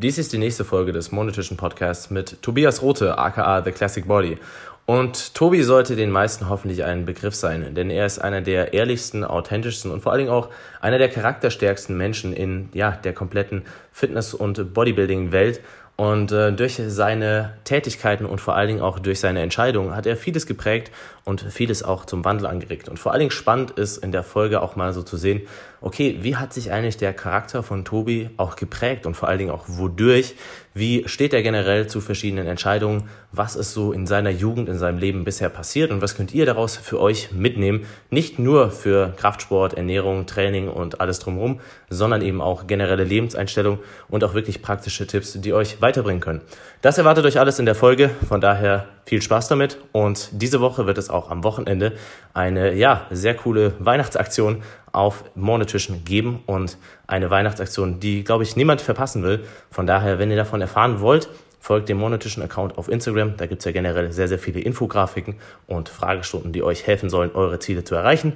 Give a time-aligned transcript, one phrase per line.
[0.00, 4.38] Dies ist die nächste Folge des monetischen Podcasts mit Tobias Rote, aka The Classic Body.
[4.86, 9.24] Und Tobi sollte den meisten hoffentlich ein Begriff sein, denn er ist einer der ehrlichsten,
[9.24, 10.50] authentischsten und vor allen Dingen auch
[10.80, 15.62] einer der charakterstärksten Menschen in ja, der kompletten Fitness- und Bodybuilding-Welt.
[16.00, 20.16] Und äh, durch seine Tätigkeiten und vor allen Dingen auch durch seine Entscheidungen hat er
[20.16, 20.92] vieles geprägt
[21.24, 22.88] und vieles auch zum Wandel angeregt.
[22.88, 25.42] Und vor allen Dingen spannend ist in der Folge auch mal so zu sehen,
[25.80, 29.50] okay, wie hat sich eigentlich der Charakter von Tobi auch geprägt und vor allen Dingen
[29.50, 30.36] auch wodurch?
[30.78, 33.08] Wie steht er generell zu verschiedenen Entscheidungen?
[33.32, 36.46] Was ist so in seiner Jugend, in seinem Leben bisher passiert und was könnt ihr
[36.46, 37.84] daraus für euch mitnehmen?
[38.10, 41.58] Nicht nur für Kraftsport, Ernährung, Training und alles drumherum,
[41.90, 46.42] sondern eben auch generelle Lebenseinstellung und auch wirklich praktische Tipps, die euch weiterbringen können.
[46.80, 50.86] Das erwartet euch alles in der Folge, von daher viel Spaß damit und diese Woche
[50.86, 51.94] wird es auch am Wochenende
[52.34, 58.80] eine ja, sehr coole Weihnachtsaktion auf Monetischen geben und eine Weihnachtsaktion, die, glaube ich, niemand
[58.80, 59.44] verpassen will.
[59.70, 61.28] Von daher, wenn ihr davon erfahren wollt,
[61.60, 63.36] folgt dem monetischen Account auf Instagram.
[63.36, 67.30] Da gibt es ja generell sehr, sehr viele Infografiken und Fragestunden, die euch helfen sollen,
[67.34, 68.34] eure Ziele zu erreichen.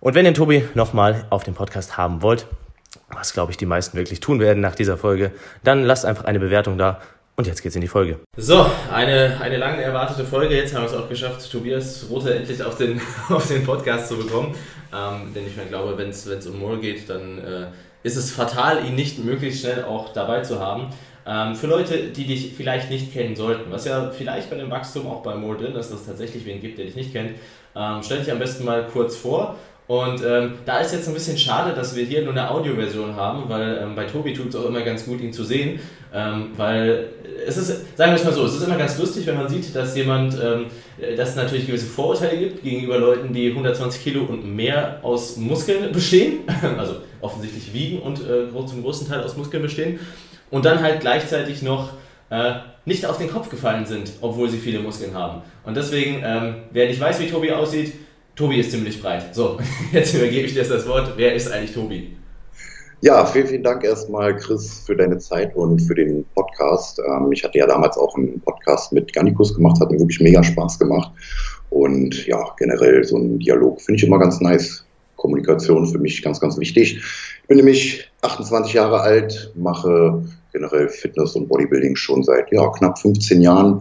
[0.00, 2.46] Und wenn ihr Tobi nochmal auf dem Podcast haben wollt,
[3.10, 5.32] was glaube ich die meisten wirklich tun werden nach dieser Folge,
[5.64, 7.00] dann lasst einfach eine Bewertung da.
[7.36, 8.18] Und jetzt geht's in die Folge.
[8.36, 10.56] So, eine, eine lange erwartete Folge.
[10.56, 14.16] Jetzt haben wir es auch geschafft, Tobias Rote endlich auf den, auf den Podcast zu
[14.16, 14.56] bekommen.
[14.94, 17.66] Ähm, denn ich mir glaube, wenn es um Moore geht, dann äh,
[18.02, 20.88] ist es fatal, ihn nicht möglichst schnell auch dabei zu haben.
[21.26, 25.06] Ähm, für Leute, die dich vielleicht nicht kennen sollten, was ja vielleicht bei dem Wachstum
[25.06, 27.32] auch bei Moore drin ist, dass es tatsächlich wen gibt, der dich nicht kennt,
[27.76, 29.56] ähm, stell dich am besten mal kurz vor.
[29.88, 33.48] Und ähm, da ist jetzt ein bisschen schade, dass wir hier nur eine Audioversion haben,
[33.48, 35.80] weil ähm, bei Tobi tut es auch immer ganz gut, ihn zu sehen.
[36.12, 37.08] Ähm, weil
[37.46, 39.74] es ist, sagen wir es mal so, es ist immer ganz lustig, wenn man sieht,
[39.74, 40.66] dass jemand, ähm,
[41.16, 45.92] dass es natürlich gewisse Vorurteile gibt gegenüber Leuten, die 120 Kilo und mehr aus Muskeln
[45.92, 46.40] bestehen,
[46.78, 49.98] also offensichtlich wiegen und äh, zum großen Teil aus Muskeln bestehen,
[50.50, 51.90] und dann halt gleichzeitig noch
[52.30, 52.54] äh,
[52.84, 55.42] nicht auf den Kopf gefallen sind, obwohl sie viele Muskeln haben.
[55.64, 57.92] Und deswegen, ähm, wer nicht weiß, wie Tobi aussieht,
[58.34, 59.34] Tobi ist ziemlich breit.
[59.34, 59.58] So,
[59.92, 61.12] jetzt übergebe ich dir das Wort.
[61.16, 62.17] Wer ist eigentlich Tobi?
[63.00, 66.98] Ja, vielen, vielen Dank erstmal, Chris, für deine Zeit und für den Podcast.
[66.98, 70.42] Ähm, ich hatte ja damals auch einen Podcast mit Gannikus gemacht, hat mir wirklich mega
[70.42, 71.12] Spaß gemacht.
[71.70, 74.84] Und ja, generell so ein Dialog finde ich immer ganz nice.
[75.14, 76.96] Kommunikation für mich ganz, ganz wichtig.
[77.42, 82.98] Ich bin nämlich 28 Jahre alt, mache generell Fitness und Bodybuilding schon seit ja, knapp
[82.98, 83.80] 15 Jahren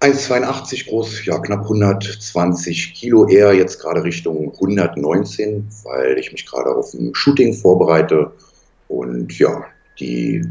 [0.00, 6.70] 1,82 groß, ja knapp 120 Kilo eher, jetzt gerade Richtung 119, weil ich mich gerade
[6.70, 8.30] auf ein Shooting vorbereite.
[8.86, 9.64] Und ja,
[9.98, 10.44] die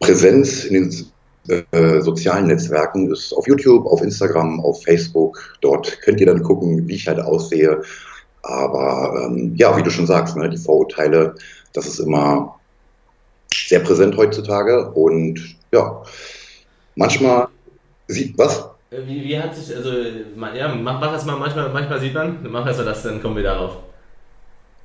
[0.00, 5.56] Präsenz in den äh, sozialen Netzwerken ist auf YouTube, auf Instagram, auf Facebook.
[5.60, 7.80] Dort könnt ihr dann gucken, wie ich halt aussehe.
[8.42, 11.36] Aber ähm, ja, wie du schon sagst, ne, die Vorurteile,
[11.74, 12.58] das ist immer
[13.54, 14.90] sehr präsent heutzutage.
[14.90, 16.02] Und ja,
[16.96, 17.48] manchmal
[18.12, 18.70] Sieht was?
[18.90, 19.90] Äh, wie, wie hat sich, also,
[20.54, 23.36] ja, mach, mach das mal, manchmal, manchmal sieht man, mach erst mal das, dann kommen
[23.36, 23.78] wir darauf.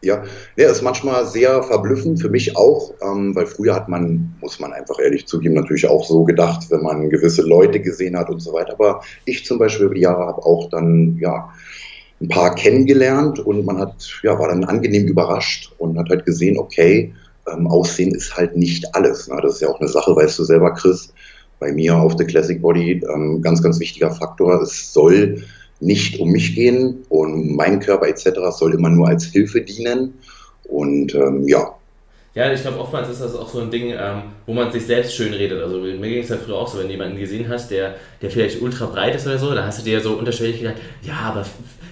[0.03, 0.23] Ja,
[0.55, 4.71] ja, ist manchmal sehr verblüffend, für mich auch, ähm, weil früher hat man, muss man
[4.71, 8.53] einfach ehrlich zugeben, natürlich auch so gedacht, wenn man gewisse Leute gesehen hat und so
[8.53, 8.73] weiter.
[8.73, 11.51] Aber ich zum Beispiel über die Jahre habe auch dann, ja,
[12.21, 16.57] ein paar kennengelernt und man hat, ja, war dann angenehm überrascht und hat halt gesehen,
[16.57, 17.13] okay,
[17.51, 19.27] ähm, Aussehen ist halt nicht alles.
[19.27, 19.39] Ne?
[19.41, 21.13] Das ist ja auch eine Sache, weißt du selber, Chris,
[21.59, 24.62] bei mir auf der Classic Body ähm, ganz, ganz wichtiger Faktor.
[24.62, 25.44] Es soll
[25.79, 28.29] nicht um mich gehen und mein Körper etc.
[28.51, 30.13] soll immer nur als Hilfe dienen.
[30.66, 31.73] Und ähm, ja.
[32.35, 35.16] Ja, ich glaube, oftmals ist das auch so ein Ding, ähm, wo man sich selbst
[35.16, 35.62] schön redet.
[35.62, 38.29] Also mir ging es ja früher auch so, wenn du jemanden gesehen hast, der, der
[38.29, 41.45] vielleicht ultra breit ist oder so, da hast du dir so unterschwellig gedacht, ja, aber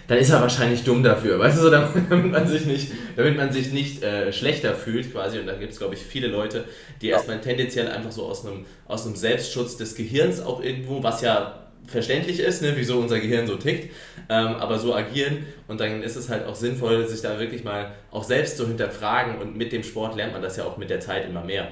[0.07, 3.51] dann ist er wahrscheinlich dumm dafür, weißt du, so, damit man sich nicht, damit man
[3.51, 5.39] sich nicht äh, schlechter fühlt quasi.
[5.39, 6.65] Und da gibt es, glaube ich, viele Leute,
[7.01, 7.15] die ja.
[7.15, 11.65] erstmal tendenziell einfach so aus einem, aus einem Selbstschutz des Gehirns auch irgendwo, was ja
[11.87, 13.91] verständlich ist, ne, wieso unser Gehirn so tickt,
[14.29, 17.91] ähm, aber so agieren und dann ist es halt auch sinnvoll, sich da wirklich mal
[18.11, 20.99] auch selbst zu hinterfragen und mit dem Sport lernt man das ja auch mit der
[20.99, 21.67] Zeit immer mehr.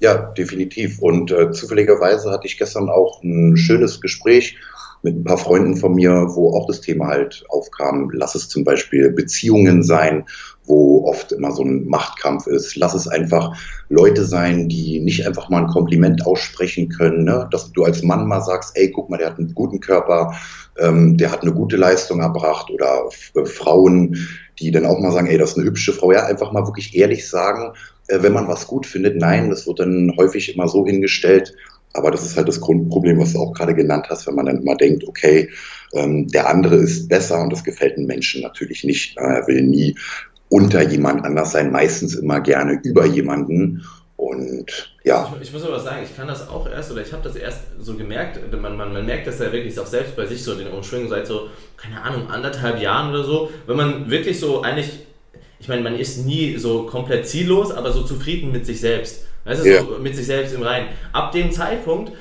[0.00, 1.00] Ja, definitiv.
[1.00, 4.56] Und äh, zufälligerweise hatte ich gestern auch ein schönes Gespräch
[5.04, 8.10] mit ein paar Freunden von mir, wo auch das Thema halt aufkam.
[8.12, 10.24] Lass es zum Beispiel Beziehungen sein,
[10.64, 12.74] wo oft immer so ein Machtkampf ist.
[12.76, 13.54] Lass es einfach
[13.90, 17.24] Leute sein, die nicht einfach mal ein Kompliment aussprechen können.
[17.24, 17.46] Ne?
[17.52, 20.34] Dass du als Mann mal sagst, ey, guck mal, der hat einen guten Körper,
[20.78, 22.70] ähm, der hat eine gute Leistung erbracht.
[22.70, 23.04] Oder
[23.34, 24.16] äh, Frauen,
[24.58, 26.12] die dann auch mal sagen, ey, das ist eine hübsche Frau.
[26.12, 27.74] Ja, einfach mal wirklich ehrlich sagen,
[28.08, 29.16] äh, wenn man was gut findet.
[29.16, 31.54] Nein, das wird dann häufig immer so hingestellt,
[31.94, 34.60] aber das ist halt das Grundproblem, was du auch gerade genannt hast, wenn man dann
[34.60, 35.48] immer denkt, okay,
[35.94, 39.16] ähm, der andere ist besser und das gefällt einem Menschen natürlich nicht.
[39.16, 39.96] Er will nie
[40.48, 43.84] unter jemand anders sein, meistens immer gerne über jemanden.
[44.16, 45.32] Und ja.
[45.36, 47.60] Ich, ich, muss aber sagen, ich kann das auch erst, oder ich habe das erst
[47.78, 50.68] so gemerkt, man, man, man merkt das ja wirklich auch selbst bei sich so, den
[50.68, 55.06] Umschwingen seit so, keine Ahnung, anderthalb Jahren oder so, wenn man wirklich so eigentlich,
[55.60, 59.26] ich meine, man ist nie so komplett ziellos, aber so zufrieden mit sich selbst.
[59.44, 59.82] Weißt du, ja.
[59.82, 60.88] so mit sich selbst im Reinen.
[61.12, 62.12] Ab dem Zeitpunkt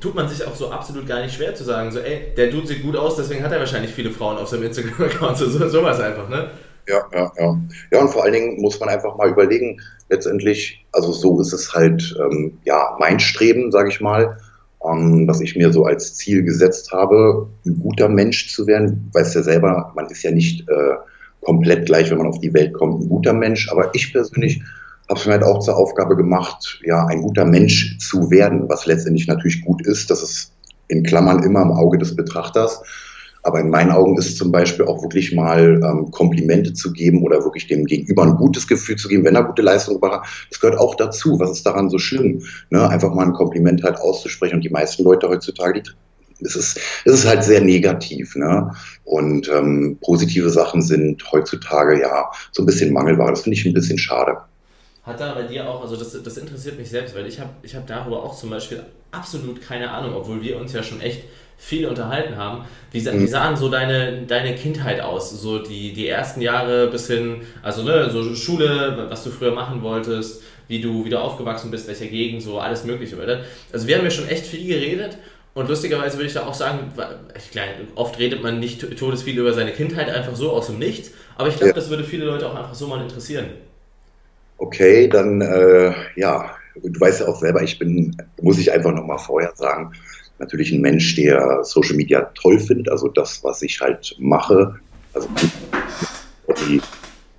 [0.00, 2.66] tut man sich auch so absolut gar nicht schwer zu sagen, so, ey, der Dude
[2.66, 6.00] sieht gut aus, deswegen hat er wahrscheinlich viele Frauen auf seinem Instagram-Account, so, so, sowas
[6.00, 6.50] einfach, ne?
[6.88, 7.60] Ja, ja, ja.
[7.92, 11.72] Ja, und vor allen Dingen muss man einfach mal überlegen, letztendlich, also so ist es
[11.74, 14.38] halt, ähm, ja, mein Streben, sage ich mal,
[14.84, 19.10] ähm, was ich mir so als Ziel gesetzt habe, ein guter Mensch zu werden.
[19.12, 20.94] Weißt ja selber, man ist ja nicht äh,
[21.42, 24.62] komplett gleich, wenn man auf die Welt kommt, ein guter Mensch, aber ich persönlich
[25.10, 28.86] habe es mir halt auch zur Aufgabe gemacht, ja, ein guter Mensch zu werden, was
[28.86, 30.08] letztendlich natürlich gut ist.
[30.08, 30.52] Das ist
[30.86, 32.80] in Klammern immer im Auge des Betrachters.
[33.42, 37.42] Aber in meinen Augen ist zum Beispiel auch wirklich mal ähm, Komplimente zu geben oder
[37.42, 40.22] wirklich dem Gegenüber ein gutes Gefühl zu geben, wenn er gute Leistung hat.
[40.50, 41.40] Das gehört auch dazu.
[41.40, 42.42] Was ist daran so schlimm?
[42.68, 42.88] Ne?
[42.88, 44.56] Einfach mal ein Kompliment halt auszusprechen.
[44.56, 45.90] Und die meisten Leute heutzutage, die,
[46.44, 48.36] es, ist, es ist halt sehr negativ.
[48.36, 48.70] Ne?
[49.04, 53.30] Und ähm, positive Sachen sind heutzutage ja so ein bisschen Mangelware.
[53.30, 54.36] Das finde ich ein bisschen schade.
[55.02, 57.74] Hat da bei dir auch, also das, das interessiert mich selbst, weil ich habe ich
[57.74, 61.22] hab darüber auch zum Beispiel absolut keine Ahnung, obwohl wir uns ja schon echt
[61.56, 62.64] viel unterhalten haben.
[62.90, 63.26] Wie, wie mhm.
[63.26, 65.30] sahen so deine, deine Kindheit aus?
[65.30, 69.82] So die, die ersten Jahre bis hin, also ne, so Schule, was du früher machen
[69.82, 73.44] wolltest, wie du, wie du aufgewachsen bist, welcher Gegend, so alles Mögliche, oder?
[73.72, 75.18] Also wir haben ja schon echt viel geredet
[75.52, 76.92] und lustigerweise würde ich da auch sagen,
[77.50, 81.48] glaube, oft redet man nicht todesviel über seine Kindheit einfach so aus dem Nichts, aber
[81.48, 81.74] ich glaube, ja.
[81.74, 83.46] das würde viele Leute auch einfach so mal interessieren.
[84.60, 86.50] Okay, dann äh, ja,
[86.82, 89.92] du weißt ja auch selber, ich bin, muss ich einfach nochmal vorher sagen,
[90.38, 94.74] natürlich ein Mensch, der Social Media toll findet, also das, was ich halt mache,
[95.14, 95.28] also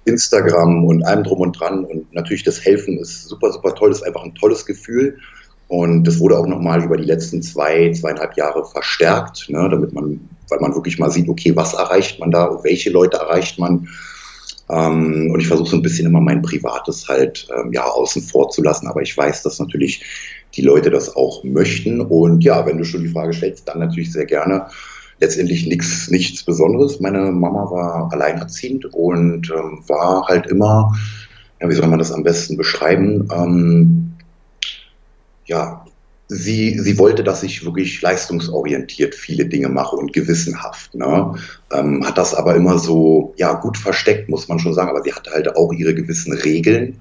[0.06, 1.86] Instagram und allem drum und dran.
[1.86, 5.20] Und natürlich das Helfen ist super, super toll, das ist einfach ein tolles Gefühl.
[5.68, 10.28] Und das wurde auch nochmal über die letzten zwei, zweieinhalb Jahre verstärkt, ne, damit man,
[10.50, 13.88] weil man wirklich mal sieht, okay, was erreicht man da, welche Leute erreicht man
[14.72, 18.64] und ich versuche so ein bisschen immer mein Privates halt ähm, ja außen vor zu
[18.64, 20.04] lassen, aber ich weiß, dass natürlich
[20.56, 22.02] die Leute das auch möchten.
[22.02, 24.68] Und ja, wenn du schon die Frage stellst, dann natürlich sehr gerne.
[25.20, 27.00] Letztendlich nichts, nichts Besonderes.
[27.00, 30.96] Meine Mama war alleinerziehend und ähm, war halt immer,
[31.62, 33.28] ja, wie soll man das am besten beschreiben?
[33.32, 34.14] Ähm,
[35.46, 35.86] ja,
[36.33, 40.95] sie, sie wollte, dass ich wirklich leistungsorientiert viele Dinge mache und gewissenhaft.
[40.95, 41.36] Ne?
[41.74, 45.12] Ähm, hat das aber immer so, ja, gut versteckt, muss man schon sagen, aber sie
[45.12, 46.98] hatte halt auch ihre gewissen Regeln.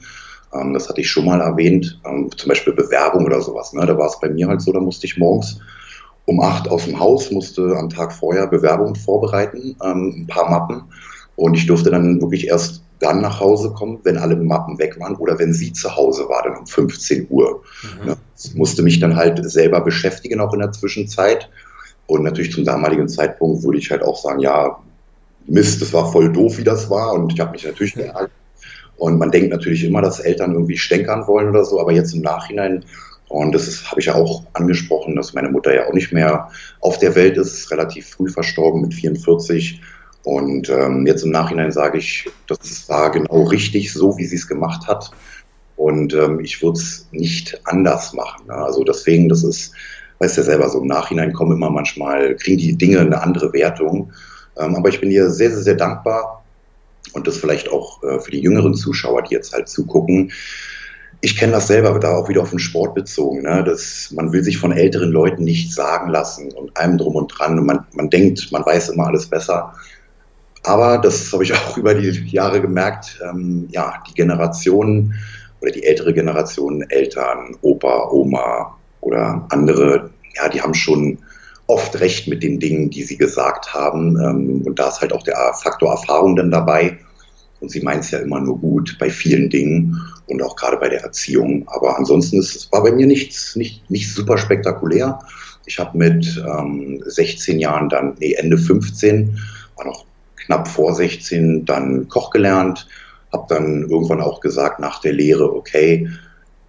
[0.53, 3.73] Ähm, das hatte ich schon mal erwähnt, ähm, zum Beispiel Bewerbung oder sowas.
[3.73, 3.87] Ne?
[3.87, 5.61] Da war es bei mir halt so, da musste ich morgens
[6.25, 10.83] um acht aus dem Haus, musste am Tag vorher Bewerbungen vorbereiten, ähm, ein paar Mappen.
[11.37, 15.17] Und ich durfte dann wirklich erst dann nach Hause kommen, wenn alle Mappen weg waren
[15.17, 17.62] oder wenn sie zu Hause war, dann um 15 Uhr.
[18.05, 18.14] Mhm.
[18.38, 21.49] Ich musste mich dann halt selber beschäftigen, auch in der Zwischenzeit.
[22.06, 24.79] Und natürlich zum damaligen Zeitpunkt würde ich halt auch sagen, ja,
[25.47, 27.14] Mist, das war voll doof, wie das war.
[27.14, 28.31] Und ich habe mich natürlich geärgert.
[28.97, 32.20] Und man denkt natürlich immer, dass Eltern irgendwie stänkern wollen oder so, aber jetzt im
[32.20, 32.85] Nachhinein,
[33.29, 36.50] und das habe ich ja auch angesprochen, dass meine Mutter ja auch nicht mehr
[36.81, 39.81] auf der Welt ist, relativ früh verstorben mit 44.
[40.23, 44.47] Und ähm, jetzt im Nachhinein sage ich, das war genau richtig, so wie sie es
[44.47, 45.11] gemacht hat.
[45.77, 48.47] Und ähm, ich würde es nicht anders machen.
[48.47, 48.55] Ne?
[48.55, 49.73] Also deswegen, das ist,
[50.19, 54.12] weißt ja selber, so im Nachhinein kommen immer manchmal, kriegen die Dinge eine andere Wertung.
[54.59, 56.41] Ähm, aber ich bin ihr sehr, sehr, sehr dankbar,
[57.12, 60.33] und das vielleicht auch äh, für die jüngeren Zuschauer, die jetzt halt zugucken.
[61.23, 63.43] Ich kenne das selber, da auch wieder auf den Sport bezogen.
[63.43, 63.62] Ne?
[63.65, 67.59] Das, man will sich von älteren Leuten nicht sagen lassen und allem drum und dran.
[67.59, 69.75] Und man, man denkt, man weiß immer alles besser.
[70.62, 75.14] Aber das habe ich auch über die Jahre gemerkt, ähm, ja, die Generationen
[75.61, 81.19] oder die ältere Generation, Eltern, Opa, Oma oder andere, ja, die haben schon
[81.67, 84.17] oft recht mit den Dingen, die sie gesagt haben.
[84.17, 86.99] Ähm, und da ist halt auch der Faktor Erfahrung dann dabei.
[87.61, 90.88] Und sie meint es ja immer nur gut bei vielen Dingen und auch gerade bei
[90.88, 91.64] der Erziehung.
[91.69, 95.21] Aber ansonsten ist es war bei mir nichts, nicht, nicht super spektakulär.
[95.67, 99.38] Ich habe mit ähm, 16 Jahren dann, nee, Ende 15,
[99.76, 100.07] war noch
[100.50, 102.88] knapp vor 16, dann Koch gelernt,
[103.33, 106.11] habe dann irgendwann auch gesagt nach der Lehre, okay,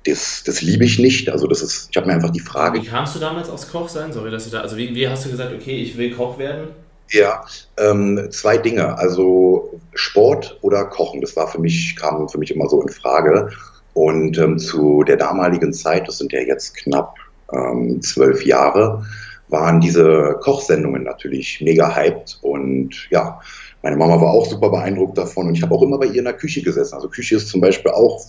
[0.05, 1.29] das, das liebe ich nicht.
[1.29, 2.81] Also das ist, ich habe mir einfach die Frage.
[2.81, 4.13] Wie kamst du damals aufs Koch sein?
[4.13, 4.61] Sorry, dass ich da.
[4.61, 6.69] Also wie, wie hast du gesagt, okay, ich will Koch werden?
[7.09, 7.43] Ja,
[7.77, 8.97] ähm, zwei Dinge.
[8.97, 11.21] Also Sport oder Kochen.
[11.21, 13.49] Das war für mich, kam für mich immer so in Frage.
[13.93, 17.15] Und ähm, zu der damaligen Zeit, das sind ja jetzt knapp
[17.51, 19.05] ähm, zwölf Jahre,
[19.49, 22.39] waren diese Kochsendungen natürlich mega hyped.
[22.41, 23.39] Und ja,
[23.81, 26.25] meine Mama war auch super beeindruckt davon und ich habe auch immer bei ihr in
[26.25, 26.95] der Küche gesessen.
[26.95, 28.23] Also Küche ist zum Beispiel auch,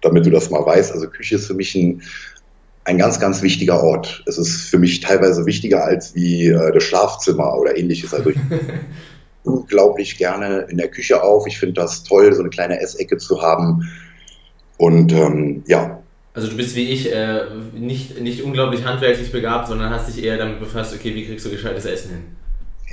[0.00, 2.02] damit du das mal weißt, also Küche ist für mich ein,
[2.84, 4.22] ein ganz, ganz wichtiger Ort.
[4.26, 8.14] Es ist für mich teilweise wichtiger als wie äh, das Schlafzimmer oder ähnliches.
[8.14, 8.36] Also ich
[9.42, 11.46] unglaublich gerne in der Küche auf.
[11.46, 13.88] Ich finde das toll, so eine kleine Essecke zu haben.
[14.76, 16.00] Und ähm, ja.
[16.32, 20.36] Also du bist wie ich äh, nicht, nicht unglaublich handwerklich begabt, sondern hast dich eher
[20.36, 22.22] damit befasst, okay, wie kriegst du gescheites Essen hin?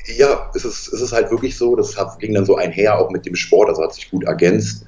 [0.05, 3.25] Ja, es ist, es ist halt wirklich so, das ging dann so einher, auch mit
[3.25, 4.86] dem Sport, also hat sich gut ergänzt.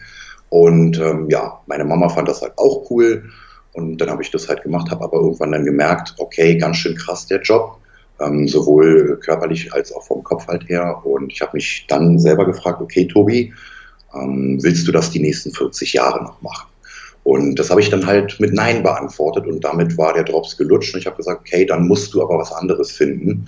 [0.50, 3.30] Und ähm, ja, meine Mama fand das halt auch cool.
[3.74, 6.96] Und dann habe ich das halt gemacht, habe aber irgendwann dann gemerkt, okay, ganz schön
[6.96, 7.78] krass der Job,
[8.22, 11.02] ähm, sowohl körperlich als auch vom Kopf halt her.
[11.04, 13.54] Und ich habe mich dann selber gefragt, okay, Tobi,
[14.14, 16.68] ähm, willst du das die nächsten 40 Jahre noch machen?
[17.24, 20.94] Und das habe ich dann halt mit Nein beantwortet und damit war der Drops gelutscht
[20.94, 23.48] und ich habe gesagt, okay, dann musst du aber was anderes finden.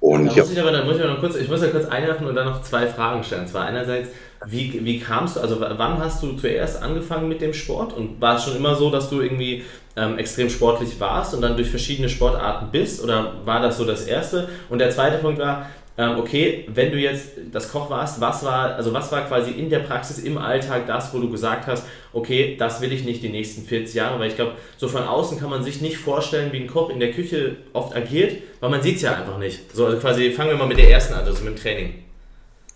[0.00, 2.26] Und da muss ich aber, dann muss ich noch kurz, ich muss ja kurz einwerfen
[2.26, 3.42] und dann noch zwei Fragen stellen.
[3.42, 4.10] Und zwar einerseits,
[4.46, 7.94] wie, wie kamst du, also wann hast du zuerst angefangen mit dem Sport?
[7.94, 9.64] Und war es schon immer so, dass du irgendwie
[9.96, 13.02] ähm, extrem sportlich warst und dann durch verschiedene Sportarten bist?
[13.02, 14.48] Oder war das so das Erste?
[14.68, 18.92] Und der zweite Punkt war, okay, wenn du jetzt das Koch warst, was war, also
[18.92, 22.82] was war quasi in der Praxis, im Alltag das, wo du gesagt hast, okay, das
[22.82, 25.62] will ich nicht die nächsten 40 Jahre, weil ich glaube, so von außen kann man
[25.62, 29.02] sich nicht vorstellen, wie ein Koch in der Küche oft agiert, weil man sieht es
[29.02, 29.74] ja einfach nicht.
[29.74, 31.94] So, also quasi fangen wir mal mit der ersten an, also mit dem Training.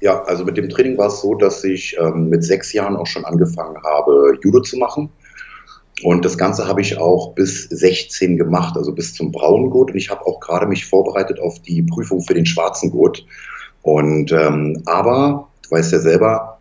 [0.01, 3.07] Ja, also mit dem Training war es so, dass ich ähm, mit sechs Jahren auch
[3.07, 5.11] schon angefangen habe, Judo zu machen.
[6.03, 9.91] Und das Ganze habe ich auch bis 16 gemacht, also bis zum braunen Gurt.
[9.91, 13.25] Und ich habe auch gerade mich vorbereitet auf die Prüfung für den schwarzen Gurt.
[13.83, 16.59] Und ähm, aber, du weißt ja selber,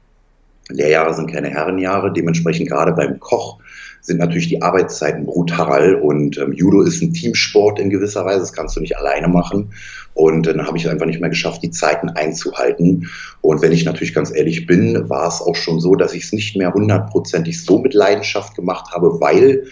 [0.69, 2.12] Lehrjahre sind keine Herrenjahre.
[2.12, 3.60] Dementsprechend gerade beim Koch
[4.01, 8.53] sind natürlich die Arbeitszeiten brutal und ähm, Judo ist ein Teamsport in gewisser Weise, das
[8.53, 9.72] kannst du nicht alleine machen.
[10.13, 13.10] Und dann habe ich einfach nicht mehr geschafft, die Zeiten einzuhalten.
[13.41, 16.34] Und wenn ich natürlich ganz ehrlich bin, war es auch schon so, dass ich es
[16.34, 19.63] nicht mehr hundertprozentig so mit Leidenschaft gemacht habe, weil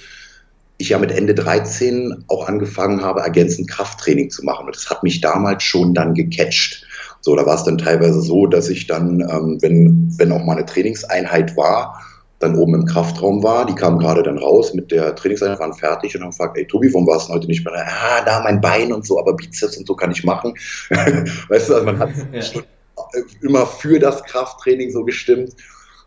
[0.77, 4.67] ich ja mit Ende 13 auch angefangen habe, ergänzend Krafttraining zu machen.
[4.67, 6.85] Und das hat mich damals schon dann gecatcht.
[7.21, 10.55] So, da war es dann teilweise so, dass ich dann, ähm, wenn, wenn auch mal
[10.55, 11.99] eine Trainingseinheit war,
[12.39, 13.65] dann oben im Kraftraum war.
[13.65, 16.93] Die kamen gerade dann raus mit der Trainingseinheit, waren fertig und haben gefragt, ey Tobi,
[16.93, 17.73] warum warst du heute nicht mehr?
[17.87, 20.53] Ah, da mein Bein und so, aber Bizeps und so kann ich machen.
[20.89, 22.41] weißt du, also man hat ja.
[22.41, 22.63] schon
[23.41, 25.55] immer für das Krafttraining so gestimmt.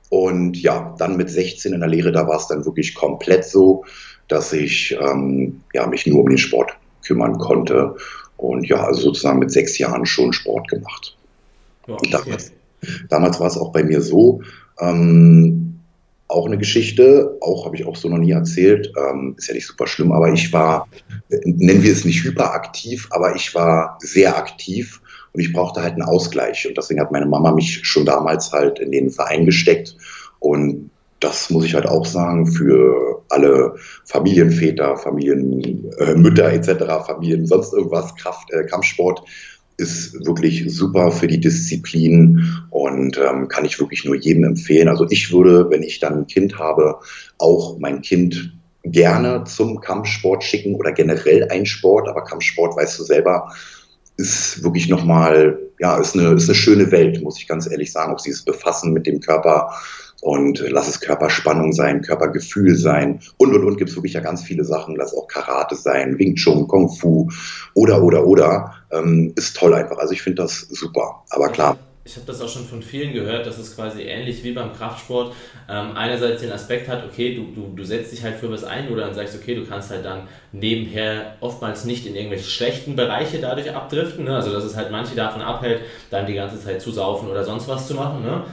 [0.08, 3.84] Und ja, dann mit 16 in der Lehre, da war es dann wirklich komplett so,
[4.26, 6.72] dass ich ähm, ja, mich nur um den Sport
[7.04, 7.96] kümmern konnte.
[8.36, 11.16] Und ja, also sozusagen mit sechs Jahren schon Sport gemacht.
[11.86, 12.10] Okay.
[12.10, 12.52] damals,
[13.08, 14.42] damals war es auch bei mir so,
[14.80, 15.69] ähm,
[16.30, 19.66] auch eine Geschichte, auch habe ich auch so noch nie erzählt, ähm, ist ja nicht
[19.66, 20.88] super schlimm, aber ich war,
[21.28, 25.00] nennen wir es nicht hyperaktiv, aber ich war sehr aktiv
[25.32, 28.78] und ich brauchte halt einen Ausgleich und deswegen hat meine Mama mich schon damals halt
[28.78, 29.96] in den Verein gesteckt
[30.38, 33.74] und das muss ich halt auch sagen für alle
[34.06, 39.22] Familienväter, Familienmütter äh, etc., Familien, sonst irgendwas, Kraft, äh, Kampfsport
[39.80, 44.88] ist wirklich super für die Disziplin und ähm, kann ich wirklich nur jedem empfehlen.
[44.88, 47.00] Also ich würde, wenn ich dann ein Kind habe,
[47.38, 48.52] auch mein Kind
[48.84, 53.52] gerne zum Kampfsport schicken oder generell ein Sport, aber Kampfsport, weißt du selber,
[54.16, 58.14] ist wirklich nochmal, ja, ist eine, ist eine schöne Welt, muss ich ganz ehrlich sagen.
[58.14, 59.70] Auch dieses Befassen mit dem Körper
[60.20, 64.42] und lass es Körperspannung sein, Körpergefühl sein und und und gibt es wirklich ja ganz
[64.42, 67.28] viele Sachen, lass auch Karate sein, Wing Chun, Kung Fu
[67.74, 69.98] oder oder oder ähm, ist toll einfach.
[69.98, 71.78] Also ich finde das super, aber klar.
[72.02, 75.34] Ich habe das auch schon von vielen gehört, dass es quasi ähnlich wie beim Kraftsport
[75.68, 78.88] ähm, einerseits den Aspekt hat, okay, du, du, du setzt dich halt für was ein
[78.88, 83.38] oder dann sagst, okay, du kannst halt dann nebenher oftmals nicht in irgendwelche schlechten Bereiche
[83.38, 84.24] dadurch abdriften.
[84.24, 84.34] Ne?
[84.34, 87.68] Also dass es halt manche davon abhält, dann die ganze Zeit zu saufen oder sonst
[87.68, 88.22] was zu machen.
[88.22, 88.44] Ne?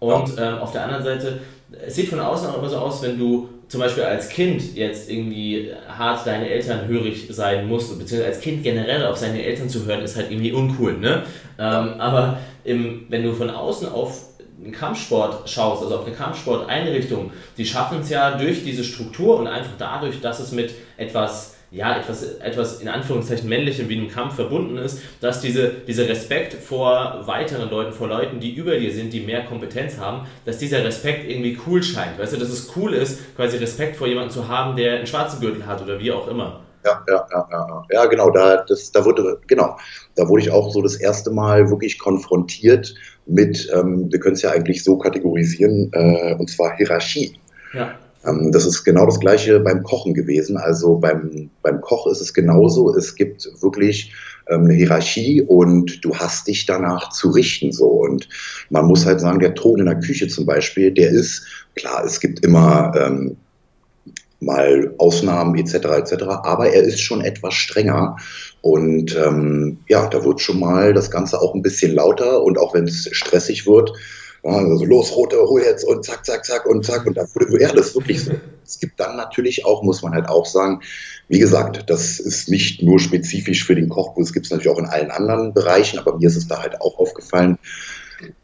[0.00, 1.40] Und ähm, auf der anderen Seite,
[1.86, 5.10] es sieht von außen auch immer so aus, wenn du zum Beispiel als Kind jetzt
[5.10, 9.84] irgendwie hart deine Eltern hörig sein musst, beziehungsweise als Kind generell auf seine Eltern zu
[9.84, 11.24] hören, ist halt irgendwie uncool, ne?
[11.58, 14.24] Ähm, aber im, wenn du von außen auf
[14.62, 19.46] einen Kampfsport schaust, also auf eine Kampfsporteinrichtung, die schaffen es ja durch diese Struktur und
[19.48, 24.34] einfach dadurch, dass es mit etwas ja, etwas, etwas in Anführungszeichen männlichem wie einem Kampf
[24.34, 29.12] verbunden ist, dass diese, dieser Respekt vor weiteren Leuten, vor Leuten, die über dir sind,
[29.12, 32.18] die mehr Kompetenz haben, dass dieser Respekt irgendwie cool scheint.
[32.18, 35.40] Weißt du, dass es cool ist, quasi Respekt vor jemandem zu haben, der einen schwarzen
[35.40, 36.60] Gürtel hat oder wie auch immer.
[36.84, 39.76] Ja, ja, ja, ja, ja, genau, da, das, da wurde, genau,
[40.14, 42.94] da wurde ich auch so das erste Mal wirklich konfrontiert
[43.26, 47.40] mit, ähm, wir können es ja eigentlich so kategorisieren, äh, und zwar Hierarchie.
[47.74, 47.96] Ja.
[48.26, 50.56] Ähm, das ist genau das Gleiche beim Kochen gewesen.
[50.56, 52.94] Also beim, beim Koch ist es genauso.
[52.94, 54.12] Es gibt wirklich
[54.48, 57.86] ähm, eine Hierarchie und du hast dich danach zu richten so.
[57.86, 58.28] Und
[58.70, 62.20] man muss halt sagen, der Ton in der Küche zum Beispiel, der ist, klar, es
[62.20, 63.36] gibt immer ähm,
[64.40, 65.74] mal Ausnahmen etc.
[65.74, 66.24] etc.
[66.42, 68.16] Aber er ist schon etwas strenger
[68.60, 72.74] und ähm, ja, da wird schon mal das Ganze auch ein bisschen lauter und auch
[72.74, 73.92] wenn es stressig wird,
[74.54, 77.06] also los, rote, hol jetzt und zack, zack, zack und zack.
[77.06, 78.32] Und da wurde ja, das wirklich so.
[78.64, 80.80] Es gibt dann natürlich auch, muss man halt auch sagen,
[81.28, 84.78] wie gesagt, das ist nicht nur spezifisch für den Kochbuch, es gibt es natürlich auch
[84.78, 87.58] in allen anderen Bereichen, aber mir ist es da halt auch aufgefallen.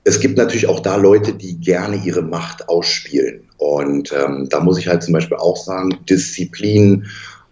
[0.04, 3.48] Es gibt natürlich auch da Leute, die gerne ihre Macht ausspielen.
[3.56, 7.06] Und ähm, da muss ich halt zum Beispiel auch sagen, Disziplin,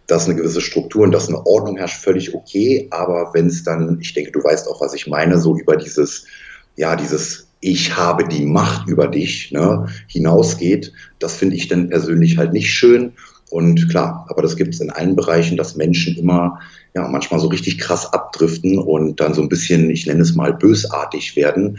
[0.06, 2.88] dass eine gewisse Struktur und dass eine Ordnung herrscht, völlig okay.
[2.90, 6.26] Aber wenn es dann, ich denke, du weißt auch, was ich meine, so über dieses,
[6.76, 12.38] ja, dieses ich habe die Macht über dich ne, hinausgeht, das finde ich dann persönlich
[12.38, 13.12] halt nicht schön.
[13.50, 16.60] Und klar, aber das gibt es in allen Bereichen, dass Menschen immer,
[16.94, 20.54] ja, manchmal so richtig krass abdriften und dann so ein bisschen, ich nenne es mal,
[20.54, 21.78] bösartig werden.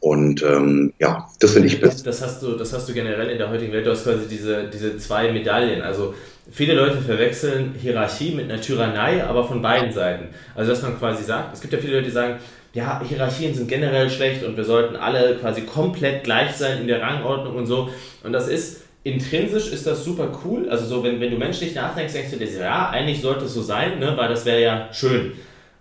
[0.00, 3.36] Und ähm, ja, das finde ich das, das hast du, Das hast du generell in
[3.36, 3.86] der heutigen Welt.
[3.86, 5.82] Du hast quasi diese, diese zwei Medaillen.
[5.82, 6.14] Also
[6.50, 10.28] viele Leute verwechseln Hierarchie mit einer Tyrannei, aber von beiden Seiten.
[10.54, 12.36] Also dass man quasi sagt, es gibt ja viele Leute, die sagen,
[12.72, 17.00] ja, Hierarchien sind generell schlecht und wir sollten alle quasi komplett gleich sein in der
[17.00, 17.90] Rangordnung und so.
[18.22, 20.68] Und das ist, intrinsisch ist das super cool.
[20.68, 23.62] Also so, wenn, wenn du menschlich nachdenkst, denkst du dir, ja, eigentlich sollte es so
[23.62, 25.32] sein, ne, weil das wäre ja schön.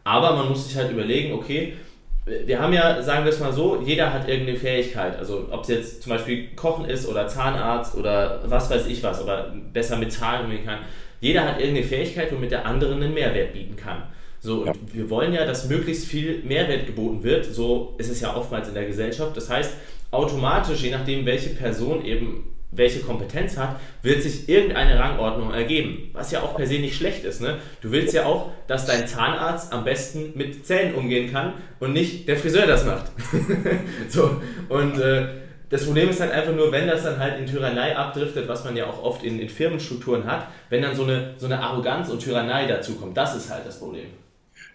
[0.04, 1.74] Aber man muss sich halt überlegen, okay,
[2.46, 5.18] wir haben ja, sagen wir es mal so, jeder hat irgendeine Fähigkeit.
[5.18, 9.22] Also ob es jetzt zum Beispiel Kochen ist oder Zahnarzt oder was weiß ich was
[9.22, 10.80] oder besser mit Zahlen umgehen kann.
[11.22, 14.04] Jeder hat irgendeine Fähigkeit, womit der anderen einen Mehrwert bieten kann.
[14.42, 17.46] So, und wir wollen ja, dass möglichst viel Mehrwert geboten wird.
[17.46, 19.36] So ist es ja oftmals in der Gesellschaft.
[19.36, 19.74] Das heißt,
[20.12, 26.10] automatisch, je nachdem, welche Person eben welche Kompetenz hat, wird sich irgendeine Rangordnung ergeben.
[26.14, 27.42] Was ja auch per se nicht schlecht ist.
[27.42, 27.58] Ne?
[27.82, 32.28] Du willst ja auch, dass dein Zahnarzt am besten mit Zähnen umgehen kann und nicht
[32.28, 33.12] der Friseur das macht.
[34.10, 35.30] so, und äh,
[35.70, 38.76] das Problem ist halt einfach nur, wenn das dann halt in Tyrannei abdriftet, was man
[38.78, 42.20] ja auch oft in, in Firmenstrukturen hat, wenn dann so eine, so eine Arroganz und
[42.20, 43.18] Tyrannei dazukommt.
[43.18, 44.06] Das ist halt das Problem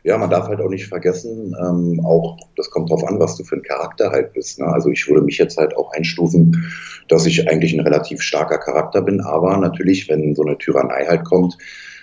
[0.04, 3.44] ja, man darf halt auch nicht vergessen, ähm, auch das kommt drauf an, was du
[3.44, 4.60] für ein Charakter halt bist.
[4.60, 4.66] Ne?
[4.66, 6.70] Also ich würde mich jetzt halt auch einstufen,
[7.08, 11.24] dass ich eigentlich ein relativ starker Charakter bin, aber natürlich, wenn so eine Tyrannei halt
[11.24, 11.56] kommt,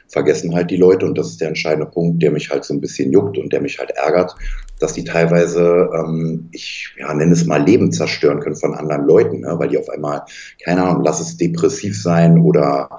[0.08, 2.82] vergessen halt die Leute, und das ist der entscheidende Punkt, der mich halt so ein
[2.82, 4.36] bisschen juckt und der mich halt ärgert,
[4.80, 9.42] dass die teilweise, ähm, ich ja, nenne es mal Leben zerstören können von anderen Leuten,
[9.42, 9.56] ne?
[9.58, 10.24] weil die auf einmal,
[10.66, 12.90] keine Ahnung, lass es depressiv sein oder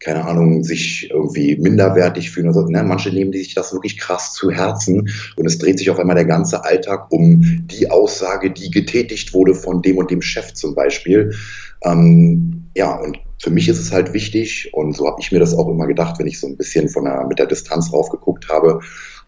[0.00, 2.48] keine Ahnung, sich irgendwie minderwertig fühlen.
[2.48, 2.68] Oder so.
[2.68, 2.82] Ne?
[2.82, 6.26] Manche nehmen sich das wirklich krass zu Herzen und es dreht sich auf einmal der
[6.26, 11.34] ganze Alltag um die Aussage, die getätigt wurde von dem und dem Chef zum Beispiel.
[11.82, 15.54] Ähm, ja, und für mich ist es halt wichtig, und so habe ich mir das
[15.54, 18.80] auch immer gedacht, wenn ich so ein bisschen von der, mit der Distanz raufgeguckt habe,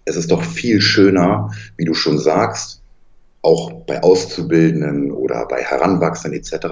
[0.04, 2.82] es ist doch viel schöner, wie du schon sagst,
[3.42, 6.66] auch bei Auszubildenden oder bei Heranwachsenden etc.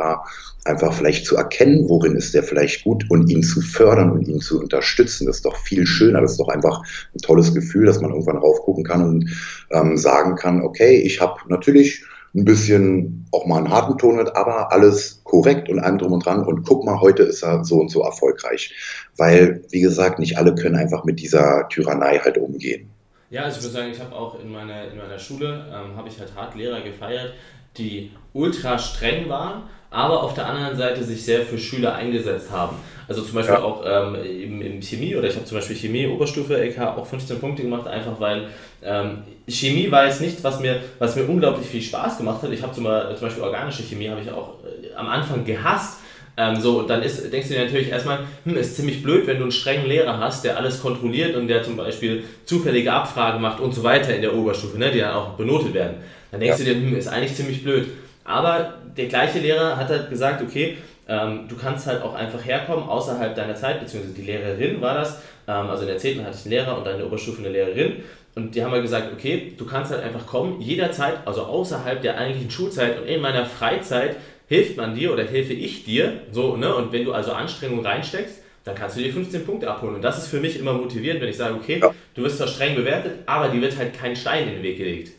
[0.67, 4.41] einfach vielleicht zu erkennen, worin ist der vielleicht gut und ihn zu fördern und ihn
[4.41, 5.27] zu unterstützen.
[5.27, 6.21] Das ist doch viel schöner.
[6.21, 6.83] Das ist doch einfach
[7.15, 9.31] ein tolles Gefühl, dass man irgendwann raufgucken kann und
[9.71, 14.37] ähm, sagen kann, okay, ich habe natürlich ein bisschen auch mal einen harten Ton mit,
[14.37, 16.45] aber alles korrekt und allem drum und dran.
[16.45, 18.75] Und guck mal, heute ist er so und so erfolgreich.
[19.17, 22.91] Weil, wie gesagt, nicht alle können einfach mit dieser Tyrannei halt umgehen.
[23.31, 26.09] Ja, also ich würde sagen, ich habe auch in meiner, in meiner Schule, ähm, habe
[26.09, 27.33] ich halt hart Lehrer gefeiert,
[27.77, 29.65] die ultra streng waren,
[29.97, 32.77] aber auf der anderen Seite sich sehr für Schüler eingesetzt haben.
[33.09, 33.63] Also zum Beispiel ja.
[33.63, 37.39] auch ähm, im, im Chemie oder ich habe zum Beispiel Chemie Oberstufe LK auch 15
[37.39, 38.49] Punkte gemacht, einfach weil
[38.83, 42.53] ähm, Chemie war jetzt nicht, was mir, was mir unglaublich viel Spaß gemacht hat.
[42.53, 46.01] Ich habe zum, zum Beispiel organische Chemie habe ich auch äh, am Anfang gehasst,
[46.39, 49.45] ähm, so, dann ist, denkst du dir natürlich erstmal, hm, ist ziemlich blöd, wenn du
[49.45, 53.75] einen strengen Lehrer hast, der alles kontrolliert und der zum Beispiel zufällige Abfragen macht und
[53.75, 55.97] so weiter in der Oberstufe, ne, die dann auch benotet werden.
[56.31, 56.65] Dann denkst ja.
[56.67, 57.87] du dir, hm, ist eigentlich ziemlich blöd.
[58.27, 60.77] Aber der gleiche Lehrer hat halt gesagt, okay,
[61.09, 65.23] ähm, du kannst halt auch einfach herkommen außerhalb deiner Zeit, beziehungsweise die Lehrerin war das.
[65.47, 66.25] Ähm, also in der 10.
[66.25, 68.03] hatte ich einen Lehrer und dann in der Oberstufe eine Lehrerin.
[68.35, 72.19] Und die haben halt gesagt, okay, du kannst halt einfach kommen, jederzeit, also außerhalb der
[72.19, 74.17] eigentlichen Schulzeit und in meiner Freizeit
[74.49, 76.21] hilft man dir oder helfe ich dir.
[76.33, 76.75] So, ne?
[76.75, 79.95] Und wenn du also Anstrengung reinsteckst, dann kannst du dir 15 Punkte abholen.
[79.95, 81.95] Und das ist für mich immer motivierend, wenn ich sage, okay, ja.
[82.15, 85.12] du wirst zwar streng bewertet, aber dir wird halt kein Stein in den Weg gelegt.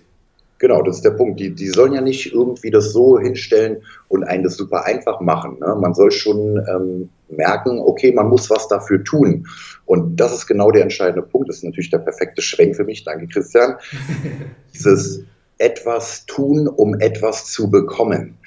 [0.60, 1.40] Genau, das ist der Punkt.
[1.40, 5.58] Die, die sollen ja nicht irgendwie das so hinstellen und einen das super einfach machen.
[5.60, 5.76] Ne?
[5.80, 9.48] Man soll schon ähm, merken, okay, man muss was dafür tun.
[9.86, 11.50] Und das ist genau der entscheidende Punkt.
[11.50, 13.04] Das ist natürlich der perfekte Schwenk für mich.
[13.04, 13.76] Danke, Christian.
[14.74, 15.24] Dieses
[15.60, 18.38] etwas tun, um etwas zu bekommen.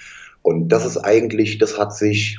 [0.43, 2.39] Und das ist eigentlich, das hat sich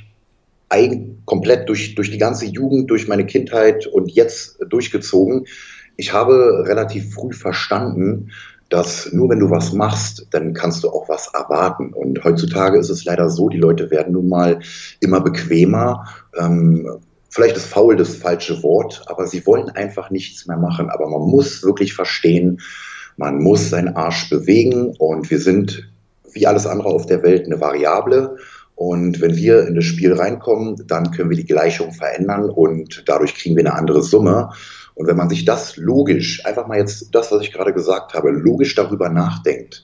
[1.25, 5.45] komplett durch, durch die ganze Jugend, durch meine Kindheit und jetzt durchgezogen.
[5.97, 8.31] ich habe relativ früh verstanden,
[8.71, 11.93] dass nur wenn du was machst, dann kannst du auch was erwarten.
[11.93, 14.60] Und heutzutage ist es leider so, die Leute werden nun mal
[15.01, 16.05] immer bequemer.
[16.39, 16.89] Ähm,
[17.29, 20.89] vielleicht ist faul das falsche Wort, aber sie wollen einfach nichts mehr machen.
[20.89, 22.62] Aber man muss wirklich verstehen,
[23.17, 25.91] man muss seinen Arsch bewegen und wir sind
[26.31, 28.38] wie alles andere auf der Welt eine Variable.
[28.75, 33.36] Und wenn wir in das Spiel reinkommen, dann können wir die Gleichung verändern und dadurch
[33.36, 34.49] kriegen wir eine andere Summe.
[35.01, 38.29] Und wenn man sich das logisch, einfach mal jetzt das, was ich gerade gesagt habe,
[38.29, 39.83] logisch darüber nachdenkt,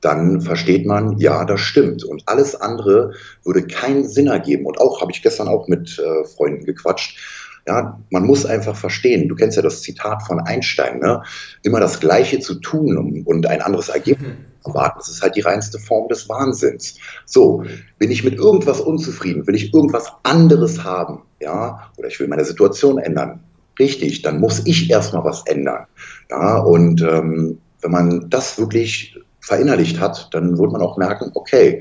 [0.00, 2.02] dann versteht man, ja, das stimmt.
[2.02, 3.12] Und alles andere
[3.44, 4.64] würde keinen Sinn ergeben.
[4.64, 7.18] Und auch, habe ich gestern auch mit äh, Freunden gequatscht,
[7.66, 11.22] ja, man muss einfach verstehen, du kennst ja das Zitat von Einstein, ne?
[11.62, 15.36] immer das Gleiche zu tun um, und ein anderes Ergebnis zu erwarten, das ist halt
[15.36, 16.96] die reinste Form des Wahnsinns.
[17.26, 17.64] So,
[17.98, 22.44] bin ich mit irgendwas unzufrieden, will ich irgendwas anderes haben, ja, oder ich will meine
[22.46, 23.43] Situation ändern,
[23.78, 25.86] richtig, dann muss ich erstmal was ändern.
[26.30, 31.80] Ja, und ähm, wenn man das wirklich verinnerlicht hat, dann wird man auch merken, okay,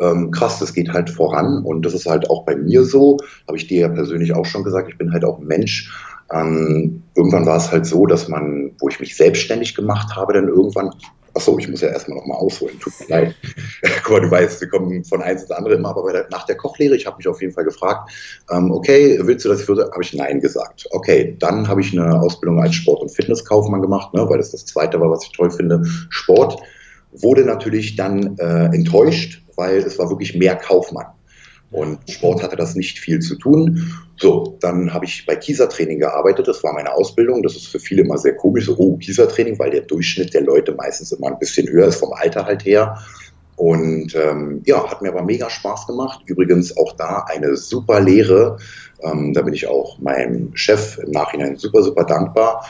[0.00, 3.56] ähm, krass, das geht halt voran und das ist halt auch bei mir so, habe
[3.56, 5.92] ich dir ja persönlich auch schon gesagt, ich bin halt auch Mensch.
[6.32, 10.48] Ähm, irgendwann war es halt so, dass man, wo ich mich selbstständig gemacht habe, dann
[10.48, 10.90] irgendwann
[11.34, 12.78] Achso, ich muss ja erstmal nochmal ausholen.
[12.78, 13.34] Tut mir leid.
[14.04, 16.56] Guck mal, du weißt, wir kommen von eins ins andere immer, aber der, nach der
[16.56, 18.10] Kochlehre, ich habe mich auf jeden Fall gefragt,
[18.50, 20.86] ähm, okay, willst du das für Habe ich Nein gesagt.
[20.92, 24.64] Okay, dann habe ich eine Ausbildung als Sport- und Fitnesskaufmann gemacht, ne, weil das das
[24.64, 25.82] Zweite war, was ich toll finde.
[26.08, 26.62] Sport
[27.12, 31.06] wurde natürlich dann äh, enttäuscht, weil es war wirklich mehr Kaufmann.
[31.74, 33.92] Und Sport hatte das nicht viel zu tun.
[34.16, 36.46] So, dann habe ich bei Kiesertraining gearbeitet.
[36.46, 37.42] Das war meine Ausbildung.
[37.42, 38.66] Das ist für viele immer sehr komisch.
[38.66, 42.12] So, oh, Kiesertraining, weil der Durchschnitt der Leute meistens immer ein bisschen höher ist vom
[42.12, 43.02] Alter halt her.
[43.56, 46.20] Und ähm, ja, hat mir aber mega Spaß gemacht.
[46.26, 48.58] Übrigens auch da eine super Lehre.
[49.02, 52.64] Ähm, da bin ich auch meinem Chef im Nachhinein super, super dankbar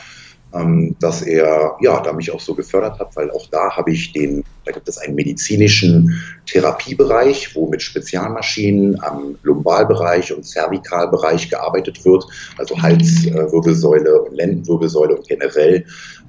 [0.55, 4.13] ähm, dass er ja, da mich auch so gefördert hat, weil auch da habe ich
[4.13, 12.05] den, da gibt es einen medizinischen Therapiebereich, wo mit Spezialmaschinen am Lumbalbereich und Zervikalbereich gearbeitet
[12.05, 12.25] wird,
[12.57, 15.85] also Halswirbelsäule und Lendenwirbelsäule und generell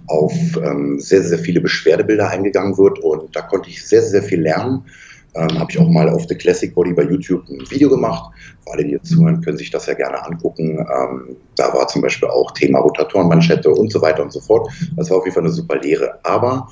[0.09, 2.99] auf ähm, sehr, sehr viele Beschwerdebilder eingegangen wird.
[3.01, 4.85] Und da konnte ich sehr, sehr viel lernen
[5.37, 8.33] ähm, Habe ich auch mal auf The Classic Body bei YouTube ein Video gemacht.
[8.64, 10.79] Für alle, die jetzt zuhören, können sich das ja gerne angucken.
[10.79, 14.70] Ähm, da war zum Beispiel auch Thema Rotatorenmanschette und so weiter und so fort.
[14.96, 16.18] Das war auf jeden Fall eine super Lehre.
[16.25, 16.68] Aber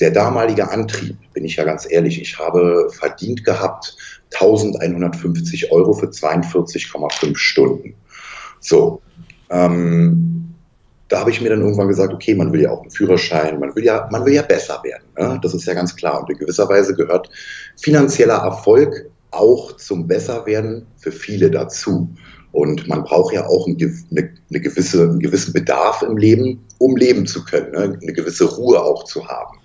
[0.00, 3.96] der damalige Antrieb, bin ich ja ganz ehrlich, ich habe verdient gehabt
[4.32, 7.94] 1150 Euro für 42,5 Stunden.
[8.58, 9.02] So,
[9.50, 10.54] ähm,
[11.12, 13.76] da habe ich mir dann irgendwann gesagt, okay, man will ja auch einen Führerschein, man
[13.76, 15.04] will ja, man will ja besser werden.
[15.18, 15.38] Ne?
[15.42, 16.22] Das ist ja ganz klar.
[16.22, 17.28] Und in gewisser Weise gehört
[17.80, 22.08] finanzieller Erfolg auch zum Besserwerden für viele dazu.
[22.52, 23.94] Und man braucht ja auch eine,
[24.50, 27.98] eine gewisse, einen gewissen Bedarf im Leben, um leben zu können, ne?
[28.00, 29.58] eine gewisse Ruhe auch zu haben.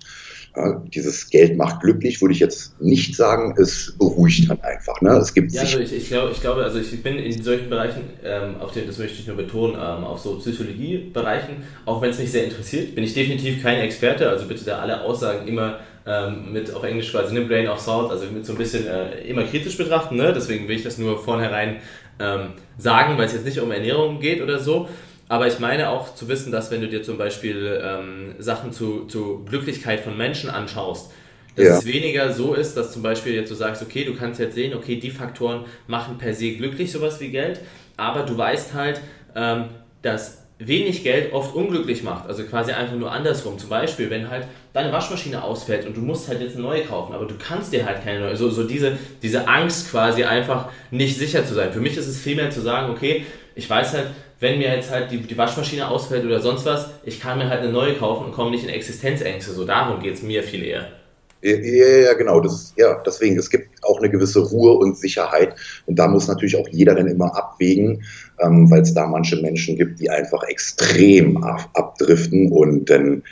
[0.56, 5.00] Ja, dieses Geld macht glücklich, würde ich jetzt nicht sagen, es beruhigt dann einfach.
[5.02, 5.10] Ne?
[5.10, 8.00] Es gibt ja, also ich, ich, glaube, ich glaube, also ich bin in solchen Bereichen,
[8.24, 12.18] ähm, auf den, das möchte ich nur betonen, ähm, auf so Psychologie-Bereichen, auch wenn es
[12.18, 16.52] mich sehr interessiert, bin ich definitiv kein Experte, also bitte da alle Aussagen immer ähm,
[16.52, 19.44] mit auf Englisch quasi eine Brain of Thought, also mit so ein bisschen äh, immer
[19.44, 20.32] kritisch betrachten, ne?
[20.32, 21.76] deswegen will ich das nur vornherein
[22.18, 24.88] ähm, sagen, weil es jetzt nicht um Ernährung geht oder so.
[25.28, 29.04] Aber ich meine auch zu wissen, dass wenn du dir zum Beispiel ähm, Sachen zu,
[29.04, 31.12] zu Glücklichkeit von Menschen anschaust,
[31.54, 31.76] dass ja.
[31.76, 34.74] es weniger so ist, dass zum Beispiel jetzt du sagst, okay, du kannst jetzt sehen,
[34.74, 37.60] okay, die Faktoren machen per se glücklich sowas wie Geld,
[37.98, 39.02] aber du weißt halt,
[39.34, 39.64] ähm,
[40.00, 42.26] dass wenig Geld oft unglücklich macht.
[42.26, 43.58] Also quasi einfach nur andersrum.
[43.58, 47.14] Zum Beispiel, wenn halt deine Waschmaschine ausfällt und du musst halt jetzt eine neue kaufen,
[47.14, 48.36] aber du kannst dir halt keine neue.
[48.36, 51.72] So, so diese, diese Angst quasi einfach nicht sicher zu sein.
[51.72, 54.06] Für mich ist es vielmehr zu sagen, okay, ich weiß halt,
[54.40, 57.62] wenn mir jetzt halt die, die Waschmaschine ausfällt oder sonst was, ich kann mir halt
[57.62, 59.52] eine neue kaufen und komme nicht in Existenzängste.
[59.52, 60.86] So darum geht es mir viel eher.
[61.40, 62.40] Ja, ja, genau.
[62.40, 65.54] Das, ja, deswegen, es gibt auch eine gewisse Ruhe und Sicherheit.
[65.86, 68.02] Und da muss natürlich auch jeder dann immer abwägen,
[68.40, 73.22] ähm, weil es da manche Menschen gibt, die einfach extrem ab, abdriften und dann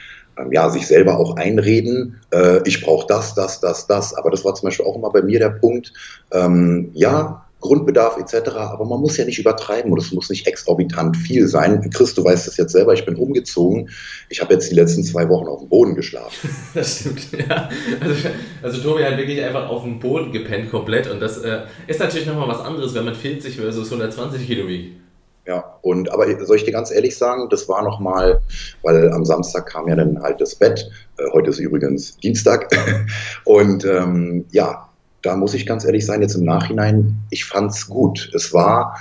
[0.51, 4.14] ja, sich selber auch einreden, äh, ich brauche das, das, das, das.
[4.14, 5.92] Aber das war zum Beispiel auch immer bei mir der Punkt,
[6.33, 8.51] ähm, ja, Grundbedarf etc.
[8.51, 11.88] Aber man muss ja nicht übertreiben und es muss nicht exorbitant viel sein.
[11.90, 13.88] Chris, du weißt es jetzt selber, ich bin umgezogen.
[14.29, 16.51] Ich habe jetzt die letzten zwei Wochen auf dem Boden geschlafen.
[16.75, 17.68] das stimmt, ja.
[18.01, 18.29] Also,
[18.62, 22.27] also, Tobi hat wirklich einfach auf dem Boden gepennt komplett und das äh, ist natürlich
[22.27, 25.06] nochmal was anderes, wenn man 40 versus 120 Kilo wiegt.
[25.46, 28.40] Ja, und aber soll ich dir ganz ehrlich sagen, das war nochmal,
[28.82, 30.90] weil am Samstag kam ja dann halt das Bett.
[31.18, 32.68] Äh, heute ist übrigens Dienstag.
[33.44, 34.88] Und ähm, ja,
[35.22, 38.30] da muss ich ganz ehrlich sein, jetzt im Nachhinein, ich fand es gut.
[38.35, 38.96] Es war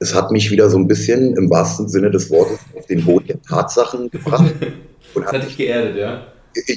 [0.00, 3.26] es hat mich wieder so ein bisschen im wahrsten Sinne des Wortes auf den Boden
[3.26, 4.52] der Tatsachen gebracht.
[5.14, 6.26] Und das hat dich geerdet, ja?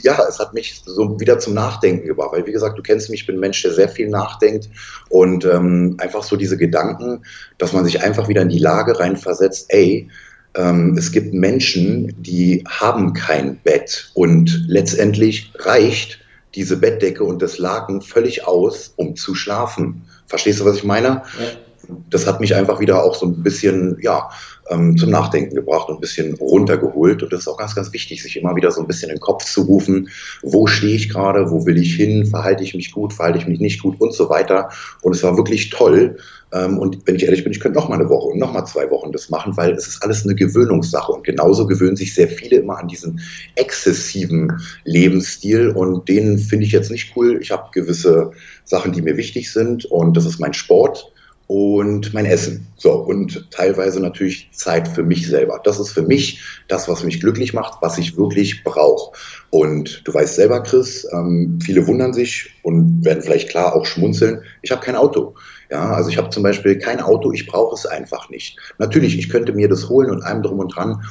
[0.03, 3.21] Ja, es hat mich so wieder zum Nachdenken gebracht, weil wie gesagt, du kennst mich,
[3.21, 4.69] ich bin ein Mensch, der sehr viel nachdenkt
[5.09, 7.23] und ähm, einfach so diese Gedanken,
[7.57, 10.09] dass man sich einfach wieder in die Lage reinversetzt, ey,
[10.55, 16.19] ähm, es gibt Menschen, die haben kein Bett und letztendlich reicht
[16.55, 20.03] diese Bettdecke und das Laken völlig aus, um zu schlafen.
[20.25, 21.23] Verstehst du, was ich meine?
[21.39, 21.51] Ja
[22.09, 24.29] das hat mich einfach wieder auch so ein bisschen, ja,
[24.69, 27.23] ähm, zum Nachdenken gebracht und ein bisschen runtergeholt.
[27.23, 29.21] Und das ist auch ganz, ganz wichtig, sich immer wieder so ein bisschen in den
[29.21, 30.09] Kopf zu rufen,
[30.41, 33.59] wo stehe ich gerade, wo will ich hin, verhalte ich mich gut, verhalte ich mich
[33.59, 34.69] nicht gut und so weiter.
[35.01, 36.17] Und es war wirklich toll.
[36.53, 38.65] Ähm, und wenn ich ehrlich bin, ich könnte noch mal eine Woche und noch mal
[38.65, 41.11] zwei Wochen das machen, weil es ist alles eine Gewöhnungssache.
[41.11, 43.19] Und genauso gewöhnen sich sehr viele immer an diesen
[43.55, 44.53] exzessiven
[44.85, 45.69] Lebensstil.
[45.69, 47.39] Und den finde ich jetzt nicht cool.
[47.41, 48.31] Ich habe gewisse
[48.63, 49.85] Sachen, die mir wichtig sind.
[49.85, 51.11] Und das ist mein Sport
[51.47, 52.67] und mein Essen.
[52.75, 55.59] So, und teilweise natürlich Zeit für mich selber.
[55.63, 59.17] Das ist für mich das, was mich glücklich macht, was ich wirklich brauche.
[59.49, 64.41] Und du weißt selber, Chris, ähm, viele wundern sich und werden vielleicht klar auch schmunzeln.
[64.61, 65.35] Ich habe kein Auto.
[65.71, 68.57] Ja, also ich habe zum Beispiel kein Auto, ich brauche es einfach nicht.
[68.77, 71.01] Natürlich, ich könnte mir das holen und allem drum und dran,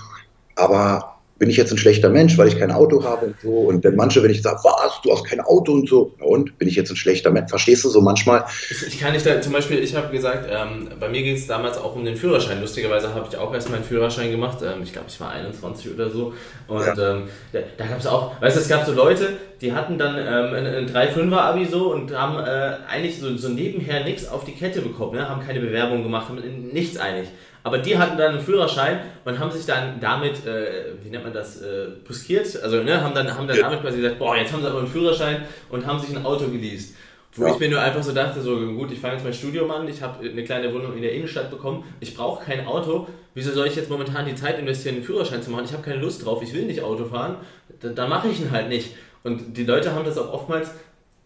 [0.54, 3.50] aber bin ich jetzt ein schlechter Mensch, weil ich kein Auto habe und so.
[3.50, 6.66] Und dann manche, wenn ich sage, was, du hast kein Auto und so, und bin
[6.66, 7.50] ich jetzt ein schlechter Mensch?
[7.50, 8.44] Verstehst du so manchmal?
[8.70, 11.46] Ich, ich kann nicht da, zum Beispiel, ich habe gesagt, ähm, bei mir ging es
[11.46, 12.60] damals auch um den Führerschein.
[12.60, 14.58] Lustigerweise habe ich auch erst meinen Führerschein gemacht.
[14.62, 16.32] Ähm, ich glaube, ich war 21 oder so.
[16.68, 17.16] Und ja.
[17.16, 20.16] ähm, da, da gab es auch, weißt du, es gab so Leute, die hatten dann
[20.16, 24.52] ähm, ein, ein 3-5er-Abi so und haben äh, eigentlich so, so nebenher nichts auf die
[24.52, 25.28] Kette bekommen, ne?
[25.28, 26.40] haben keine Bewerbung gemacht, haben
[26.72, 27.28] nichts eigentlich.
[27.66, 31.32] Aber die hatten dann einen Führerschein und haben sich dann damit, äh, wie nennt man
[31.32, 34.62] das, äh, buskiert, also ne, haben dann, haben dann damit quasi gesagt, boah, jetzt haben
[34.62, 36.94] sie aber einen Führerschein und haben sich ein Auto geleast.
[37.34, 37.52] Wo ja.
[37.52, 40.00] ich mir nur einfach so dachte, so gut, ich fange jetzt mein Studium an, ich
[40.00, 43.74] habe eine kleine Wohnung in der Innenstadt bekommen, ich brauche kein Auto, wieso soll ich
[43.74, 45.64] jetzt momentan die Zeit investieren, einen Führerschein zu machen?
[45.64, 47.34] Ich habe keine Lust drauf, ich will nicht Auto fahren,
[47.80, 48.94] dann, dann mache ich ihn halt nicht.
[49.24, 50.70] Und die Leute haben das auch oftmals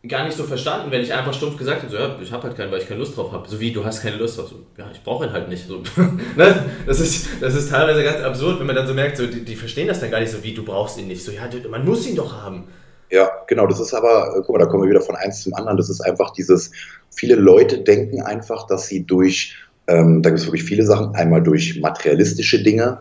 [0.09, 2.57] gar nicht so verstanden, wenn ich einfach stumpf gesagt hätte, so, ja, ich habe halt
[2.57, 3.47] keinen, weil ich keine Lust drauf habe.
[3.47, 4.49] So wie, du hast keine Lust drauf.
[4.49, 5.67] So, ja, ich brauche ihn halt nicht.
[5.67, 5.83] So.
[6.37, 6.65] Ne?
[6.87, 9.57] das, ist, das ist teilweise ganz absurd, wenn man dann so merkt, so, die, die
[9.57, 11.23] verstehen das dann gar nicht so, wie, du brauchst ihn nicht.
[11.23, 12.65] So, ja, man muss ihn doch haben.
[13.11, 15.77] Ja, genau, das ist aber, guck mal, da kommen wir wieder von eins zum anderen.
[15.77, 16.71] Das ist einfach dieses,
[17.11, 21.43] viele Leute denken einfach, dass sie durch, ähm, da gibt es wirklich viele Sachen, einmal
[21.43, 23.01] durch materialistische Dinge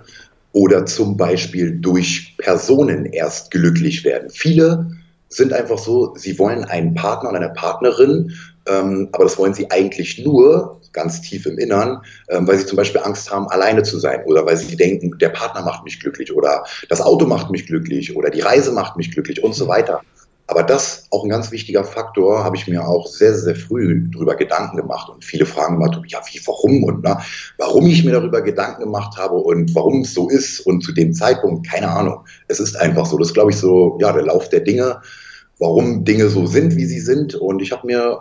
[0.52, 4.30] oder zum Beispiel durch Personen erst glücklich werden.
[4.32, 4.99] Viele
[5.30, 8.34] sind einfach so, sie wollen einen Partner und eine Partnerin,
[8.68, 12.78] ähm, aber das wollen sie eigentlich nur, ganz tief im Innern, ähm, weil sie zum
[12.78, 16.34] Beispiel Angst haben, alleine zu sein oder weil sie denken, der Partner macht mich glücklich
[16.34, 20.02] oder das Auto macht mich glücklich oder die Reise macht mich glücklich und so weiter.
[20.48, 24.36] Aber das, auch ein ganz wichtiger Faktor, habe ich mir auch sehr, sehr früh darüber
[24.36, 25.08] Gedanken gemacht.
[25.08, 27.22] Und viele fragen mal, ja, wie, warum und na,
[27.60, 31.14] warum ich mir darüber Gedanken gemacht habe und warum es so ist und zu dem
[31.14, 32.26] Zeitpunkt, keine Ahnung.
[32.48, 33.20] Es ist einfach so.
[33.20, 35.00] Das ist, glaube ich, so, ja, der Lauf der Dinge,
[35.60, 37.36] warum Dinge so sind, wie sie sind.
[37.36, 38.20] Und ich habe mir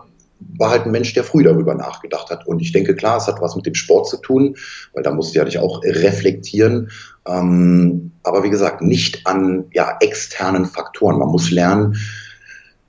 [0.57, 2.47] war halt ein Mensch, der früh darüber nachgedacht hat.
[2.47, 4.57] Und ich denke, klar, es hat was mit dem Sport zu tun,
[4.93, 6.91] weil da musst du ja dich auch reflektieren.
[7.27, 11.19] Ähm, aber wie gesagt, nicht an ja, externen Faktoren.
[11.19, 11.97] Man muss lernen,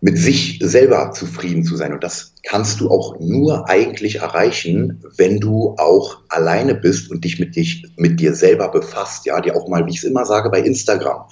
[0.01, 1.93] mit sich selber zufrieden zu sein.
[1.93, 7.39] Und das kannst du auch nur eigentlich erreichen, wenn du auch alleine bist und dich
[7.39, 9.25] mit, dich, mit dir selber befasst.
[9.25, 11.25] Ja, dir auch mal, wie ich es immer sage, bei Instagram.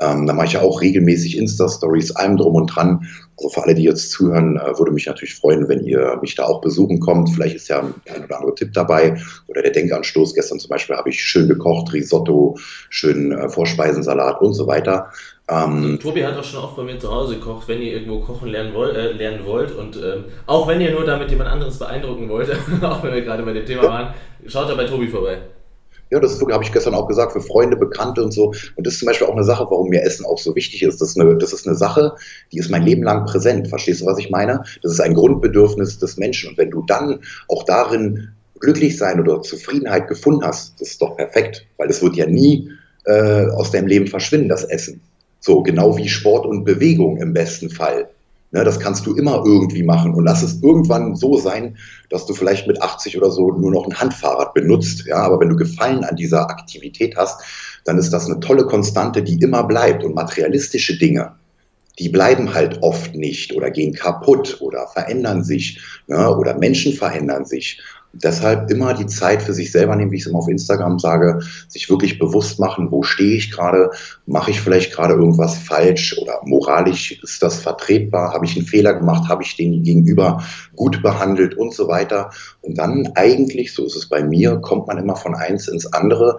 [0.00, 3.08] Ähm, da mache ich ja auch regelmäßig Insta-Stories, allem drum und dran.
[3.36, 6.44] Also für alle, die jetzt zuhören, äh, würde mich natürlich freuen, wenn ihr mich da
[6.44, 7.30] auch besuchen kommt.
[7.30, 10.34] Vielleicht ist ja ein, oder andere Tipp dabei oder der Denkanstoß.
[10.34, 12.56] Gestern zum Beispiel habe ich schön gekocht, Risotto,
[12.90, 15.10] schön äh, Vorspeisensalat und so weiter.
[15.50, 18.50] Ähm, Tobi hat auch schon oft bei mir zu Hause gekocht, wenn ihr irgendwo kochen
[18.50, 22.28] lernen, wollt, äh, lernen wollt und ähm, auch wenn ihr nur damit jemand anderes beeindrucken
[22.28, 22.50] wollt,
[22.82, 24.14] auch wenn wir gerade bei dem Thema waren,
[24.46, 25.38] schaut da bei Tobi vorbei.
[26.10, 28.52] Ja, das habe ich gestern auch gesagt, für Freunde, Bekannte und so.
[28.76, 31.00] Und das ist zum Beispiel auch eine Sache, warum mir Essen auch so wichtig ist.
[31.00, 32.14] Das ist eine, das ist eine Sache,
[32.52, 33.68] die ist mein Leben lang präsent.
[33.68, 34.62] Verstehst du, was ich meine?
[34.82, 36.50] Das ist ein Grundbedürfnis des Menschen.
[36.50, 41.16] Und wenn du dann auch darin glücklich sein oder Zufriedenheit gefunden hast, das ist doch
[41.16, 42.70] perfekt, weil es wird ja nie
[43.04, 45.00] äh, aus deinem Leben verschwinden, das Essen.
[45.40, 48.08] So, genau wie Sport und Bewegung im besten Fall.
[48.50, 51.76] Ne, das kannst du immer irgendwie machen und lass es irgendwann so sein,
[52.08, 55.04] dass du vielleicht mit 80 oder so nur noch ein Handfahrrad benutzt.
[55.06, 57.42] Ja, aber wenn du Gefallen an dieser Aktivität hast,
[57.84, 60.02] dann ist das eine tolle Konstante, die immer bleibt.
[60.02, 61.32] Und materialistische Dinge,
[61.98, 67.44] die bleiben halt oft nicht oder gehen kaputt oder verändern sich ne, oder Menschen verändern
[67.44, 67.82] sich.
[68.12, 71.40] Deshalb immer die Zeit für sich selber nehmen, wie ich es immer auf Instagram sage,
[71.68, 73.90] sich wirklich bewusst machen, wo stehe ich gerade,
[74.26, 78.94] mache ich vielleicht gerade irgendwas falsch oder moralisch ist das vertretbar, habe ich einen Fehler
[78.94, 80.42] gemacht, habe ich den Gegenüber
[80.74, 82.30] gut behandelt und so weiter.
[82.62, 86.38] Und dann eigentlich, so ist es bei mir, kommt man immer von eins ins andere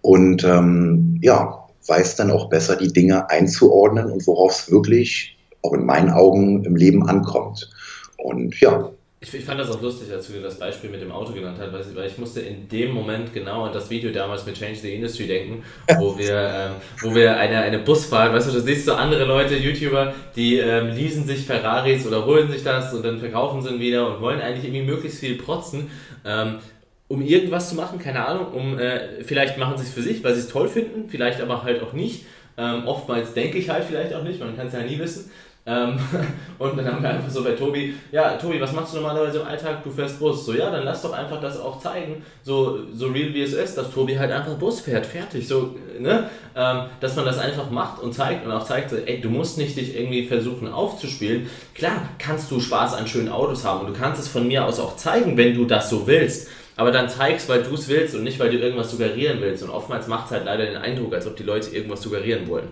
[0.00, 5.74] und ähm, ja, weiß dann auch besser, die Dinge einzuordnen und worauf es wirklich, auch
[5.74, 7.70] in meinen Augen, im Leben ankommt.
[8.16, 8.90] Und ja,
[9.22, 11.94] ich, ich, fand das auch lustig, als du das Beispiel mit dem Auto genannt hast,
[11.94, 15.26] weil ich musste in dem Moment genau an das Video damals mit Change the Industry
[15.26, 15.62] denken,
[15.98, 19.56] wo wir, ähm, wo wir eine, eine Busfahrt, weißt du, du siehst so andere Leute,
[19.56, 23.80] YouTuber, die ähm, leasen sich Ferraris oder holen sich das und dann verkaufen sie ihn
[23.80, 25.90] wieder und wollen eigentlich irgendwie möglichst viel protzen.
[26.24, 26.58] Ähm,
[27.08, 30.32] um irgendwas zu machen, keine Ahnung, um äh, vielleicht machen sie es für sich, weil
[30.32, 32.24] sie es toll finden, vielleicht aber halt auch nicht.
[32.56, 35.30] Ähm, oftmals denke ich halt vielleicht auch nicht, man kann es ja nie wissen.
[35.66, 35.98] Ähm,
[36.58, 39.46] und dann haben wir einfach so bei Tobi, ja, Tobi, was machst du normalerweise im
[39.46, 39.84] Alltag?
[39.84, 40.46] Du fährst Bus.
[40.46, 43.76] So, ja, dann lass doch einfach das auch zeigen, so, so real wie es ist,
[43.76, 45.46] dass Tobi halt einfach Bus fährt, fertig.
[45.46, 46.30] So, ne?
[46.56, 49.76] Ähm, dass man das einfach macht und zeigt und auch zeigt, ey, du musst nicht
[49.76, 51.48] dich irgendwie versuchen aufzuspielen.
[51.74, 54.80] Klar, kannst du Spaß an schönen Autos haben und du kannst es von mir aus
[54.80, 56.48] auch zeigen, wenn du das so willst.
[56.76, 59.62] Aber dann zeigst, weil du es willst und nicht, weil du irgendwas suggerieren willst.
[59.62, 62.68] Und oftmals macht es halt leider den Eindruck, als ob die Leute irgendwas suggerieren wollen.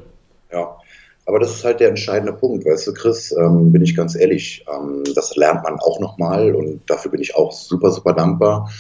[0.50, 0.78] Ja,
[1.28, 4.64] aber das ist halt der entscheidende Punkt, weißt du, Chris, ähm, bin ich ganz ehrlich.
[4.66, 8.70] Ähm, das lernt man auch nochmal und dafür bin ich auch super, super dankbar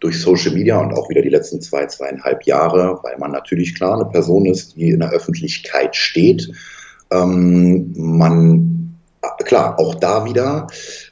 [0.00, 3.94] durch Social Media und auch wieder die letzten zwei, zweieinhalb Jahre, weil man natürlich klar
[3.94, 6.52] eine Person ist, die in der Öffentlichkeit steht.
[7.10, 8.98] Ähm, man,
[9.46, 10.66] klar, auch da wieder,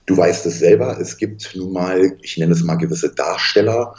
[0.05, 3.95] du weißt es selber, es gibt nun mal, ich nenne es mal gewisse Darsteller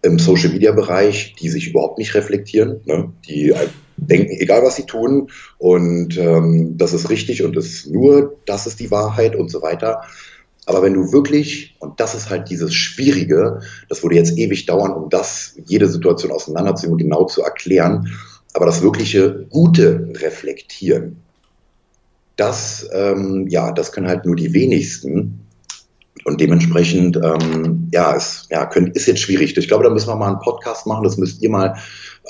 [0.00, 3.12] im Social Media Bereich, die sich überhaupt nicht reflektieren, ne?
[3.28, 3.54] die
[3.98, 8.80] denken, egal was sie tun, und ähm, das ist richtig und das nur, das ist
[8.80, 10.02] die Wahrheit und so weiter.
[10.66, 14.92] Aber wenn du wirklich, und das ist halt dieses Schwierige, das würde jetzt ewig dauern,
[14.92, 18.08] um das, jede Situation auseinanderzunehmen und genau zu erklären,
[18.52, 21.16] aber das wirkliche Gute reflektieren,
[22.36, 25.40] das, ähm, ja, das können halt nur die wenigsten.
[26.24, 29.56] Und dementsprechend, ähm, ja, es ja, könnt, ist jetzt schwierig.
[29.56, 31.04] Ich glaube, da müssen wir mal einen Podcast machen.
[31.04, 31.76] Das müsst ihr mal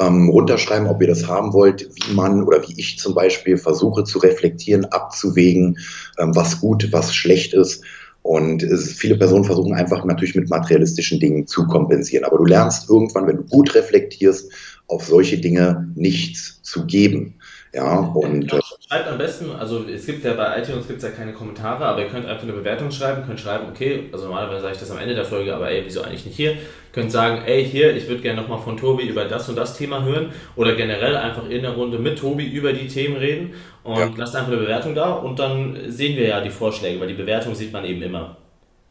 [0.01, 4.05] ähm, runterschreiben, ob ihr das haben wollt, wie man oder wie ich zum Beispiel versuche
[4.05, 5.79] zu reflektieren, abzuwägen,
[6.19, 7.83] ähm, was gut, was schlecht ist.
[8.23, 12.25] Und es, viele Personen versuchen einfach natürlich mit materialistischen Dingen zu kompensieren.
[12.25, 14.53] Aber du lernst irgendwann, wenn du gut reflektierst,
[14.87, 17.35] auf solche Dinge nichts zu geben.
[17.73, 18.53] Ja, und.
[18.53, 22.03] Äh, schreibt am besten, also es gibt ja bei iTunes gibt ja keine Kommentare, aber
[22.03, 24.99] ihr könnt einfach eine Bewertung schreiben, könnt schreiben, okay, also normalerweise sage ich das am
[24.99, 26.55] Ende der Folge, aber ey, wieso eigentlich nicht hier?
[26.93, 30.03] Könnt sagen, ey, hier, ich würde gerne nochmal von Tobi über das und das Thema
[30.03, 33.53] hören oder generell einfach in der Runde mit Tobi über die Themen reden
[33.85, 34.11] und ja.
[34.17, 37.55] lasst einfach eine Bewertung da und dann sehen wir ja die Vorschläge, weil die Bewertung
[37.55, 38.39] sieht man eben immer.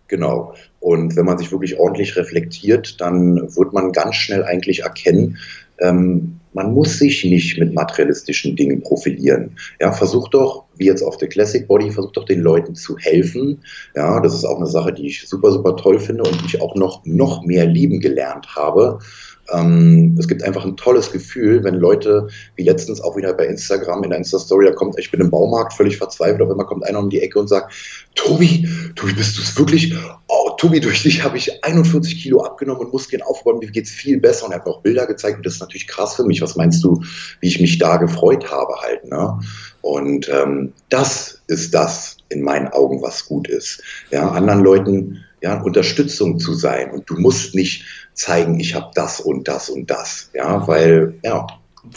[0.07, 0.53] Genau.
[0.79, 5.37] Und wenn man sich wirklich ordentlich reflektiert, dann wird man ganz schnell eigentlich erkennen,
[5.79, 9.55] ähm, man muss sich nicht mit materialistischen Dingen profilieren.
[9.79, 13.61] Ja, versucht doch, wie jetzt auf der Classic Body, versucht doch den Leuten zu helfen.
[13.95, 16.61] Ja, das ist auch eine Sache, die ich super, super toll finde und die ich
[16.61, 18.99] auch noch, noch mehr lieben gelernt habe.
[19.53, 24.03] Ähm, es gibt einfach ein tolles Gefühl, wenn Leute, wie letztens auch wieder bei Instagram
[24.03, 26.99] in der Insta-Story, da kommt, ich bin im Baumarkt völlig verzweifelt, auf einmal kommt einer
[26.99, 27.73] um die Ecke und sagt,
[28.15, 29.95] Tobi, Tobi, bist du es wirklich?
[30.27, 34.19] Oh, Tobi, durch dich habe ich 41 Kilo abgenommen und Muskeln aufgebaut, mir geht's viel
[34.19, 36.41] besser und er hat mir auch Bilder gezeigt und das ist natürlich krass für mich.
[36.41, 37.01] Was meinst du,
[37.39, 39.39] wie ich mich da gefreut habe halt, ne?
[39.81, 43.81] Und ähm, das ist das in meinen Augen, was gut ist.
[44.11, 47.85] Ja, anderen Leuten ja, Unterstützung zu sein und du musst nicht
[48.17, 50.29] zeigen, ich habe das und das und das.
[50.33, 51.47] Ja, weil, ja.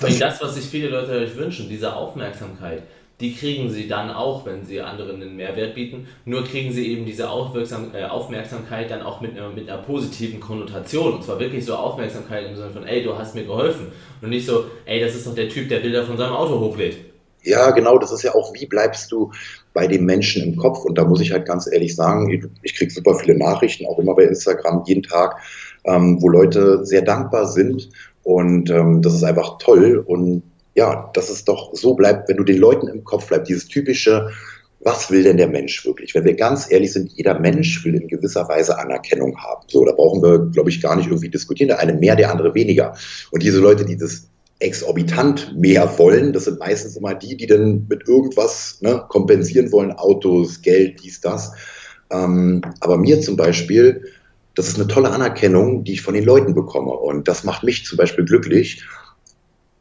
[0.00, 2.82] Das, das, was sich viele Leute euch wünschen, diese Aufmerksamkeit,
[3.18, 6.06] die kriegen sie dann auch, wenn sie anderen einen Mehrwert bieten.
[6.24, 10.40] Nur kriegen sie eben diese Aufmerksam äh, Aufmerksamkeit dann auch mit, äh, mit einer positiven
[10.40, 11.14] Konnotation.
[11.14, 13.88] Und zwar wirklich so Aufmerksamkeit im Sinne von, ey, du hast mir geholfen.
[14.22, 16.96] Und nicht so, ey, das ist doch der Typ, der Bilder von seinem Auto hochlädt.
[17.42, 19.32] Ja, genau, das ist ja auch, wie bleibst du
[19.72, 20.84] bei dem Menschen im Kopf?
[20.84, 23.98] Und da muss ich halt ganz ehrlich sagen, ich, ich kriege super viele Nachrichten, auch
[23.98, 25.36] immer bei Instagram, jeden Tag
[25.84, 27.90] ähm, wo Leute sehr dankbar sind.
[28.22, 30.02] Und ähm, das ist einfach toll.
[30.04, 30.42] Und
[30.74, 34.30] ja, dass es doch so bleibt, wenn du den Leuten im Kopf bleibst, dieses typische,
[34.80, 36.14] was will denn der Mensch wirklich?
[36.14, 39.62] Wenn wir ganz ehrlich sind, jeder Mensch will in gewisser Weise Anerkennung haben.
[39.68, 41.68] So, da brauchen wir, glaube ich, gar nicht irgendwie diskutieren.
[41.68, 42.94] Der eine mehr, der andere weniger.
[43.30, 47.86] Und diese Leute, die das exorbitant mehr wollen, das sind meistens immer die, die dann
[47.88, 51.52] mit irgendwas ne, kompensieren wollen, Autos, Geld, dies, das.
[52.10, 54.04] Ähm, aber mir zum Beispiel
[54.54, 56.92] das ist eine tolle Anerkennung, die ich von den Leuten bekomme.
[56.92, 58.84] Und das macht mich zum Beispiel glücklich.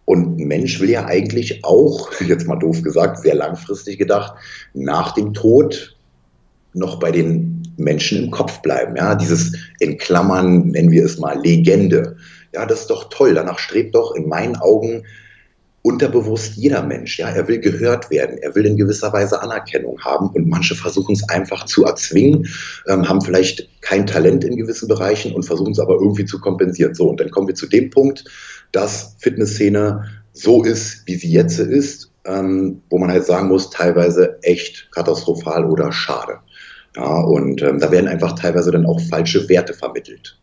[0.05, 4.33] Und ein Mensch will ja eigentlich auch, jetzt mal doof gesagt, sehr langfristig gedacht,
[4.73, 5.97] nach dem Tod
[6.73, 8.95] noch bei den Menschen im Kopf bleiben.
[8.95, 12.17] Ja, dieses in Klammern nennen wir es mal Legende.
[12.53, 13.33] Ja, das ist doch toll.
[13.33, 15.03] Danach strebt doch in meinen Augen
[15.81, 17.19] unterbewusst jeder Mensch.
[17.19, 21.13] Ja, er will gehört werden, er will in gewisser Weise Anerkennung haben und manche versuchen
[21.13, 22.47] es einfach zu erzwingen,
[22.87, 26.93] ähm, haben vielleicht kein Talent in gewissen Bereichen und versuchen es aber irgendwie zu kompensieren.
[26.93, 28.25] So, und dann kommen wir zu dem Punkt,
[28.71, 34.37] dass Fitnessszene so ist, wie sie jetzt ist, ähm, wo man halt sagen muss, teilweise
[34.43, 36.39] echt katastrophal oder schade.
[36.95, 40.38] Ja, und ähm, da werden einfach teilweise dann auch falsche Werte vermittelt.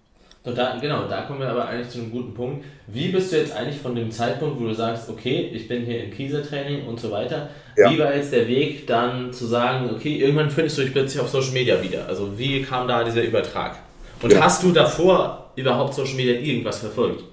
[0.47, 2.65] So, da, genau, da kommen wir aber eigentlich zu einem guten Punkt.
[2.87, 6.05] Wie bist du jetzt eigentlich von dem Zeitpunkt, wo du sagst, okay, ich bin hier
[6.05, 7.91] im Kiesertraining und so weiter, ja.
[7.91, 11.29] wie war jetzt der Weg dann zu sagen, okay, irgendwann findest du dich plötzlich auf
[11.31, 12.07] Social Media wieder?
[12.07, 13.75] Also wie kam da dieser Übertrag?
[14.23, 14.41] Und ja.
[14.41, 17.25] hast du davor überhaupt Social Media irgendwas verfolgt?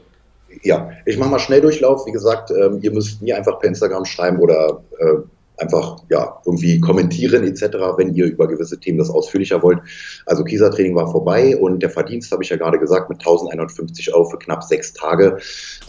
[0.63, 2.07] Ja, ich mache mal Schnelldurchlauf.
[2.07, 5.17] Wie gesagt, ähm, ihr müsst mir einfach per Instagram schreiben oder äh,
[5.63, 7.63] einfach ja, irgendwie kommentieren etc.,
[7.97, 9.79] wenn ihr über gewisse Themen das ausführlicher wollt.
[10.25, 14.25] Also Kiesertraining war vorbei und der Verdienst, habe ich ja gerade gesagt, mit 1150 Euro
[14.25, 15.37] für knapp sechs Tage,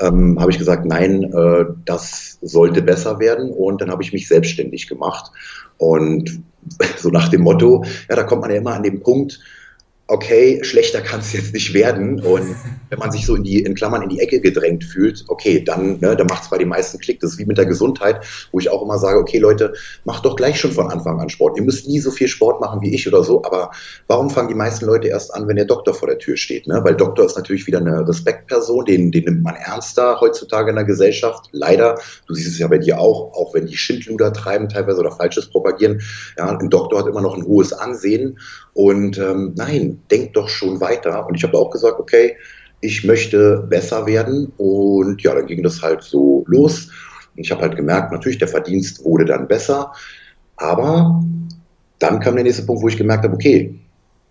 [0.01, 4.29] ähm, habe ich gesagt, nein, äh, das sollte besser werden und dann habe ich mich
[4.29, 5.31] selbstständig gemacht
[5.77, 6.43] und
[6.97, 9.41] so nach dem Motto, ja, da kommt man ja immer an den Punkt,
[10.07, 12.21] okay, schlechter kann es jetzt nicht werden.
[12.21, 12.55] Und
[12.91, 15.99] wenn man sich so in die, in Klammern, in die Ecke gedrängt fühlt, okay, dann,
[16.01, 17.21] ne, dann macht es bei den meisten Klick.
[17.21, 18.21] Das ist wie mit der Gesundheit,
[18.53, 19.73] wo ich auch immer sage, okay, Leute,
[20.05, 21.57] macht doch gleich schon von Anfang an Sport.
[21.57, 23.71] Ihr müsst nie so viel Sport machen wie ich oder so, aber
[24.07, 26.67] warum fangen die meisten Leute erst an, wenn der Doktor vor der Tür steht?
[26.67, 26.81] Ne?
[26.85, 30.85] Weil Doktor ist natürlich wieder eine Respektperson, den, den nimmt man ernster heutzutage in der
[30.85, 31.49] Gesellschaft.
[31.53, 35.13] Leider, du siehst es ja bei dir auch, auch wenn die Schindluder treiben teilweise oder
[35.13, 36.03] Falsches propagieren.
[36.37, 38.39] Ja, ein Doktor hat immer noch ein hohes Ansehen
[38.75, 41.27] und ähm, nein, denkt doch schon weiter.
[41.27, 42.37] Und ich habe auch gesagt, okay,
[42.81, 44.53] ich möchte besser werden.
[44.59, 46.91] Und ja, dann ging das halt so los.
[47.35, 49.93] Und ich habe halt gemerkt, natürlich, der Verdienst wurde dann besser.
[50.57, 51.25] Aber
[52.01, 53.81] dann kam der nächste Punkt, wo ich gemerkt habe, okay,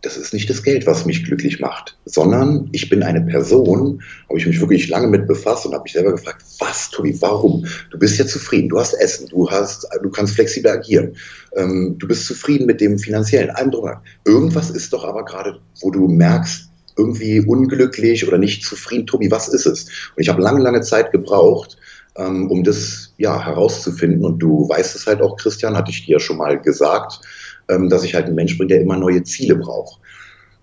[0.03, 4.37] das ist nicht das Geld, was mich glücklich macht, sondern ich bin eine Person, habe
[4.37, 7.65] ich mich wirklich lange mit befasst und habe mich selber gefragt, was, Tobi, warum?
[7.89, 11.15] Du bist ja zufrieden, du hast Essen, du hast, du kannst flexibel agieren,
[11.55, 13.89] ähm, du bist zufrieden mit dem finanziellen, allem drum.
[14.25, 19.47] Irgendwas ist doch aber gerade, wo du merkst, irgendwie unglücklich oder nicht zufrieden, Tobi, was
[19.47, 19.85] ist es?
[19.85, 21.77] Und ich habe lange, lange Zeit gebraucht,
[22.17, 24.23] ähm, um das ja herauszufinden.
[24.23, 27.21] Und du weißt es halt auch, Christian, hatte ich dir ja schon mal gesagt
[27.69, 29.99] ähm, dass ich halt ein Mensch bin, der immer neue Ziele braucht.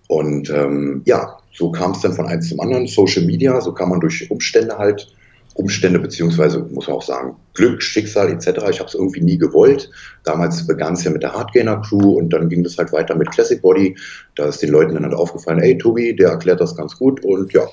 [0.09, 2.87] Und ähm, ja, so kam es dann von eins zum anderen.
[2.87, 5.15] Social Media, so kann man durch Umstände halt,
[5.55, 8.49] Umstände beziehungsweise muss man auch sagen, Glück, Schicksal etc.
[8.71, 9.91] Ich habe es irgendwie nie gewollt.
[10.25, 13.31] Damals begann es ja mit der Hardgainer Crew und dann ging es halt weiter mit
[13.31, 13.97] Classic Body.
[14.37, 17.53] Da ist den Leuten dann halt aufgefallen, ey Tobi, der erklärt das ganz gut und
[17.53, 17.67] ja,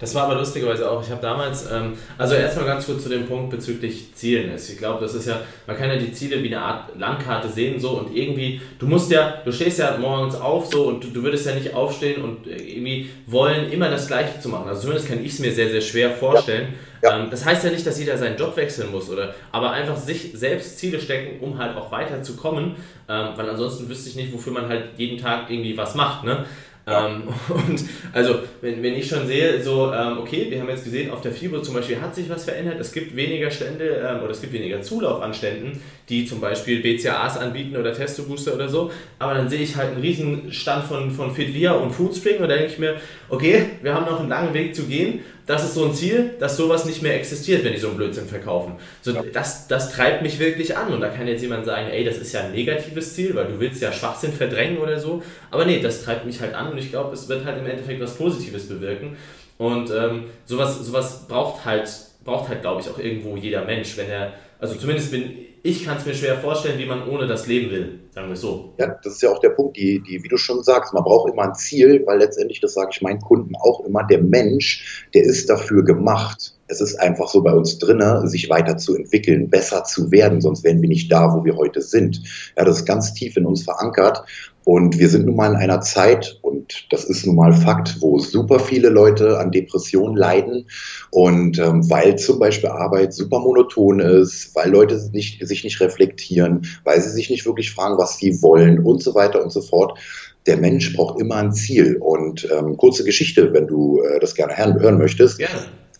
[0.00, 1.02] das war aber lustigerweise auch.
[1.02, 4.50] Ich habe damals, ähm, also erstmal ganz kurz zu dem Punkt bezüglich Zielen.
[4.54, 7.80] Ich glaube, das ist ja, man kann ja die Ziele wie eine Art Landkarte sehen
[7.80, 11.22] so und irgendwie, du musst ja, du stehst ja morgens auf so und du, du
[11.22, 14.68] würdest ja nicht aufstehen und irgendwie wollen, immer das Gleiche zu machen.
[14.68, 16.68] Also zumindest kann ich es mir sehr, sehr schwer vorstellen.
[16.68, 16.78] Ja.
[17.02, 17.18] Ja.
[17.18, 19.34] Ähm, das heißt ja nicht, dass jeder seinen Job wechseln muss, oder?
[19.52, 22.76] Aber einfach sich selbst Ziele stecken, um halt auch weiterzukommen,
[23.08, 26.44] ähm, weil ansonsten wüsste ich nicht, wofür man halt jeden Tag irgendwie was macht, ne?
[26.86, 31.10] Ähm, und also, wenn, wenn ich schon sehe, so, ähm, okay, wir haben jetzt gesehen,
[31.10, 34.30] auf der FIBO zum Beispiel hat sich was verändert, es gibt weniger Stände ähm, oder
[34.30, 38.92] es gibt weniger Zulauf an Ständen, die zum Beispiel BCAAs anbieten oder Testo-Booster oder so,
[39.18, 42.54] aber dann sehe ich halt einen riesen Stand von, von Fitvia und Foodspring und da
[42.54, 42.96] denke ich mir,
[43.28, 46.56] okay, wir haben noch einen langen Weg zu gehen, das ist so ein Ziel, dass
[46.56, 48.74] sowas nicht mehr existiert, wenn die so einen Blödsinn verkaufen.
[49.02, 52.18] So, das, das treibt mich wirklich an und da kann jetzt jemand sagen, ey, das
[52.18, 55.80] ist ja ein negatives Ziel, weil du willst ja Schwachsinn verdrängen oder so, aber nee,
[55.80, 58.68] das treibt mich halt an und ich glaube, es wird halt im Endeffekt was Positives
[58.68, 59.16] bewirken.
[59.58, 61.88] Und ähm, sowas, sowas braucht halt,
[62.24, 65.96] braucht halt, glaube ich, auch irgendwo jeder Mensch, wenn er, also zumindest bin ich kann
[65.96, 68.74] es mir schwer vorstellen, wie man ohne das leben will, sagen wir so.
[68.78, 71.32] Ja, das ist ja auch der Punkt, die, die, wie du schon sagst, man braucht
[71.32, 75.24] immer ein Ziel, weil letztendlich, das sage ich meinen Kunden auch immer, der Mensch, der
[75.24, 76.54] ist dafür gemacht.
[76.68, 80.88] Es ist einfach so bei uns drinne, sich weiterzuentwickeln, besser zu werden, sonst wären wir
[80.88, 82.22] nicht da, wo wir heute sind.
[82.56, 84.24] Ja, das ist ganz tief in uns verankert.
[84.66, 88.18] Und wir sind nun mal in einer Zeit, und das ist nun mal Fakt, wo
[88.18, 90.66] super viele Leute an Depressionen leiden.
[91.12, 96.66] Und ähm, weil zum Beispiel Arbeit super monoton ist, weil Leute nicht, sich nicht reflektieren,
[96.82, 100.00] weil sie sich nicht wirklich fragen, was sie wollen und so weiter und so fort.
[100.46, 101.98] Der Mensch braucht immer ein Ziel.
[101.98, 105.38] Und ähm, kurze Geschichte, wenn du äh, das gerne hören möchtest.
[105.38, 105.48] Ja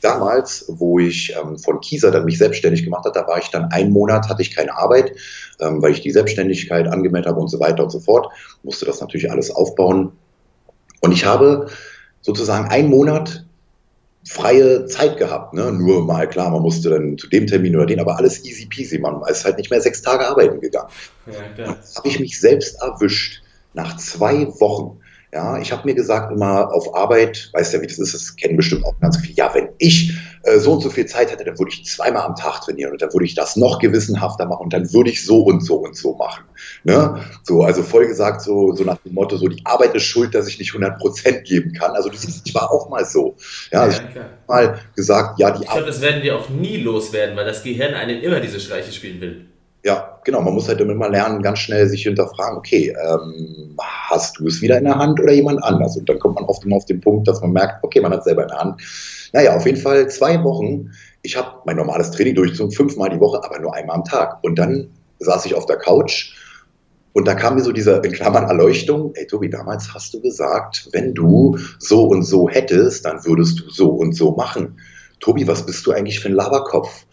[0.03, 3.71] damals, wo ich ähm, von Kieser dann mich selbstständig gemacht habe, da war ich dann
[3.73, 5.13] einen Monat, hatte ich keine Arbeit,
[5.61, 8.33] ähm, weil ich die Selbstständigkeit angemeldet habe und so weiter und so fort.
[8.63, 10.13] Musste das natürlich alles aufbauen.
[11.01, 11.69] Und ich habe
[12.21, 13.45] sozusagen einen Monat
[14.29, 15.55] freie Zeit gehabt.
[15.55, 15.73] Ne?
[15.73, 18.99] Nur mal, klar, man musste dann zu dem Termin oder den, aber alles easy peasy.
[18.99, 20.89] Man ist halt nicht mehr sechs Tage arbeiten gegangen.
[21.27, 23.43] Ja, da habe ich mich selbst erwischt,
[23.73, 24.99] nach zwei Wochen
[25.33, 28.57] ja, ich habe mir gesagt immer auf Arbeit, weißt ja, wie das ist, das kennen
[28.57, 29.35] bestimmt auch ganz viele.
[29.35, 32.37] Ja, wenn ich äh, so und so viel Zeit hätte, dann würde ich zweimal am
[32.37, 35.43] Tag trainieren und dann würde ich das noch gewissenhafter machen und dann würde ich so
[35.43, 36.45] und so und so machen.
[36.85, 37.21] Ne?
[37.43, 40.47] So, also voll gesagt, so, so nach dem Motto, so die Arbeit ist schuld, dass
[40.47, 41.93] ich nicht 100 Prozent geben kann.
[41.93, 43.37] Also das ist, ich war auch mal so.
[43.73, 46.49] Ja, also ja ich habe mal gesagt, ja, die Ich glaube, das werden wir auch
[46.49, 49.47] nie loswerden, weil das Gehirn einem immer diese Streiche spielen will.
[49.87, 50.41] Ja, genau.
[50.41, 54.79] Man muss halt immer lernen, ganz schnell sich hinterfragen, okay, ähm, hast du es wieder
[54.79, 55.97] in der Hand oder jemand anders?
[55.97, 58.19] Und dann kommt man oft immer auf den Punkt, dass man merkt, okay, man hat
[58.19, 58.83] es selber in der Hand.
[59.33, 60.91] Naja, auf jeden Fall zwei Wochen.
[61.23, 64.43] Ich habe mein normales Training durchgezogen, fünfmal die Woche, aber nur einmal am Tag.
[64.43, 66.35] Und dann saß ich auf der Couch
[67.13, 70.89] und da kam mir so diese, in Klammern, Erleuchtung, ey Tobi, damals hast du gesagt,
[70.91, 74.81] wenn du so und so hättest, dann würdest du so und so machen.
[75.21, 77.07] Tobi, was bist du eigentlich für ein Laberkopf?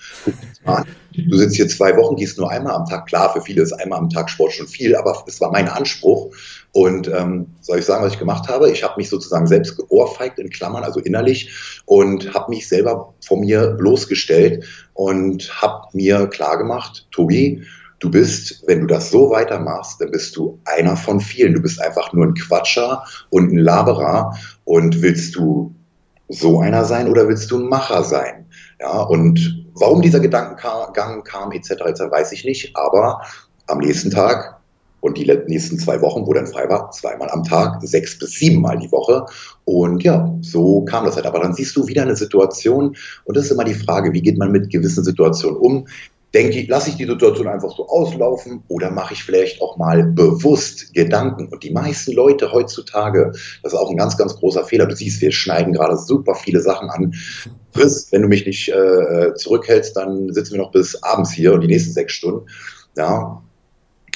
[1.15, 3.05] Du sitzt hier zwei Wochen, gehst nur einmal am Tag.
[3.05, 6.33] Klar, für viele ist einmal am Tag Sport schon viel, aber es war mein Anspruch.
[6.71, 8.71] Und ähm, soll ich sagen, was ich gemacht habe?
[8.71, 13.39] Ich habe mich sozusagen selbst geohrfeigt in Klammern, also innerlich, und habe mich selber vor
[13.39, 17.63] mir bloßgestellt und habe mir klargemacht, Tobi,
[17.99, 21.53] du bist, wenn du das so weitermachst, dann bist du einer von vielen.
[21.53, 24.35] Du bist einfach nur ein Quatscher und ein Laberer.
[24.65, 25.75] Und willst du
[26.27, 28.45] so einer sein oder willst du ein Macher sein?
[28.79, 33.21] Ja, und warum dieser Gedankengang kam, etc., etc., weiß ich nicht, aber
[33.67, 34.59] am nächsten Tag
[35.03, 38.79] und die nächsten zwei Wochen, wo dann frei war, zweimal am Tag, sechs bis siebenmal
[38.79, 39.25] die Woche.
[39.65, 41.25] Und ja, so kam das halt.
[41.25, 42.95] Aber dann siehst du wieder eine Situation
[43.25, 45.87] und das ist immer die Frage, wie geht man mit gewissen Situationen um?
[46.33, 50.03] Denke ich, lasse ich die Situation einfach so auslaufen oder mache ich vielleicht auch mal
[50.03, 51.47] bewusst Gedanken?
[51.49, 53.31] Und die meisten Leute heutzutage,
[53.61, 54.87] das ist auch ein ganz, ganz großer Fehler.
[54.87, 57.13] Du siehst, wir schneiden gerade super viele Sachen an.
[57.73, 61.61] Chris, wenn du mich nicht äh, zurückhältst, dann sitzen wir noch bis abends hier und
[61.61, 62.47] die nächsten sechs Stunden.
[62.97, 63.43] Ja,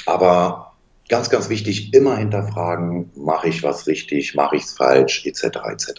[0.06, 0.67] aber
[1.10, 5.94] ganz, ganz wichtig, immer hinterfragen, mache ich was richtig, mache ich es falsch, etc., etc.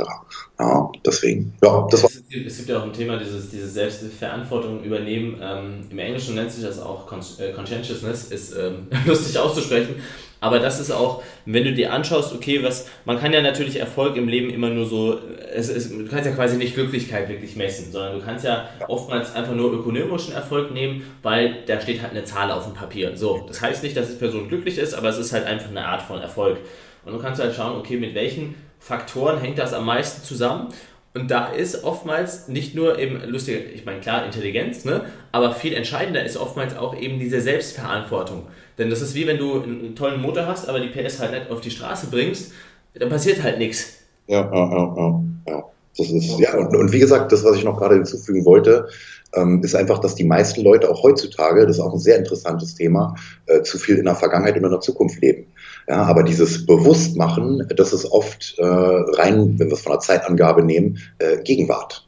[0.59, 2.11] Ja, deswegen, ja, das war.
[2.11, 5.39] Es gibt, ja auch ein Thema, dieses, diese Selbstverantwortung übernehmen.
[5.41, 9.97] Ähm, Im Englischen nennt sich das auch äh, Conscientiousness, ist ähm, lustig auszusprechen.
[10.41, 14.17] Aber das ist auch, wenn du dir anschaust, okay, was, man kann ja natürlich Erfolg
[14.17, 15.19] im Leben immer nur so,
[15.53, 19.35] es ist, du kannst ja quasi nicht Glücklichkeit wirklich messen, sondern du kannst ja oftmals
[19.35, 23.17] einfach nur ökonomischen Erfolg nehmen, weil da steht halt eine Zahl auf dem Papier.
[23.17, 25.85] So, das heißt nicht, dass die Person glücklich ist, aber es ist halt einfach eine
[25.85, 26.59] Art von Erfolg.
[27.05, 30.69] Und du kannst halt schauen, okay, mit welchen Faktoren hängt das am meisten zusammen
[31.15, 35.07] und da ist oftmals nicht nur eben lustig, ich meine, klar, Intelligenz, ne?
[35.33, 38.47] aber viel entscheidender ist oftmals auch eben diese Selbstverantwortung.
[38.79, 41.51] Denn das ist wie wenn du einen tollen Motor hast, aber die PS halt nicht
[41.51, 42.53] auf die Straße bringst,
[42.95, 43.95] dann passiert halt nichts.
[44.27, 45.65] Ja, ja, ja, ja.
[45.97, 48.89] Das ist, ja, und, und wie gesagt, das, was ich noch gerade hinzufügen wollte,
[49.35, 52.75] ähm, ist einfach, dass die meisten Leute auch heutzutage, das ist auch ein sehr interessantes
[52.75, 53.15] Thema,
[53.47, 55.47] äh, zu viel in der Vergangenheit und in der Zukunft leben.
[55.89, 60.63] Ja, aber dieses Bewusstmachen, das ist oft äh, rein, wenn wir es von der Zeitangabe
[60.63, 62.08] nehmen, äh, Gegenwart.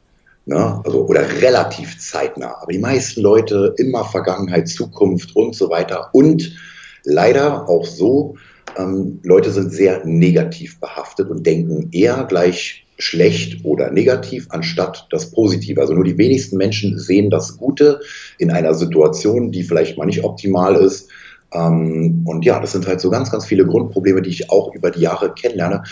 [0.51, 0.81] Ne?
[0.83, 2.57] Also, oder relativ zeitnah.
[2.61, 6.09] Aber die meisten Leute immer Vergangenheit, Zukunft und so weiter.
[6.11, 6.57] Und
[7.05, 8.35] leider auch so,
[8.77, 15.31] ähm, Leute sind sehr negativ behaftet und denken eher gleich schlecht oder negativ anstatt das
[15.31, 15.79] Positive.
[15.79, 18.01] Also nur die wenigsten Menschen sehen das Gute
[18.37, 21.09] in einer Situation, die vielleicht mal nicht optimal ist
[21.53, 24.91] ähm, und ja, das sind halt so ganz, ganz viele Grundprobleme, die ich auch über
[24.91, 25.83] die Jahre kennenlerne.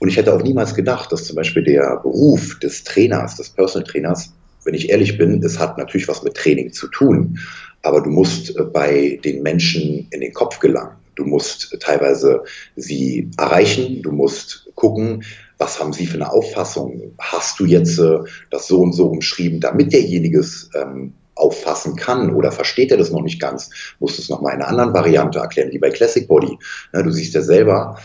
[0.00, 3.88] Und ich hätte auch niemals gedacht, dass zum Beispiel der Beruf des Trainers, des Personal
[3.88, 4.32] Trainers,
[4.64, 7.38] wenn ich ehrlich bin, es hat natürlich was mit Training zu tun.
[7.82, 10.96] Aber du musst äh, bei den Menschen in den Kopf gelangen.
[11.14, 12.42] Du musst teilweise
[12.74, 14.02] sie erreichen.
[14.02, 15.24] Du musst gucken,
[15.58, 17.14] was haben sie für eine Auffassung?
[17.18, 18.18] Hast du jetzt äh,
[18.50, 23.10] das so und so umschrieben, damit derjenige es ähm, auffassen kann oder versteht er das
[23.10, 23.70] noch nicht ganz,
[24.00, 26.58] musst du es nochmal in einer anderen Variante erklären, wie bei Classic Body.
[26.92, 27.98] Ja, du siehst ja selber,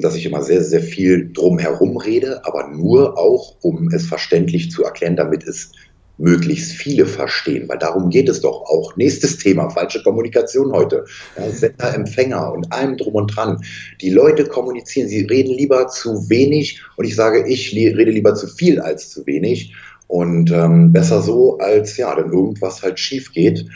[0.00, 4.84] dass ich immer sehr, sehr viel drumherum rede, aber nur auch, um es verständlich zu
[4.84, 5.72] erklären, damit es
[6.18, 8.96] möglichst viele verstehen, weil darum geht es doch auch.
[8.96, 11.04] Nächstes Thema, falsche Kommunikation heute.
[11.36, 13.62] Ja, Sender, Empfänger und allem drum und dran.
[14.00, 18.46] Die Leute kommunizieren, sie reden lieber zu wenig und ich sage, ich rede lieber zu
[18.46, 19.74] viel als zu wenig.
[20.08, 23.66] Und ähm, besser so, als ja, wenn irgendwas halt schief geht.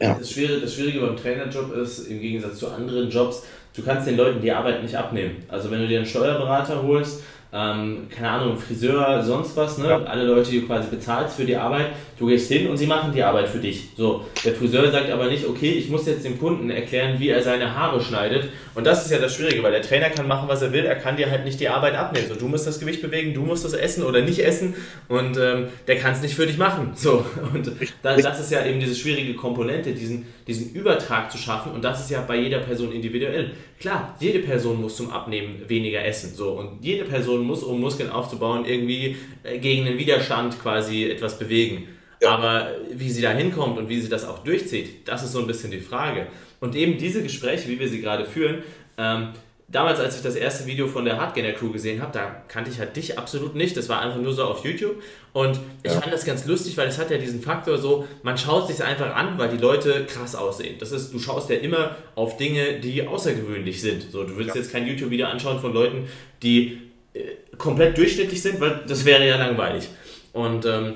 [0.00, 0.16] Ja.
[0.18, 3.42] Das, Schwierige, das Schwierige beim Trainerjob ist, im Gegensatz zu anderen Jobs,
[3.76, 5.36] du kannst den Leuten die Arbeit nicht abnehmen.
[5.48, 7.22] Also wenn du dir einen Steuerberater holst,
[7.52, 9.88] ähm, keine Ahnung, Friseur, sonst was, ne?
[9.88, 10.02] Ja.
[10.02, 13.12] alle Leute, die du quasi bezahlst für die Arbeit, Du gehst hin und sie machen
[13.12, 13.88] die Arbeit für dich.
[13.96, 17.42] So, der Friseur sagt aber nicht, okay, ich muss jetzt dem Kunden erklären, wie er
[17.42, 18.50] seine Haare schneidet.
[18.74, 20.94] Und das ist ja das Schwierige, weil der Trainer kann machen, was er will, er
[20.94, 22.28] kann dir halt nicht die Arbeit abnehmen.
[22.28, 24.74] So, du musst das Gewicht bewegen, du musst das essen oder nicht essen
[25.08, 26.92] und ähm, der kann es nicht für dich machen.
[26.94, 31.72] So, und da, das ist ja eben diese schwierige Komponente, diesen, diesen Übertrag zu schaffen
[31.72, 33.50] und das ist ja bei jeder Person individuell.
[33.80, 36.32] Klar, jede Person muss zum Abnehmen weniger essen.
[36.34, 41.38] So, und jede Person muss, um Muskeln aufzubauen, irgendwie äh, gegen den Widerstand quasi etwas
[41.38, 41.88] bewegen.
[42.24, 42.30] Ja.
[42.30, 45.46] Aber wie sie da hinkommt und wie sie das auch durchzieht, das ist so ein
[45.46, 46.26] bisschen die Frage.
[46.60, 48.62] Und eben diese Gespräche, wie wir sie gerade führen,
[48.96, 49.28] ähm,
[49.68, 52.78] damals, als ich das erste Video von der Hardgainer Crew gesehen habe, da kannte ich
[52.78, 53.76] halt dich absolut nicht.
[53.76, 55.02] Das war einfach nur so auf YouTube.
[55.32, 56.00] Und ich ja.
[56.00, 59.14] fand das ganz lustig, weil es hat ja diesen Faktor so, man schaut sich einfach
[59.14, 60.76] an, weil die Leute krass aussehen.
[60.78, 64.10] Das ist, du schaust ja immer auf Dinge, die außergewöhnlich sind.
[64.10, 64.60] So, du willst ja.
[64.60, 66.08] jetzt kein YouTube-Video anschauen von Leuten,
[66.42, 66.78] die
[67.12, 67.20] äh,
[67.58, 69.88] komplett durchschnittlich sind, weil das wäre ja langweilig.
[70.32, 70.94] Und ähm,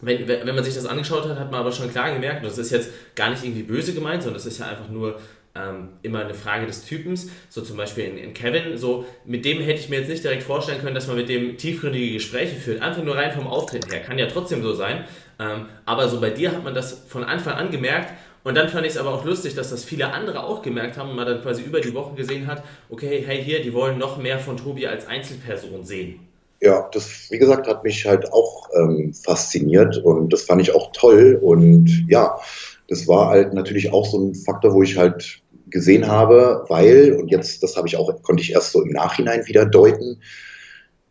[0.00, 2.58] wenn, wenn man sich das angeschaut hat, hat man aber schon klar gemerkt, und das
[2.58, 5.18] ist jetzt gar nicht irgendwie böse gemeint, sondern das ist ja einfach nur
[5.54, 7.30] ähm, immer eine Frage des Typens.
[7.48, 10.42] So zum Beispiel in, in, Kevin, so mit dem hätte ich mir jetzt nicht direkt
[10.42, 12.82] vorstellen können, dass man mit dem tiefgründige Gespräche führt.
[12.82, 14.00] Einfach nur rein vom Auftreten her.
[14.00, 15.04] Kann ja trotzdem so sein.
[15.38, 18.12] Ähm, aber so bei dir hat man das von Anfang an gemerkt.
[18.42, 21.10] Und dann fand ich es aber auch lustig, dass das viele andere auch gemerkt haben
[21.10, 24.16] und man dann quasi über die Wochen gesehen hat, okay, hey hier, die wollen noch
[24.16, 26.29] mehr von Tobi als Einzelperson sehen.
[26.60, 30.92] Ja, das, wie gesagt, hat mich halt auch ähm, fasziniert und das fand ich auch
[30.92, 31.38] toll.
[31.40, 32.38] Und ja,
[32.88, 37.30] das war halt natürlich auch so ein Faktor, wo ich halt gesehen habe, weil, und
[37.30, 40.20] jetzt, das habe ich auch, konnte ich erst so im Nachhinein wieder deuten,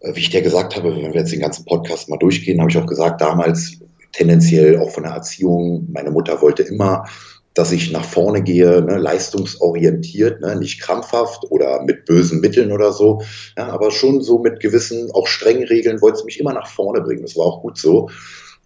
[0.02, 2.70] äh, wie ich dir gesagt habe, wenn wir jetzt den ganzen Podcast mal durchgehen, habe
[2.70, 3.80] ich auch gesagt, damals
[4.12, 7.06] tendenziell auch von der Erziehung, meine Mutter wollte immer,
[7.54, 12.94] dass ich nach vorne gehe, ne, leistungsorientiert, ne, nicht krampfhaft oder mit bösen Mitteln oder
[12.94, 13.22] so,
[13.58, 17.02] ja, aber schon so mit gewissen, auch strengen Regeln, wollte es mich immer nach vorne
[17.02, 17.22] bringen.
[17.22, 18.10] Das war auch gut so.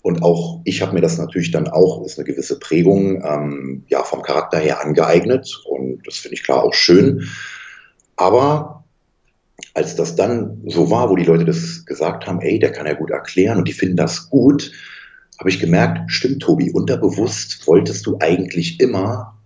[0.01, 4.03] Und auch ich habe mir das natürlich dann auch, ist eine gewisse Prägung, ähm, ja,
[4.03, 5.63] vom Charakter her angeeignet.
[5.65, 7.29] Und das finde ich klar auch schön.
[8.17, 8.83] Aber
[9.73, 12.93] als das dann so war, wo die Leute das gesagt haben, ey, der kann ja
[12.93, 14.71] gut erklären und die finden das gut,
[15.39, 19.37] habe ich gemerkt, stimmt, Tobi, unterbewusst wolltest du eigentlich immer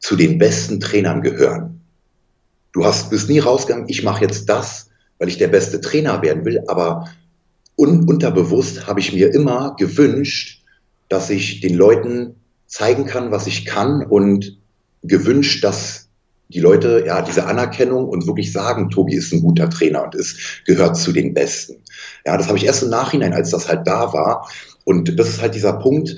[0.00, 1.80] zu den besten Trainern gehören.
[2.72, 6.44] Du hast, bist nie rausgegangen, ich mache jetzt das, weil ich der beste Trainer werden
[6.44, 7.08] will, aber
[7.76, 10.62] un unterbewusst habe ich mir immer gewünscht,
[11.08, 12.36] dass ich den Leuten
[12.66, 14.58] zeigen kann, was ich kann und
[15.02, 16.08] gewünscht, dass
[16.48, 20.64] die Leute ja diese Anerkennung und wirklich sagen, Tobi ist ein guter Trainer und ist
[20.64, 21.76] gehört zu den Besten.
[22.24, 24.48] Ja, das habe ich erst im Nachhinein, als das halt da war.
[24.88, 26.16] Und das ist halt dieser Punkt,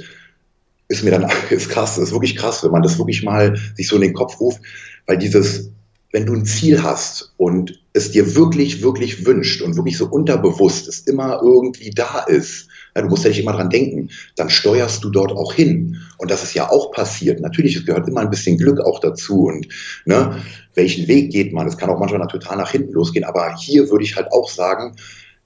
[0.86, 3.96] ist mir dann ist krass, ist wirklich krass, wenn man das wirklich mal sich so
[3.96, 4.60] in den Kopf ruft,
[5.06, 5.72] weil dieses
[6.12, 10.88] wenn du ein Ziel hast und es dir wirklich, wirklich wünscht und wirklich so unterbewusst
[10.88, 15.04] es immer irgendwie da ist, ja, du musst ja nicht immer dran denken, dann steuerst
[15.04, 16.00] du dort auch hin.
[16.18, 17.40] Und das ist ja auch passiert.
[17.40, 19.68] Natürlich, es gehört immer ein bisschen Glück auch dazu und
[20.04, 20.42] ne,
[20.74, 21.68] welchen Weg geht man.
[21.68, 24.96] Es kann auch manchmal total nach hinten losgehen, aber hier würde ich halt auch sagen,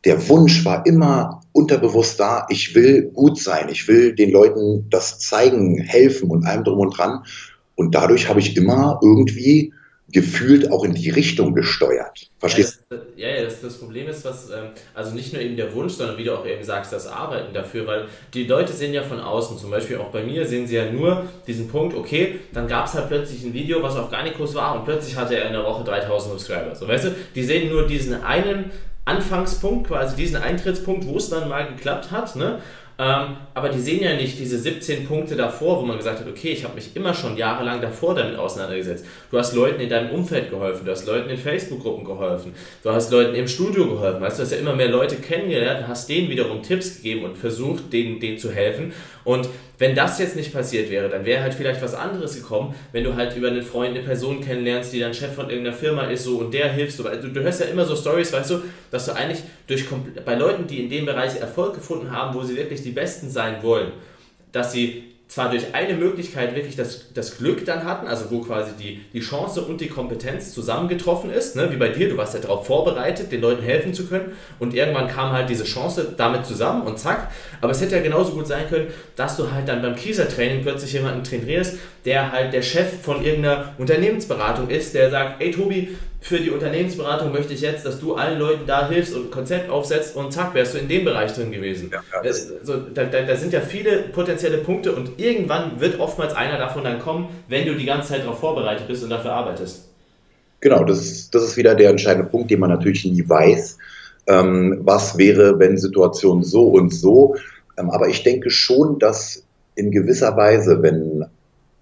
[0.04, 5.18] der Wunsch war immer unterbewusst da, ich will gut sein, ich will den Leuten das
[5.20, 7.24] zeigen, helfen und allem drum und dran.
[7.76, 9.72] Und dadurch habe ich immer irgendwie
[10.12, 12.30] gefühlt auch in die Richtung gesteuert.
[12.38, 12.96] Verstehst du?
[13.16, 16.18] Ja, ja, das, das, Problem ist, was, ähm, also nicht nur eben der Wunsch, sondern
[16.18, 19.58] wie du auch eben sagst, das Arbeiten dafür, weil die Leute sehen ja von außen,
[19.58, 22.94] zum Beispiel auch bei mir, sehen sie ja nur diesen Punkt, okay, dann gab es
[22.94, 25.82] halt plötzlich ein Video, was auf Garnicus war und plötzlich hatte er in der Woche
[25.84, 26.74] 3000 Subscriber.
[26.76, 28.70] So, weißt du, die sehen nur diesen einen
[29.04, 32.60] Anfangspunkt, quasi diesen Eintrittspunkt, wo es dann mal geklappt hat, ne?
[32.96, 36.50] Ähm, aber die sehen ja nicht diese 17 Punkte davor, wo man gesagt hat, okay,
[36.50, 39.04] ich habe mich immer schon jahrelang davor damit auseinandergesetzt.
[39.32, 43.10] Du hast Leuten in deinem Umfeld geholfen, du hast Leuten in Facebook-Gruppen geholfen, du hast
[43.10, 46.62] Leuten im Studio geholfen, weißt du, hast ja immer mehr Leute kennengelernt, hast denen wiederum
[46.62, 48.92] Tipps gegeben und versucht, denen, denen zu helfen.
[49.24, 49.48] Und
[49.78, 53.16] wenn das jetzt nicht passiert wäre, dann wäre halt vielleicht was anderes gekommen, wenn du
[53.16, 56.38] halt über einen Freund eine Person kennenlernst, die dann Chef von irgendeiner Firma ist so
[56.38, 57.04] und der hilft so.
[57.04, 59.86] Du, du hörst ja immer so Stories, weißt du, dass du eigentlich durch
[60.24, 63.62] bei Leuten, die in dem Bereich Erfolg gefunden haben, wo sie wirklich die Besten sein
[63.62, 63.92] wollen,
[64.52, 68.70] dass sie zwar durch eine Möglichkeit wirklich das, das Glück dann hatten, also wo quasi
[68.78, 71.72] die, die Chance und die Kompetenz zusammengetroffen ist, ne?
[71.72, 74.30] wie bei dir, du warst ja darauf vorbereitet, den Leuten helfen zu können
[74.60, 78.30] und irgendwann kam halt diese Chance damit zusammen und zack, aber es hätte ja genauso
[78.30, 82.62] gut sein können, dass du halt dann beim Kieser-Training plötzlich jemanden trainierst, der halt der
[82.62, 87.84] Chef von irgendeiner Unternehmensberatung ist, der sagt, ey Tobi, für die Unternehmensberatung möchte ich jetzt,
[87.84, 90.88] dass du allen Leuten da hilfst und ein Konzept aufsetzt und zack, wärst du in
[90.88, 91.90] dem Bereich drin gewesen.
[91.92, 96.34] Ja, ja, also, da, da, da, sind ja viele potenzielle Punkte und irgendwann wird oftmals
[96.34, 99.86] einer davon dann kommen, wenn du die ganze Zeit darauf vorbereitet bist und dafür arbeitest.
[100.60, 103.76] Genau, das ist, das ist wieder der entscheidende Punkt, den man natürlich nie weiß.
[104.26, 107.36] Ähm, was wäre, wenn Situation so und so?
[107.76, 109.44] Ähm, aber ich denke schon, dass
[109.74, 111.26] in gewisser Weise, wenn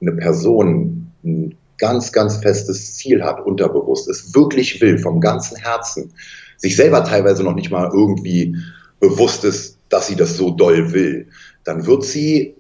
[0.01, 6.13] eine Person ein ganz, ganz festes Ziel hat, unterbewusst, es wirklich will, vom ganzen Herzen,
[6.57, 8.57] sich selber teilweise noch nicht mal irgendwie
[9.01, 11.29] bewusst ist, dass sie das so doll will,
[11.65, 12.55] dann wird sie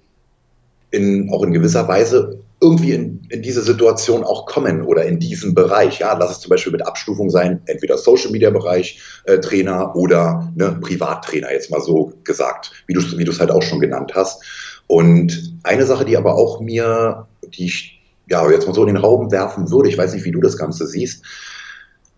[0.90, 5.54] in, auch in gewisser Weise irgendwie in, in diese Situation auch kommen oder in diesem
[5.54, 5.98] Bereich.
[5.98, 10.52] Ja, lass es zum Beispiel mit Abstufung sein, entweder Social Media Bereich äh, Trainer oder
[10.54, 14.44] ne, Privattrainer, jetzt mal so gesagt, wie du es halt auch schon genannt hast.
[14.86, 18.01] Und eine Sache, die aber auch mir, die ich
[18.32, 20.56] ja jetzt mal so in den Raum werfen würde, ich weiß nicht, wie du das
[20.56, 21.24] Ganze siehst,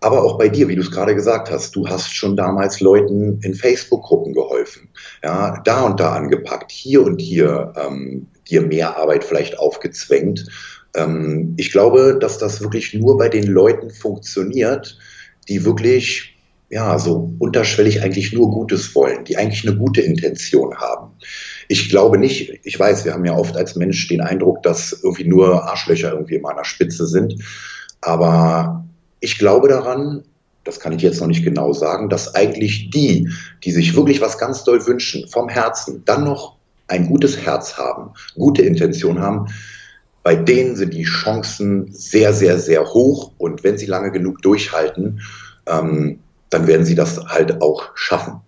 [0.01, 3.41] aber auch bei dir, wie du es gerade gesagt hast, du hast schon damals Leuten
[3.43, 4.89] in Facebook-Gruppen geholfen,
[5.23, 10.47] ja, da und da angepackt, hier und hier ähm, dir mehr Arbeit vielleicht aufgezwängt.
[10.95, 14.99] Ähm, ich glaube, dass das wirklich nur bei den Leuten funktioniert,
[15.49, 16.37] die wirklich
[16.71, 21.13] ja, so unterschwellig eigentlich nur Gutes wollen, die eigentlich eine gute Intention haben.
[21.69, 25.29] Ich glaube nicht, ich weiß, wir haben ja oft als Mensch den Eindruck, dass irgendwie
[25.29, 27.35] nur Arschlöcher irgendwie immer an der Spitze sind.
[28.01, 28.85] Aber
[29.21, 30.25] ich glaube daran,
[30.65, 33.29] das kann ich jetzt noch nicht genau sagen, dass eigentlich die,
[33.65, 36.57] die sich wirklich was ganz doll wünschen, vom Herzen, dann noch
[36.89, 39.47] ein gutes Herz haben, gute Intention haben,
[40.23, 43.33] bei denen sind die Chancen sehr, sehr, sehr hoch.
[43.37, 45.21] Und wenn sie lange genug durchhalten,
[45.67, 48.41] ähm, dann werden sie das halt auch schaffen.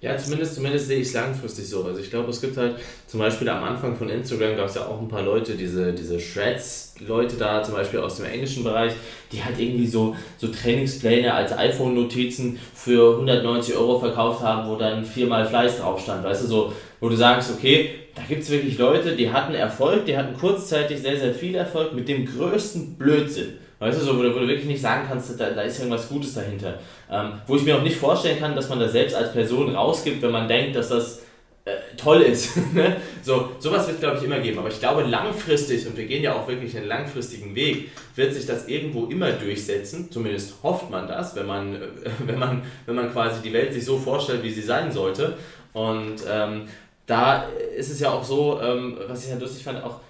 [0.00, 1.82] Ja, zumindest, zumindest sehe ich es langfristig so.
[1.82, 2.76] Also ich glaube, es gibt halt
[3.08, 6.20] zum Beispiel am Anfang von Instagram gab es ja auch ein paar Leute, diese, diese
[6.20, 8.92] Shreds-Leute da, zum Beispiel aus dem englischen Bereich,
[9.32, 15.04] die halt irgendwie so, so Trainingspläne als iPhone-Notizen für 190 Euro verkauft haben, wo dann
[15.04, 16.22] viermal Fleiß drauf stand.
[16.22, 20.06] Weißt du, so, wo du sagst, okay, da gibt es wirklich Leute, die hatten Erfolg,
[20.06, 23.54] die hatten kurzzeitig sehr, sehr viel Erfolg mit dem größten Blödsinn.
[23.80, 26.08] Weißt du, so, wo du, wo du wirklich nicht sagen kannst, da, da ist irgendwas
[26.08, 26.80] Gutes dahinter.
[27.10, 30.20] Ähm, wo ich mir auch nicht vorstellen kann, dass man das selbst als Person rausgibt,
[30.22, 31.20] wenn man denkt, dass das
[31.64, 32.56] äh, toll ist.
[32.74, 32.96] Ne?
[33.22, 34.58] so, sowas wird glaube ich, immer geben.
[34.58, 38.46] Aber ich glaube, langfristig, und wir gehen ja auch wirklich einen langfristigen Weg, wird sich
[38.46, 40.10] das irgendwo immer durchsetzen.
[40.10, 41.78] Zumindest hofft man das, wenn man, äh,
[42.26, 45.34] wenn man, wenn man quasi die Welt sich so vorstellt, wie sie sein sollte.
[45.72, 46.62] Und ähm,
[47.06, 47.44] da
[47.76, 50.00] ist es ja auch so, ähm, was ich ja lustig fand, auch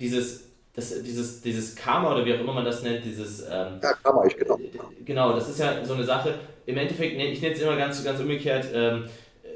[0.00, 0.43] dieses
[0.74, 3.42] das, dieses, dieses Karma oder wie auch immer man das nennt, dieses.
[3.42, 4.58] Ähm, ja, Karma, ich genau.
[5.04, 6.34] Genau, das ist ja so eine Sache.
[6.66, 9.04] Im Endeffekt, ich nenne es immer ganz, ganz umgekehrt, ähm,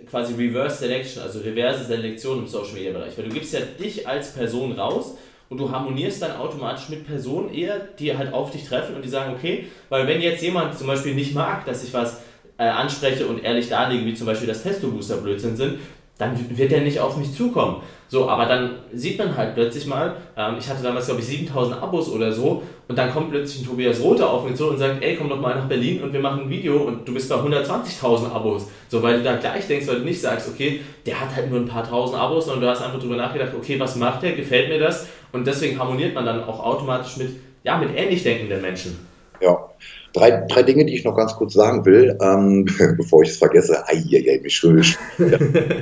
[0.08, 3.16] quasi Reverse Selection, also reverse Selektion im Social Media Bereich.
[3.18, 5.16] Weil du gibst ja dich als Person raus
[5.48, 9.08] und du harmonierst dann automatisch mit Personen eher, die halt auf dich treffen und die
[9.08, 12.20] sagen, okay, weil wenn jetzt jemand zum Beispiel nicht mag, dass ich was
[12.58, 15.78] äh, anspreche und ehrlich darlege, wie zum Beispiel das Testo-Booster Blödsinn sind,
[16.18, 17.76] dann wird er nicht auf mich zukommen.
[18.08, 21.80] So, aber dann sieht man halt plötzlich mal, ähm, ich hatte damals, glaube ich, 7000
[21.80, 25.02] Abos oder so, und dann kommt plötzlich ein Tobias Rote auf mich zu und sagt,
[25.02, 27.36] ey, komm doch mal nach Berlin und wir machen ein Video und du bist bei
[27.36, 28.68] 120.000 Abos.
[28.88, 31.60] So, weil du da gleich denkst, weil du nicht sagst, okay, der hat halt nur
[31.60, 34.70] ein paar tausend Abos, sondern du hast einfach drüber nachgedacht, okay, was macht der, gefällt
[34.70, 35.06] mir das?
[35.32, 38.98] Und deswegen harmoniert man dann auch automatisch mit, ja, mit ähnlich denkenden Menschen.
[39.40, 39.68] Ja,
[40.12, 42.64] Drei, drei Dinge, die ich noch ganz kurz sagen will, ähm,
[42.96, 43.86] bevor ich es vergesse.
[43.88, 44.98] Eieiei, mich.
[45.18, 45.38] Ja,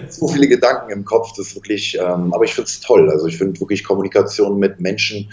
[0.09, 3.11] so viele Gedanken im Kopf, das ist wirklich, ähm, aber ich finde es toll.
[3.11, 5.31] Also ich finde wirklich Kommunikation mit Menschen,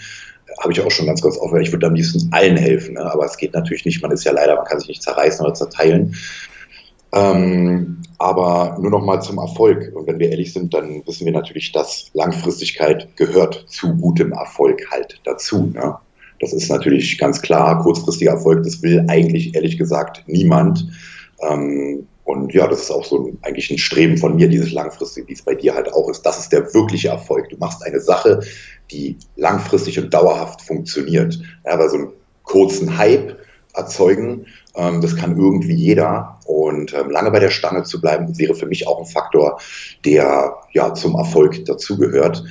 [0.60, 1.66] habe ich auch schon ganz kurz aufgehört.
[1.66, 3.12] Ich würde am liebsten allen helfen, ne?
[3.12, 4.02] aber es geht natürlich nicht.
[4.02, 6.14] Man ist ja leider, man kann sich nicht zerreißen oder zerteilen.
[7.12, 9.92] Ähm, aber nur noch mal zum Erfolg.
[9.94, 14.90] Und wenn wir ehrlich sind, dann wissen wir natürlich, dass Langfristigkeit gehört zu gutem Erfolg
[14.90, 15.70] halt dazu.
[15.72, 15.96] Ne?
[16.40, 20.86] Das ist natürlich ganz klar, kurzfristiger Erfolg, das will eigentlich ehrlich gesagt niemand.
[21.40, 25.28] Ähm, und ja, das ist auch so ein, eigentlich ein Streben von mir, dieses langfristige,
[25.28, 26.22] wie es bei dir halt auch ist.
[26.22, 27.50] Das ist der wirkliche Erfolg.
[27.50, 28.40] Du machst eine Sache,
[28.90, 31.38] die langfristig und dauerhaft funktioniert.
[31.64, 32.12] Ja, aber so einen
[32.42, 33.36] kurzen Hype
[33.74, 36.38] erzeugen, ähm, das kann irgendwie jeder.
[36.46, 39.60] Und ähm, lange bei der Stange zu bleiben, wäre für mich auch ein Faktor,
[40.04, 42.42] der ja zum Erfolg dazugehört.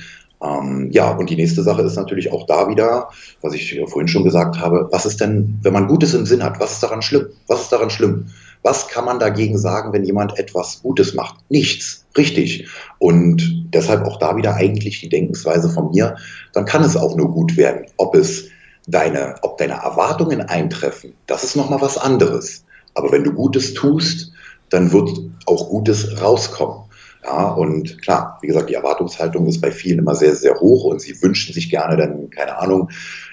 [0.44, 3.08] Ähm, ja, und die nächste Sache ist natürlich auch da wieder,
[3.40, 6.60] was ich vorhin schon gesagt habe, was ist denn, wenn man Gutes im Sinn hat,
[6.60, 7.28] was ist daran schlimm?
[7.46, 8.26] Was ist daran schlimm?
[8.62, 11.36] Was kann man dagegen sagen, wenn jemand etwas Gutes macht?
[11.48, 12.04] Nichts.
[12.16, 12.68] Richtig.
[12.98, 16.16] Und deshalb auch da wieder eigentlich die Denkensweise von mir,
[16.52, 17.86] dann kann es auch nur gut werden.
[17.96, 18.48] Ob es
[18.86, 22.64] deine, ob deine Erwartungen eintreffen, das ist nochmal was anderes.
[22.94, 24.32] Aber wenn du Gutes tust,
[24.70, 25.10] dann wird
[25.46, 26.84] auch Gutes rauskommen.
[27.24, 31.00] Ja, und klar, wie gesagt, die Erwartungshaltung ist bei vielen immer sehr, sehr hoch und
[31.00, 32.90] sie wünschen sich gerne dann, keine Ahnung,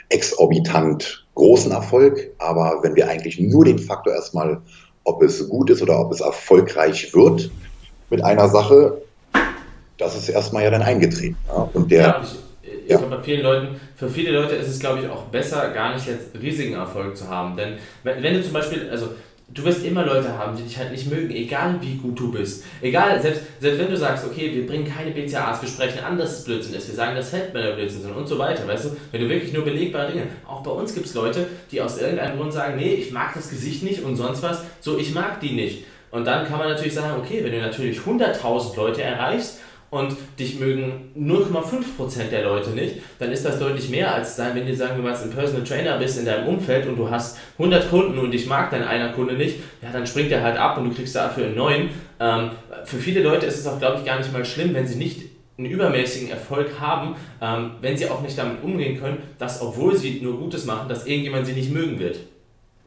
[0.09, 2.31] exorbitant großen Erfolg.
[2.37, 4.61] Aber wenn wir eigentlich nur den Faktor erstmal,
[5.03, 7.51] ob es gut ist oder ob es erfolgreich wird
[8.09, 9.01] mit einer Sache,
[9.97, 11.37] das ist erstmal ja dann eingetreten.
[11.47, 11.69] Ja?
[11.73, 12.01] Und der.
[12.01, 12.37] Ja, ich,
[12.85, 12.97] ich ja.
[12.97, 16.07] glaube, bei vielen Leuten, für viele Leute ist es, glaube ich, auch besser, gar nicht
[16.07, 17.57] jetzt riesigen Erfolg zu haben.
[17.57, 19.09] Denn wenn, wenn du zum Beispiel, also
[19.53, 22.63] du wirst immer Leute haben, die dich halt nicht mögen, egal wie gut du bist.
[22.81, 26.39] Egal, selbst, selbst wenn du sagst, okay, wir bringen keine BCAs, wir sprechen an, dass
[26.39, 28.89] es Blödsinn ist, wir sagen, dass Fettmänner Blödsinn sind und so weiter, weißt du?
[29.11, 32.37] Wenn du wirklich nur belegbare Dinge, auch bei uns gibt es Leute, die aus irgendeinem
[32.37, 35.53] Grund sagen, nee, ich mag das Gesicht nicht und sonst was, so, ich mag die
[35.53, 35.85] nicht.
[36.11, 39.59] Und dann kann man natürlich sagen, okay, wenn du natürlich 100.000 Leute erreichst,
[39.91, 44.65] und dich mögen 0,5% der Leute nicht, dann ist das deutlich mehr als sein, wenn
[44.65, 47.89] du sagen wir mal ein Personal Trainer bist in deinem Umfeld und du hast 100
[47.89, 50.85] Kunden und dich mag dein einer Kunde nicht, ja, dann springt er halt ab und
[50.85, 51.89] du kriegst dafür einen neuen.
[52.21, 52.51] Ähm,
[52.85, 55.23] für viele Leute ist es auch, glaube ich, gar nicht mal schlimm, wenn sie nicht
[55.57, 60.21] einen übermäßigen Erfolg haben, ähm, wenn sie auch nicht damit umgehen können, dass obwohl sie
[60.21, 62.19] nur Gutes machen, dass irgendjemand sie nicht mögen wird.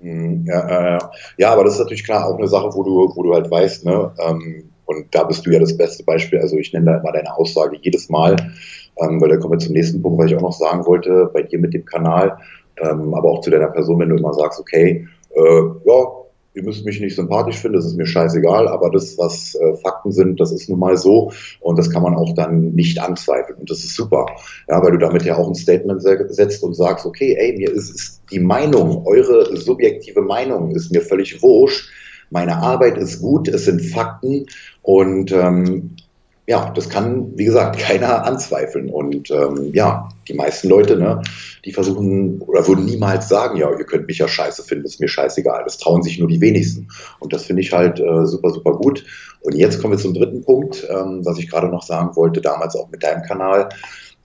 [0.01, 0.99] Mhm, ja, äh,
[1.37, 3.85] ja, aber das ist natürlich klar auch eine Sache, wo du, wo du halt weißt,
[3.85, 6.41] ne, ähm, und da bist du ja das beste Beispiel.
[6.41, 8.37] Also ich nenne da immer deine Aussage jedes Mal,
[9.01, 11.43] ähm, weil da kommen wir zum nächsten Punkt, was ich auch noch sagen wollte, bei
[11.43, 12.39] dir mit dem Kanal,
[12.81, 16.07] ähm, aber auch zu deiner Person, wenn du immer sagst, okay, äh, ja,
[16.55, 20.13] ihr müsst mich nicht sympathisch finden, das ist mir scheißegal, aber das, was äh, Fakten
[20.13, 21.33] sind, das ist nun mal so.
[21.61, 23.59] Und das kann man auch dann nicht anzweifeln.
[23.59, 24.27] Und das ist super,
[24.69, 27.91] ja, weil du damit ja auch ein Statement setzt und sagst, okay, ey, mir ist,
[27.91, 31.91] ist die Meinung, eure subjektive Meinung ist mir völlig wurscht,
[32.31, 34.47] meine Arbeit ist gut, es sind Fakten
[34.85, 35.97] und ähm,
[36.47, 38.91] ja, das kann, wie gesagt, keiner anzweifeln.
[38.91, 41.23] Und ähm, ja, die meisten Leute, ne,
[41.65, 45.09] die versuchen oder würden niemals sagen, ja, ihr könnt mich ja scheiße finden, ist mir
[45.09, 45.63] scheißegal.
[45.65, 46.89] Das trauen sich nur die wenigsten.
[47.19, 49.05] Und das finde ich halt äh, super, super gut.
[49.41, 52.77] Und jetzt kommen wir zum dritten Punkt, ähm, was ich gerade noch sagen wollte, damals
[52.77, 53.71] auch mit deinem Kanal.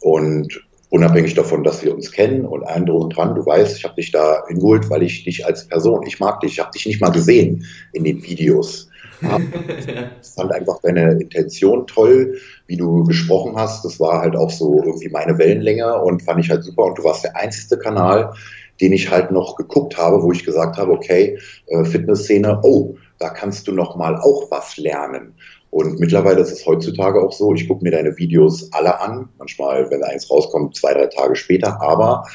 [0.01, 3.85] Und unabhängig davon, dass wir uns kennen und allen drum und dran, du weißt, ich
[3.85, 6.85] habe dich da hingeholt, weil ich dich als Person, ich mag dich, ich habe dich
[6.85, 8.88] nicht mal gesehen in den Videos.
[9.21, 13.83] Ich fand einfach deine Intention toll, wie du gesprochen hast.
[13.85, 16.83] Das war halt auch so irgendwie meine Wellenlänge und fand ich halt super.
[16.85, 18.33] Und du warst der einzige Kanal,
[18.81, 23.29] den ich halt noch geguckt habe, wo ich gesagt habe, okay, äh, Fitnessszene, oh, da
[23.29, 25.33] kannst du noch mal auch was lernen.
[25.71, 29.89] Und mittlerweile ist es heutzutage auch so, ich gucke mir deine Videos alle an, manchmal,
[29.91, 32.25] wenn eins rauskommt, zwei, drei Tage später, aber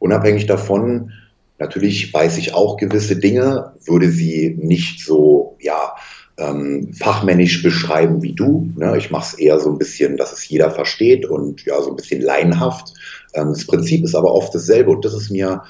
[0.00, 1.12] unabhängig davon,
[1.58, 5.94] natürlich weiß ich auch gewisse Dinge, würde sie nicht so, ja,
[6.40, 8.68] ähm, fachmännisch beschreiben wie du.
[8.76, 8.96] Ne?
[8.96, 11.96] Ich mache es eher so ein bisschen, dass es jeder versteht und ja, so ein
[11.96, 12.94] bisschen laienhaft.
[13.34, 15.62] Ähm, das Prinzip ist aber oft dasselbe und das ist mir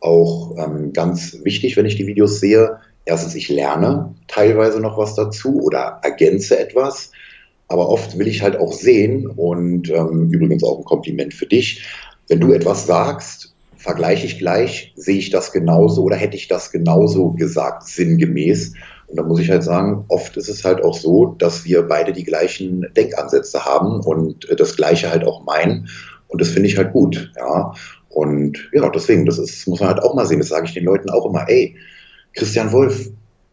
[0.00, 5.14] auch ähm, ganz wichtig, wenn ich die Videos sehe erstens, ich lerne teilweise noch was
[5.14, 7.10] dazu oder ergänze etwas,
[7.66, 11.84] aber oft will ich halt auch sehen und ähm, übrigens auch ein Kompliment für dich,
[12.28, 16.70] wenn du etwas sagst, vergleiche ich gleich, sehe ich das genauso oder hätte ich das
[16.70, 18.74] genauso gesagt, sinngemäß.
[19.08, 22.12] Und da muss ich halt sagen, oft ist es halt auch so, dass wir beide
[22.12, 25.88] die gleichen Denkansätze haben und das Gleiche halt auch meinen.
[26.28, 27.72] Und das finde ich halt gut, ja.
[28.10, 30.40] Und ja, deswegen, das ist, muss man halt auch mal sehen.
[30.40, 31.76] Das sage ich den Leuten auch immer, ey,
[32.34, 33.10] Christian Wolf,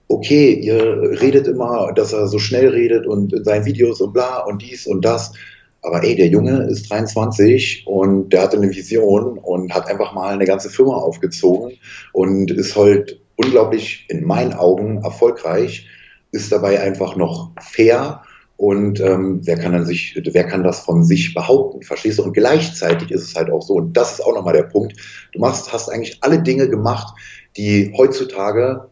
[0.07, 4.39] okay, ihr redet immer, dass er so schnell redet und in seinen Videos und bla
[4.39, 5.33] und dies und das.
[5.81, 10.33] Aber ey, der Junge ist 23 und der hatte eine Vision und hat einfach mal
[10.33, 11.77] eine ganze Firma aufgezogen
[12.11, 15.87] und ist halt unglaublich in meinen Augen erfolgreich,
[16.31, 18.21] ist dabei einfach noch fair
[18.57, 22.23] und ähm, wer kann dann sich, wer kann das von sich behaupten, verstehst du?
[22.23, 24.95] Und gleichzeitig ist es halt auch so, und das ist auch nochmal der Punkt,
[25.33, 27.13] du machst, hast eigentlich alle Dinge gemacht,
[27.57, 28.87] die heutzutage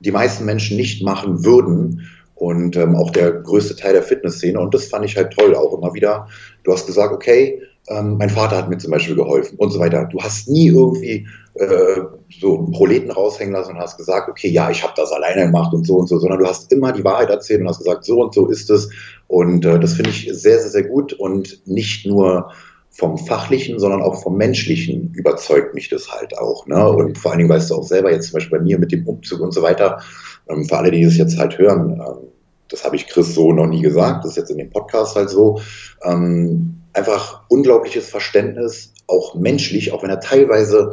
[0.00, 2.08] die meisten Menschen nicht machen würden.
[2.34, 4.58] Und ähm, auch der größte Teil der Fitnessszene.
[4.58, 6.26] Und das fand ich halt toll auch immer wieder.
[6.64, 10.08] Du hast gesagt, okay, ähm, mein Vater hat mir zum Beispiel geholfen und so weiter.
[10.10, 12.00] Du hast nie irgendwie äh,
[12.40, 15.74] so einen Proleten raushängen lassen und hast gesagt, okay, ja, ich habe das alleine gemacht
[15.74, 18.22] und so und so, sondern du hast immer die Wahrheit erzählt und hast gesagt, so
[18.22, 18.90] und so ist es.
[19.26, 22.50] Und äh, das finde ich sehr, sehr, sehr gut und nicht nur
[22.90, 26.66] vom Fachlichen, sondern auch vom Menschlichen überzeugt mich das halt auch.
[26.66, 26.88] Ne?
[26.88, 29.06] Und vor allen Dingen weißt du auch selber jetzt zum Beispiel bei mir mit dem
[29.06, 30.02] Umzug und so weiter,
[30.48, 32.28] ähm, für alle, die das jetzt halt hören, ähm,
[32.68, 35.28] das habe ich Chris so noch nie gesagt, das ist jetzt in dem Podcast halt
[35.30, 35.60] so,
[36.04, 40.92] ähm, einfach unglaubliches Verständnis, auch menschlich, auch wenn er teilweise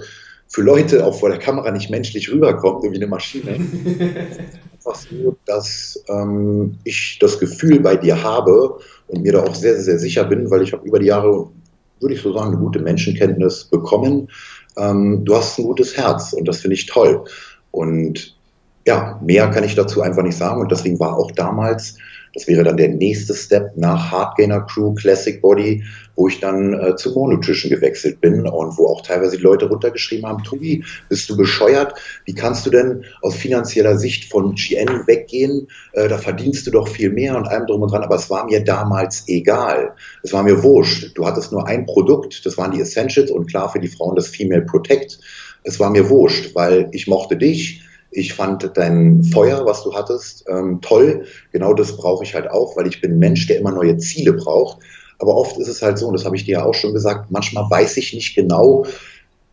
[0.49, 3.59] für Leute auch vor der Kamera nicht menschlich rüberkommt, wie eine Maschine.
[4.73, 9.75] einfach so, dass ähm, ich das Gefühl bei dir habe und mir da auch sehr,
[9.75, 11.49] sehr, sehr sicher bin, weil ich habe über die Jahre
[11.99, 14.29] würde ich so sagen, eine gute Menschenkenntnis bekommen.
[14.77, 17.25] Ähm, du hast ein gutes Herz und das finde ich toll.
[17.71, 18.37] Und
[18.87, 20.61] ja, mehr kann ich dazu einfach nicht sagen.
[20.61, 21.97] Und deswegen war auch damals
[22.33, 25.83] das wäre dann der nächste Step nach Hardgainer Crew Classic Body,
[26.15, 30.27] wo ich dann äh, zu More gewechselt bin und wo auch teilweise die Leute runtergeschrieben
[30.27, 31.93] haben, Tobi, bist du bescheuert?
[32.25, 35.67] Wie kannst du denn aus finanzieller Sicht von GN weggehen?
[35.93, 38.03] Äh, da verdienst du doch viel mehr und allem drum und dran.
[38.03, 39.95] Aber es war mir damals egal.
[40.21, 41.11] Es war mir wurscht.
[41.15, 44.27] Du hattest nur ein Produkt, das waren die Essentials und klar für die Frauen das
[44.27, 45.19] Female Protect.
[45.63, 50.45] Es war mir wurscht, weil ich mochte dich Ich fand dein Feuer, was du hattest,
[50.47, 51.25] ähm, toll.
[51.51, 54.33] Genau das brauche ich halt auch, weil ich bin ein Mensch, der immer neue Ziele
[54.33, 54.79] braucht.
[55.19, 57.29] Aber oft ist es halt so, und das habe ich dir ja auch schon gesagt,
[57.29, 58.85] manchmal weiß ich nicht genau,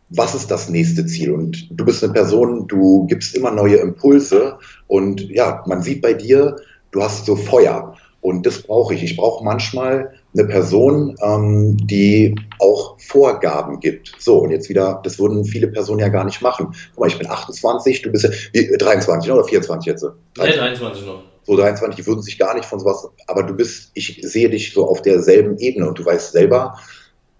[0.09, 1.31] was ist das nächste Ziel?
[1.31, 6.13] Und du bist eine Person, du gibst immer neue Impulse und ja, man sieht bei
[6.13, 6.55] dir,
[6.91, 7.95] du hast so Feuer.
[8.21, 9.03] Und das brauche ich.
[9.03, 14.13] Ich brauche manchmal eine Person, ähm, die auch Vorgaben gibt.
[14.19, 16.73] So, und jetzt wieder, das würden viele Personen ja gar nicht machen.
[16.91, 20.05] Guck mal, ich bin 28, du bist ja, wie, 23 oder 24 jetzt?
[20.35, 20.55] 23.
[20.55, 21.23] Ja, 23 noch.
[21.43, 24.73] So 23, die würden sich gar nicht von sowas, aber du bist, ich sehe dich
[24.73, 26.77] so auf derselben Ebene und du weißt selber,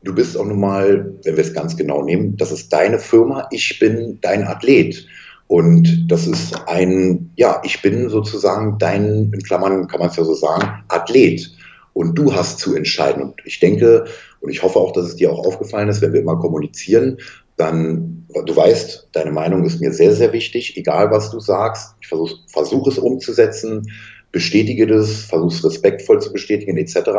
[0.03, 3.47] du bist auch nun mal, wenn wir es ganz genau nehmen, das ist deine Firma,
[3.51, 5.05] ich bin dein Athlet.
[5.47, 10.25] Und das ist ein, ja, ich bin sozusagen dein, in Klammern kann man es ja
[10.25, 11.49] so sagen, Athlet.
[11.97, 13.23] Und du hast zu entscheiden.
[13.23, 14.05] Und ich denke,
[14.39, 17.17] und ich hoffe auch, dass es dir auch aufgefallen ist, wenn wir immer kommunizieren,
[17.55, 21.95] dann, du weißt, deine Meinung ist mir sehr, sehr wichtig, egal was du sagst.
[22.01, 23.91] Ich versuche versuch es umzusetzen,
[24.31, 27.09] bestätige das, versuche es respektvoll zu bestätigen, etc.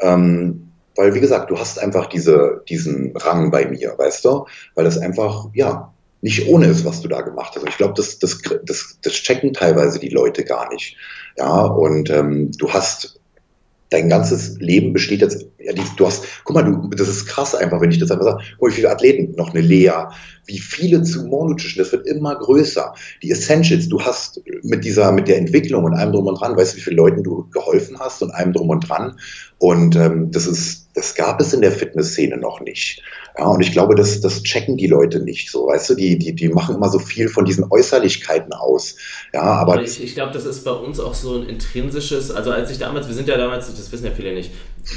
[0.00, 4.46] Ähm, weil, wie gesagt, du hast einfach diese, diesen Rang bei mir, weißt du?
[4.74, 5.92] Weil das einfach, ja,
[6.22, 7.68] nicht ohne ist, was du da gemacht hast.
[7.68, 10.96] Ich glaube, das, das, das, das checken teilweise die Leute gar nicht.
[11.36, 13.20] Ja, und ähm, du hast
[13.90, 17.54] dein ganzes Leben besteht jetzt, ja, die, du hast, guck mal, du, das ist krass
[17.54, 19.92] einfach, wenn ich das einfach sage, guck mal, wie viele Athleten, noch eine Lea,
[20.46, 22.94] wie viele zu More Nutrition, das wird immer größer.
[23.22, 26.74] Die Essentials, du hast mit dieser, mit der Entwicklung und allem drum und dran, weißt
[26.74, 29.18] du, wie viele Leuten du geholfen hast und allem drum und dran.
[29.58, 33.02] Und ähm, das ist, das gab es in der Fitnessszene noch nicht.
[33.38, 36.34] Ja, und ich glaube, das, das checken die Leute nicht so, weißt du, die, die,
[36.34, 38.96] die machen immer so viel von diesen Äußerlichkeiten aus.
[39.32, 39.82] Ja, aber.
[39.82, 43.08] Ich, ich glaube, das ist bei uns auch so ein intrinsisches, also als ich damals,
[43.08, 44.50] wir sind ja damals, das wissen ja viele nicht,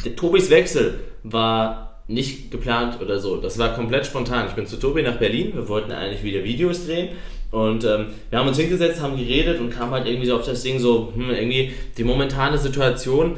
[0.06, 3.38] der Tobis Wechsel war nicht geplant oder so.
[3.38, 4.48] Das war komplett spontan.
[4.48, 7.10] Ich bin zu Tobi nach Berlin, wir wollten eigentlich wieder Videos drehen.
[7.52, 10.62] Und ähm, wir haben uns hingesetzt, haben geredet und kam halt irgendwie so auf das
[10.64, 13.38] Ding so, hm, irgendwie die momentane Situation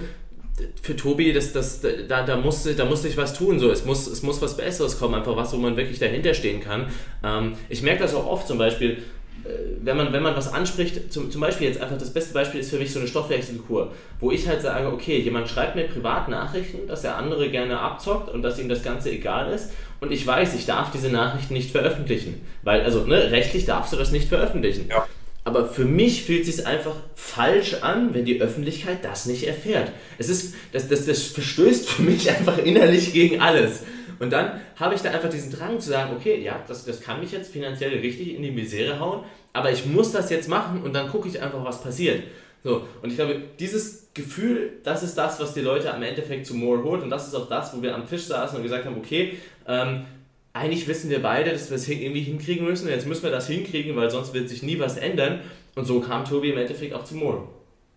[0.82, 3.60] für Tobi, das, das, da, da, musste, da musste ich was tun.
[3.60, 3.72] So.
[3.72, 6.88] Es, muss, es muss was Besseres kommen, einfach was, wo man wirklich dahinter stehen kann.
[7.24, 8.97] Ähm, ich merke das auch oft zum Beispiel,
[9.43, 9.49] äh,
[9.82, 12.70] wenn man, wenn man was anspricht, zum, zum Beispiel jetzt einfach das beste Beispiel ist
[12.70, 17.04] für mich so eine Stoffwechselkur, wo ich halt sage, okay, jemand schreibt mir Privatnachrichten, dass
[17.04, 20.66] er andere gerne abzockt und dass ihm das Ganze egal ist und ich weiß, ich
[20.66, 24.88] darf diese Nachrichten nicht veröffentlichen, weil, also ne, rechtlich darfst du das nicht veröffentlichen.
[24.89, 25.08] Ja.
[25.43, 29.91] Aber für mich fühlt es sich einfach falsch an, wenn die Öffentlichkeit das nicht erfährt.
[30.19, 33.83] Es ist, das, das, das verstößt für mich einfach innerlich gegen alles.
[34.19, 37.19] Und dann habe ich da einfach diesen Drang zu sagen, okay, ja, das, das kann
[37.19, 40.93] mich jetzt finanziell richtig in die Misere hauen, aber ich muss das jetzt machen und
[40.93, 42.23] dann gucke ich einfach, was passiert.
[42.63, 46.53] So, und ich glaube, dieses Gefühl, das ist das, was die Leute am Endeffekt zu
[46.53, 48.97] More holt und das ist auch das, wo wir am Tisch saßen und gesagt haben,
[48.97, 50.05] okay, ähm,
[50.54, 52.89] eigentlich wissen wir beide, dass wir es irgendwie hinkriegen müssen.
[52.89, 55.39] Jetzt müssen wir das hinkriegen, weil sonst wird sich nie was ändern.
[55.76, 57.43] Und so kam Tobi im Endeffekt auch zu Moore.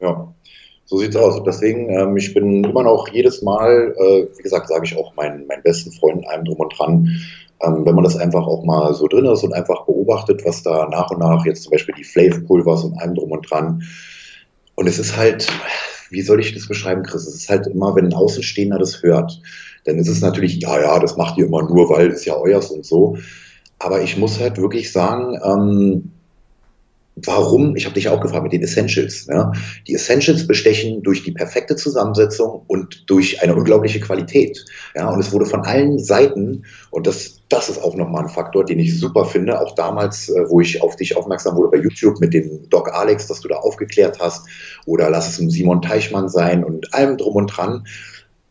[0.01, 0.33] Ja,
[0.85, 1.43] so sieht es aus.
[1.45, 5.47] Deswegen, ähm, ich bin immer noch jedes Mal, äh, wie gesagt, sage ich auch meinen,
[5.47, 7.09] meinen besten Freunden einem drum und dran,
[7.63, 10.89] ähm, wenn man das einfach auch mal so drin ist und einfach beobachtet, was da
[10.89, 13.83] nach und nach jetzt zum Beispiel die Flav-Pulvers und einem drum und dran.
[14.77, 15.49] Und es ist halt,
[16.11, 17.27] wie soll ich das beschreiben, Chris?
[17.27, 19.41] Es ist halt immer, wenn ein Außenstehender das hört,
[19.85, 22.71] dann ist es natürlich, ja, ja, das macht ihr immer nur, weil es ja euers
[22.71, 23.17] und so.
[23.79, 26.11] Aber ich muss halt wirklich sagen, ähm,
[27.17, 29.27] warum, ich habe dich auch gefragt mit den Essentials.
[29.27, 29.53] Ja?
[29.87, 34.65] Die Essentials bestechen durch die perfekte Zusammensetzung und durch eine unglaubliche Qualität.
[34.95, 35.11] Ja?
[35.11, 38.79] Und es wurde von allen Seiten, und das, das ist auch nochmal ein Faktor, den
[38.79, 42.35] ich super finde, auch damals, äh, wo ich auf dich aufmerksam wurde bei YouTube mit
[42.35, 44.49] dem Doc Alex, dass du da aufgeklärt hast,
[44.87, 47.87] oder lass es ein Simon Teichmann sein und allem drum und dran.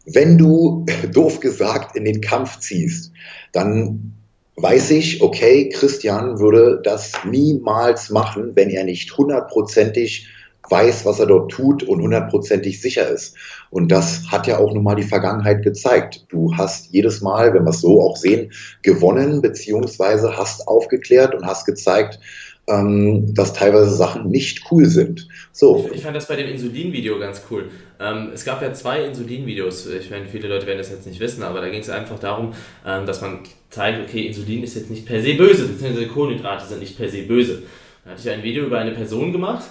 [0.06, 3.12] Wenn du, doof gesagt, in den Kampf ziehst,
[3.52, 4.14] dann
[4.56, 10.28] weiß ich, okay, Christian würde das niemals machen, wenn er nicht hundertprozentig
[10.70, 13.36] weiß, was er dort tut und hundertprozentig sicher ist.
[13.70, 16.26] Und das hat ja auch nun mal die Vergangenheit gezeigt.
[16.30, 18.52] Du hast jedes Mal, wenn wir es so auch sehen,
[18.82, 22.20] gewonnen, beziehungsweise hast aufgeklärt und hast gezeigt,
[22.68, 25.28] ähm, dass teilweise Sachen nicht cool sind.
[25.52, 25.86] So.
[25.90, 27.70] Ich, ich fand das bei dem Insulin-Video ganz cool.
[28.00, 29.88] Ähm, es gab ja zwei Insulin-Videos.
[29.88, 32.54] Ich meine, viele Leute werden das jetzt nicht wissen, aber da ging es einfach darum,
[32.86, 33.40] ähm, dass man
[33.70, 37.24] zeigt, okay, Insulin ist jetzt nicht per se böse, beziehungsweise Kohlenhydrate sind nicht per se
[37.24, 37.64] böse.
[38.06, 39.64] Da hatte ich ein Video über eine Person gemacht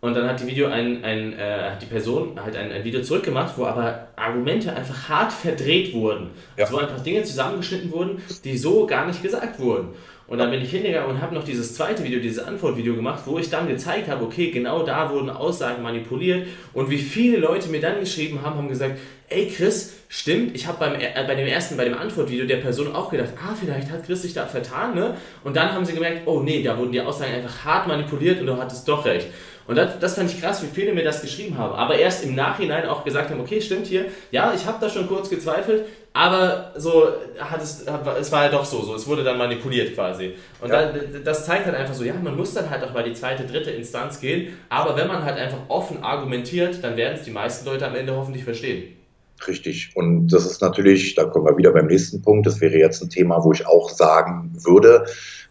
[0.00, 3.02] und dann hat die Video ein, ein äh, hat die Person halt ein, ein Video
[3.02, 6.30] zurückgemacht, wo aber Argumente einfach hart verdreht wurden.
[6.56, 6.64] Ja.
[6.64, 9.88] Also wo einfach Dinge zusammengeschnitten wurden, die so gar nicht gesagt wurden.
[10.28, 13.38] Und dann bin ich hingegangen und habe noch dieses zweite Video, dieses Antwortvideo gemacht, wo
[13.38, 17.80] ich dann gezeigt habe, okay, genau da wurden Aussagen manipuliert und wie viele Leute mir
[17.80, 18.98] dann geschrieben haben, haben gesagt,
[19.28, 23.10] ey Chris, stimmt, ich habe äh, bei dem ersten, bei dem Antwortvideo der Person auch
[23.10, 25.16] gedacht, ah, vielleicht hat Chris sich da vertan, ne?
[25.44, 28.46] Und dann haben sie gemerkt, oh nee, da wurden die Aussagen einfach hart manipuliert und
[28.46, 29.28] du hattest doch recht.
[29.66, 31.74] Und das, das fand ich krass, wie viele mir das geschrieben haben.
[31.74, 35.08] Aber erst im Nachhinein auch gesagt haben, okay, stimmt hier, ja, ich habe da schon
[35.08, 37.08] kurz gezweifelt, aber so
[37.38, 37.84] hat es,
[38.20, 40.34] es war ja doch so, so, es wurde dann manipuliert quasi.
[40.60, 40.86] Und ja.
[40.86, 43.44] dann, das zeigt halt einfach so, ja, man muss dann halt auch mal die zweite,
[43.44, 47.66] dritte Instanz gehen, aber wenn man halt einfach offen argumentiert, dann werden es die meisten
[47.66, 48.96] Leute am Ende hoffentlich verstehen.
[49.46, 49.90] Richtig.
[49.94, 53.10] Und das ist natürlich, da kommen wir wieder beim nächsten Punkt, das wäre jetzt ein
[53.10, 55.04] Thema, wo ich auch sagen würde,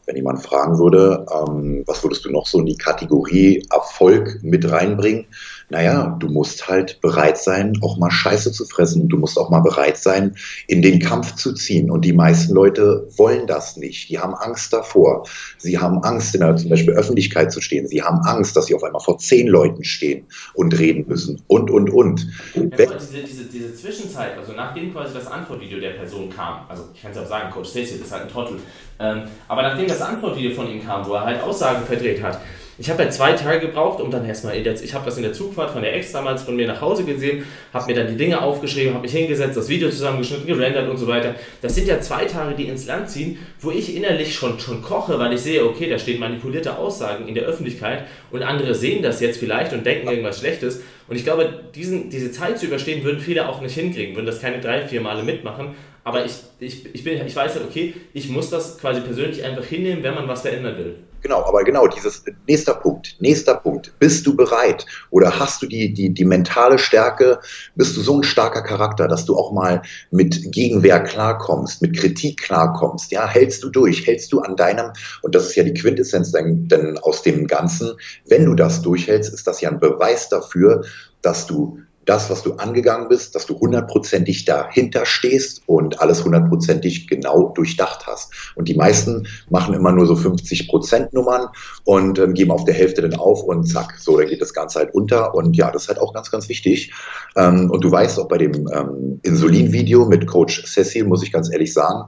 [0.06, 4.70] wenn jemand fragen würde, ähm, was würdest du noch so in die Kategorie Erfolg mit
[4.70, 5.26] reinbringen?
[5.70, 9.09] Naja, du musst halt bereit sein, auch mal Scheiße zu fressen.
[9.09, 10.36] Du musst auch mal bereit sein,
[10.68, 11.89] in den Kampf zu ziehen.
[11.89, 14.09] Und die meisten Leute wollen das nicht.
[14.09, 15.28] Die haben Angst davor.
[15.57, 17.88] Sie haben Angst, in der zum Beispiel Öffentlichkeit zu stehen.
[17.88, 21.41] Sie haben Angst, dass sie auf einmal vor zehn Leuten stehen und reden müssen.
[21.47, 22.28] Und, und, und.
[22.53, 27.01] Ja, diese, diese, diese Zwischenzeit, also nachdem quasi das Antwortvideo der Person kam, also ich
[27.01, 28.59] kann es auch sagen, Coach Stacey ist halt ein Trottel,
[28.99, 32.39] ähm, aber nachdem das Antwortvideo von ihm kam, wo er halt Aussagen verdreht hat,
[32.78, 35.71] ich habe ja zwei Tage gebraucht, um dann erstmal, ich habe das in der Zugfahrt
[35.71, 38.93] von der Ex damals von mir nach Hause gesehen, habe mir dann die Dinge aufgeschrieben,
[38.93, 41.36] habe mich hingesetzt, das Video zusammengeschnitten, gerendert und so weiter.
[41.61, 45.17] Das sind ja zwei Tage, die ins Land ziehen, wo ich innerlich schon, schon koche,
[45.19, 49.21] weil ich sehe, okay, da stehen manipulierte Aussagen in der Öffentlichkeit und andere sehen das
[49.21, 50.82] jetzt vielleicht und denken irgendwas Schlechtes.
[51.07, 54.41] Und ich glaube, diesen, diese Zeit zu überstehen, würden viele auch nicht hinkriegen, würden das
[54.41, 55.76] keine drei, vier Male mitmachen.
[56.03, 59.65] Aber ich, ich, ich, bin, ich weiß halt, okay, ich muss das quasi persönlich einfach
[59.65, 60.95] hinnehmen, wenn man was verändern will.
[61.26, 63.97] Genau, aber genau, dieses nächster Punkt, nächster Punkt.
[63.97, 67.39] Bist du bereit oder hast du die, die, die mentale Stärke,
[67.73, 72.43] bist du so ein starker Charakter, dass du auch mal mit Gegenwehr klarkommst, mit Kritik
[72.43, 74.91] klarkommst, ja, hältst du durch, hältst du an deinem,
[75.23, 77.93] und das ist ja die Quintessenz denn, denn aus dem Ganzen,
[78.28, 80.84] wenn du das durchhältst, ist das ja ein Beweis dafür,
[81.23, 87.08] dass du das, was du angegangen bist, dass du hundertprozentig dahinter stehst und alles hundertprozentig
[87.08, 88.32] genau durchdacht hast.
[88.56, 91.47] Und die meisten machen immer nur so 50 Prozent Nummern
[91.84, 94.80] und ähm, geben auf der Hälfte dann auf und zack, so, dann geht das Ganze
[94.80, 95.34] halt unter.
[95.34, 96.93] Und ja, das ist halt auch ganz, ganz wichtig.
[97.36, 101.51] Ähm, und du weißt auch bei dem ähm, Insulin-Video mit Coach Cecil, muss ich ganz
[101.51, 102.08] ehrlich sagen,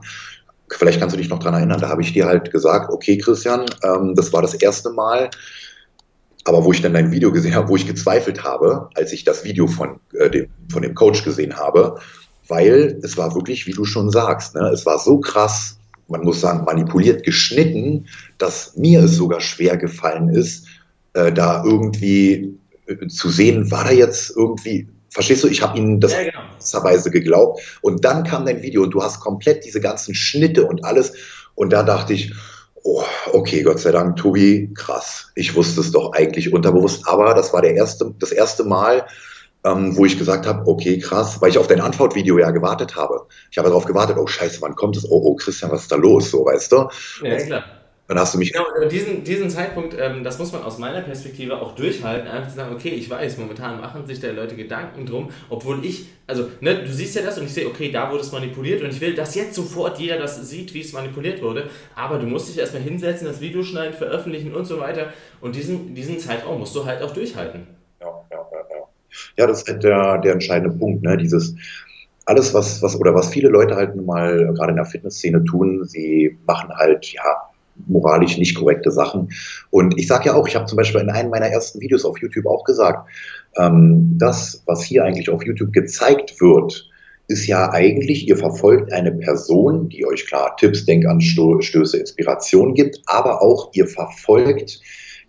[0.70, 3.66] vielleicht kannst du dich noch dran erinnern, da habe ich dir halt gesagt, okay, Christian,
[3.82, 5.30] ähm, das war das erste Mal,
[6.48, 9.44] aber wo ich dann dein Video gesehen habe, wo ich gezweifelt habe, als ich das
[9.44, 12.00] Video von, äh, dem, von dem Coach gesehen habe,
[12.48, 15.78] weil es war wirklich, wie du schon sagst, ne, es war so krass,
[16.08, 18.06] man muss sagen, manipuliert geschnitten,
[18.38, 20.66] dass mir es sogar schwer gefallen ist,
[21.12, 26.00] äh, da irgendwie äh, zu sehen, war da jetzt irgendwie, verstehst du, ich habe ihnen
[26.00, 27.10] das ja, genau.
[27.10, 31.12] geglaubt und dann kam dein Video und du hast komplett diese ganzen Schnitte und alles
[31.54, 32.32] und da dachte ich,
[32.90, 35.30] Oh, okay, Gott sei Dank, Tobi, krass.
[35.34, 39.06] Ich wusste es doch eigentlich unterbewusst, aber das war der erste, das erste Mal,
[39.62, 43.26] ähm, wo ich gesagt habe, okay, krass, weil ich auf dein Antwortvideo ja gewartet habe.
[43.50, 45.04] Ich habe darauf gewartet, oh Scheiße, wann kommt es?
[45.04, 46.30] Oh, oh, Christian, was ist da los?
[46.30, 46.88] So, weißt du?
[47.24, 47.77] Ja, klar.
[48.08, 48.54] Dann hast du mich.
[48.54, 52.56] Genau, diesen, diesen Zeitpunkt, ähm, das muss man aus meiner Perspektive auch durchhalten, einfach zu
[52.56, 56.82] sagen, okay, ich weiß, momentan machen sich da Leute Gedanken drum, obwohl ich, also, ne,
[56.82, 59.14] du siehst ja das und ich sehe, okay, da wurde es manipuliert und ich will,
[59.14, 62.82] dass jetzt sofort jeder das sieht, wie es manipuliert wurde, aber du musst dich erstmal
[62.82, 67.02] hinsetzen, das Video schneiden, veröffentlichen und so weiter und diesen, diesen Zeitraum musst du halt
[67.02, 67.66] auch durchhalten.
[68.00, 68.84] Ja, ja, ja, ja.
[69.36, 71.54] Ja, das ist halt der, der entscheidende Punkt, ne, dieses,
[72.24, 75.84] alles, was, was, oder was viele Leute halt nun mal gerade in der Fitnessszene tun,
[75.84, 77.47] sie machen halt, ja,
[77.86, 79.28] moralisch nicht korrekte Sachen.
[79.70, 82.18] Und ich sage ja auch, ich habe zum Beispiel in einem meiner ersten Videos auf
[82.18, 83.08] YouTube auch gesagt,
[83.56, 86.88] ähm, das, was hier eigentlich auf YouTube gezeigt wird,
[87.28, 93.42] ist ja eigentlich, ihr verfolgt eine Person, die euch klar Tipps, Denkanstöße, Inspiration gibt, aber
[93.42, 94.80] auch ihr verfolgt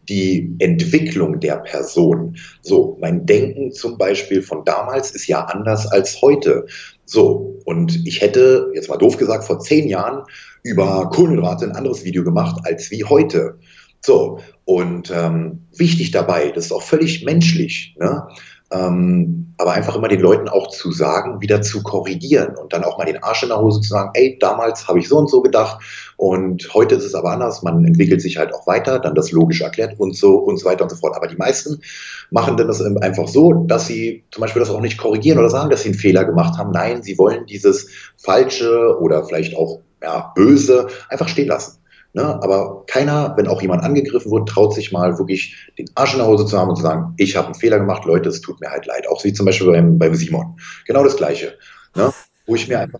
[0.07, 2.35] die Entwicklung der Person.
[2.61, 6.65] So, mein Denken zum Beispiel von damals ist ja anders als heute.
[7.05, 10.23] So, und ich hätte, jetzt mal doof gesagt, vor zehn Jahren
[10.63, 13.57] über Kohlenhydrate ein anderes Video gemacht als wie heute.
[14.01, 18.27] So, und ähm, wichtig dabei, das ist auch völlig menschlich, ne?
[18.71, 22.97] Ähm, aber einfach immer den Leuten auch zu sagen, wieder zu korrigieren und dann auch
[22.97, 25.41] mal den Arsch in der Hose zu sagen, ey, damals habe ich so und so
[25.41, 25.81] gedacht
[26.17, 29.61] und heute ist es aber anders, man entwickelt sich halt auch weiter, dann das logisch
[29.61, 31.15] erklärt und so und so weiter und so fort.
[31.15, 31.81] Aber die meisten
[32.29, 35.71] machen dann das einfach so, dass sie zum Beispiel das auch nicht korrigieren oder sagen,
[35.71, 36.71] dass sie einen Fehler gemacht haben.
[36.71, 37.87] Nein, sie wollen dieses
[38.17, 41.79] falsche oder vielleicht auch ja, böse einfach stehen lassen.
[42.13, 42.23] Ne?
[42.23, 46.27] Aber keiner, wenn auch jemand angegriffen wird, traut sich mal wirklich den Arsch in der
[46.27, 48.69] Hose zu haben und zu sagen, ich habe einen Fehler gemacht, Leute, es tut mir
[48.69, 49.07] halt leid.
[49.07, 50.57] Auch wie zum Beispiel beim, beim Simon.
[50.87, 51.57] Genau das Gleiche.
[51.95, 52.11] Ne?
[52.47, 52.99] Wo ich mir einfach,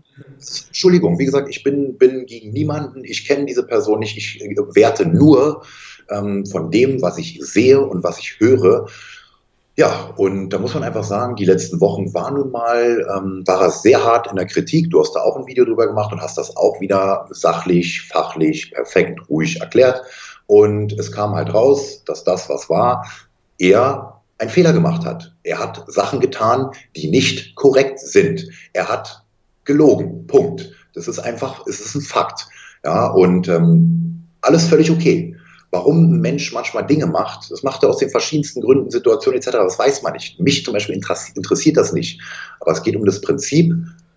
[0.68, 4.40] Entschuldigung, wie gesagt, ich bin, bin gegen niemanden, ich kenne diese Person nicht, ich
[4.74, 5.64] werte nur
[6.08, 8.86] ähm, von dem, was ich sehe und was ich höre.
[9.80, 13.62] Ja, und da muss man einfach sagen, die letzten Wochen waren nun mal, ähm, war
[13.62, 14.90] er sehr hart in der Kritik.
[14.90, 18.72] Du hast da auch ein Video drüber gemacht und hast das auch wieder sachlich, fachlich,
[18.72, 20.02] perfekt, ruhig erklärt.
[20.44, 23.06] Und es kam halt raus, dass das, was war,
[23.56, 25.34] er einen Fehler gemacht hat.
[25.44, 28.46] Er hat Sachen getan, die nicht korrekt sind.
[28.74, 29.24] Er hat
[29.64, 30.26] gelogen.
[30.26, 30.70] Punkt.
[30.92, 32.46] Das ist einfach, es ist ein Fakt.
[32.84, 35.34] Ja, und ähm, alles völlig okay.
[35.72, 39.52] Warum ein Mensch manchmal Dinge macht, das macht er aus den verschiedensten Gründen, Situationen etc.,
[39.52, 40.40] das weiß man nicht.
[40.40, 42.20] Mich zum Beispiel interessiert das nicht.
[42.58, 43.72] Aber es geht um das Prinzip,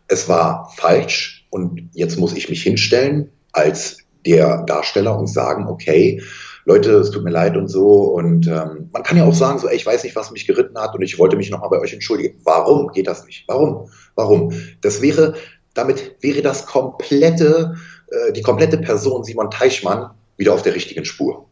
[0.07, 6.21] es war falsch und jetzt muss ich mich hinstellen als der Darsteller und sagen, okay,
[6.65, 8.13] Leute, es tut mir leid und so.
[8.15, 10.79] Und ähm, man kann ja auch sagen, so, ey, ich weiß nicht, was mich geritten
[10.79, 12.39] hat und ich wollte mich nochmal bei euch entschuldigen.
[12.43, 13.45] Warum geht das nicht?
[13.47, 13.89] Warum?
[14.15, 14.53] Warum?
[14.81, 15.35] Das wäre,
[15.73, 17.75] damit wäre das komplette,
[18.09, 20.11] äh, die komplette Person Simon Teichmann
[20.43, 21.45] wieder auf der richtigen Spur.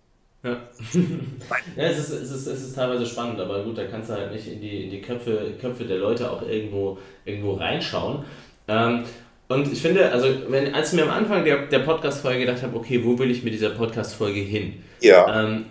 [0.43, 0.57] Ja,
[1.77, 4.34] ja es, ist, es, ist, es ist teilweise spannend, aber gut, da kannst du halt
[4.34, 8.26] nicht in die, in die Köpfe, Köpfe der Leute auch irgendwo, irgendwo reinschauen.
[8.68, 9.03] Ähm,
[9.47, 12.76] und ich finde, also wenn, als ich mir am Anfang der, der Podcast-Folge gedacht habe,
[12.76, 14.84] okay, wo will ich mit dieser Podcast-Folge hin?
[14.99, 15.43] Ja.
[15.43, 15.65] Ähm,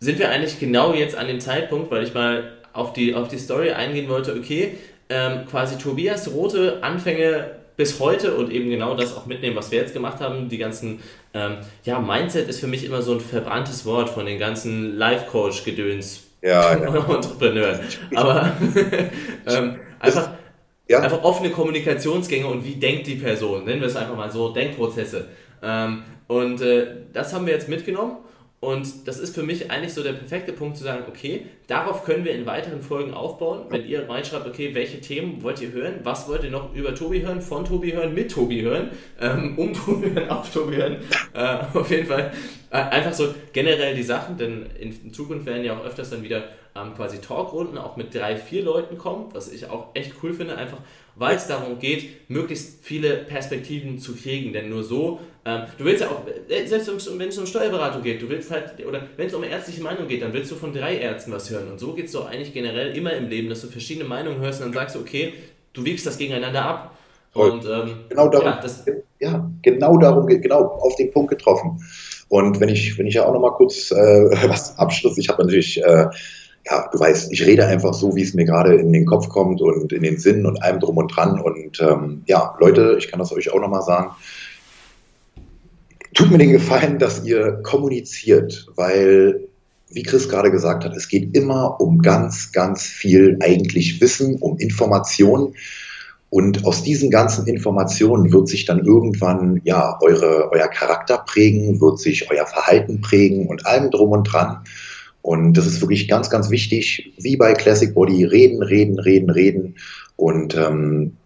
[0.00, 3.38] sind wir eigentlich genau jetzt an dem Zeitpunkt, weil ich mal auf die, auf die
[3.38, 4.74] Story eingehen wollte, okay,
[5.08, 9.80] ähm, quasi Tobias Rote Anfänge bis heute und eben genau das auch mitnehmen, was wir
[9.80, 10.48] jetzt gemacht haben.
[10.48, 11.00] Die ganzen,
[11.32, 16.24] ähm, ja, Mindset ist für mich immer so ein verbranntes Wort von den ganzen Life-Coach-Gedöns.
[16.42, 16.94] Ja, ja.
[16.94, 17.80] Entrepreneuren.
[18.14, 18.52] Aber
[19.46, 20.30] ähm, einfach,
[20.88, 21.00] ja.
[21.00, 23.64] einfach offene Kommunikationsgänge und wie denkt die Person.
[23.64, 25.28] Nennen wir es einfach mal so, Denkprozesse.
[25.62, 28.18] Ähm, und äh, das haben wir jetzt mitgenommen
[28.64, 32.24] und das ist für mich eigentlich so der perfekte Punkt zu sagen, okay, darauf können
[32.24, 33.66] wir in weiteren Folgen aufbauen.
[33.68, 36.00] Wenn ihr reinschreibt, okay, welche Themen wollt ihr hören?
[36.02, 39.72] Was wollt ihr noch über Tobi hören, von Tobi hören, mit Tobi hören, ähm, um
[39.84, 40.96] Tobi hören, auf Tobi hören?
[41.34, 42.32] Äh, auf jeden Fall
[42.70, 46.44] äh, einfach so generell die Sachen, denn in, Zukunft werden ja auch öfters dann wieder
[46.74, 50.56] ähm, quasi Talkrunden auch mit drei, vier Leuten kommen, was ich auch echt cool finde,
[50.56, 50.78] einfach
[51.16, 54.52] weil es darum geht, möglichst viele Perspektiven zu kriegen.
[54.52, 56.88] Denn nur so, du willst ja auch, äh, selbst
[57.18, 60.22] wenn es um Steuerberatung geht, du willst halt, oder wenn es um ärztliche Meinung geht,
[60.22, 61.70] dann willst du von drei Ärzten was hören.
[61.70, 64.60] Und so geht es doch eigentlich generell immer im Leben, dass du verschiedene Meinungen hörst
[64.60, 65.34] und dann sagst du, okay,
[65.74, 66.96] du wiegst das gegeneinander ab.
[67.34, 68.84] Und ähm, genau darum, ja, das,
[69.18, 71.78] ja, genau darum geht, genau auf den Punkt getroffen.
[72.28, 73.94] Und wenn ich, wenn ich ja auch noch mal kurz äh,
[74.48, 76.06] was Abschluss, ich habe natürlich äh,
[76.66, 79.60] ja, du weißt, ich rede einfach so, wie es mir gerade in den Kopf kommt
[79.60, 81.38] und in den Sinn und allem drum und dran.
[81.38, 84.12] Und ähm, ja, Leute, ich kann das euch auch nochmal sagen.
[86.14, 89.48] Tut mir den Gefallen, dass ihr kommuniziert, weil,
[89.90, 94.56] wie Chris gerade gesagt hat, es geht immer um ganz, ganz viel eigentlich Wissen, um
[94.58, 95.54] Informationen.
[96.30, 101.98] Und aus diesen ganzen Informationen wird sich dann irgendwann ja eure, euer Charakter prägen, wird
[101.98, 104.58] sich euer Verhalten prägen und allem drum und dran.
[105.22, 109.76] Und das ist wirklich ganz, ganz wichtig, wie bei Classic Body, reden, reden, reden, reden
[110.16, 111.16] und ähm,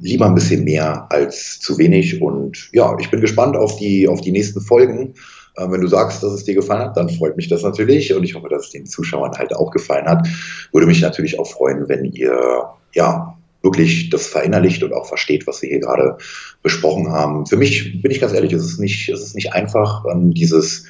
[0.00, 2.20] lieber ein bisschen mehr als zu wenig.
[2.20, 5.14] Und ja, ich bin gespannt auf die, auf die nächsten Folgen.
[5.56, 8.24] Äh, wenn du sagst, dass es dir gefallen hat, dann freut mich das natürlich und
[8.24, 10.26] ich hoffe, dass es den Zuschauern halt auch gefallen hat.
[10.72, 12.64] Würde mich natürlich auch freuen, wenn ihr
[12.94, 16.16] ja wirklich das verinnerlicht und auch versteht, was wir hier gerade
[16.62, 17.46] besprochen haben.
[17.46, 20.86] Für mich bin ich ganz ehrlich, es ist nicht, es ist nicht einfach, ähm, dieses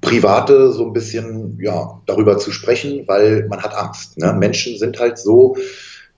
[0.00, 4.16] Private so ein bisschen ja, darüber zu sprechen, weil man hat Angst.
[4.16, 4.32] Ne?
[4.32, 5.56] Menschen sind halt so,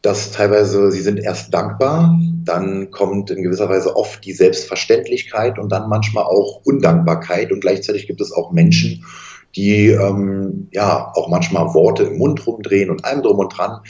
[0.02, 5.70] dass teilweise sie sind erst dankbar, dann kommt in gewisser Weise oft die Selbstverständlichkeit und
[5.70, 9.04] dann manchmal auch Undankbarkeit und gleichzeitig gibt es auch Menschen,
[9.54, 13.80] die ähm, ja auch manchmal Worte im Mund rumdrehen und allem drum und dran.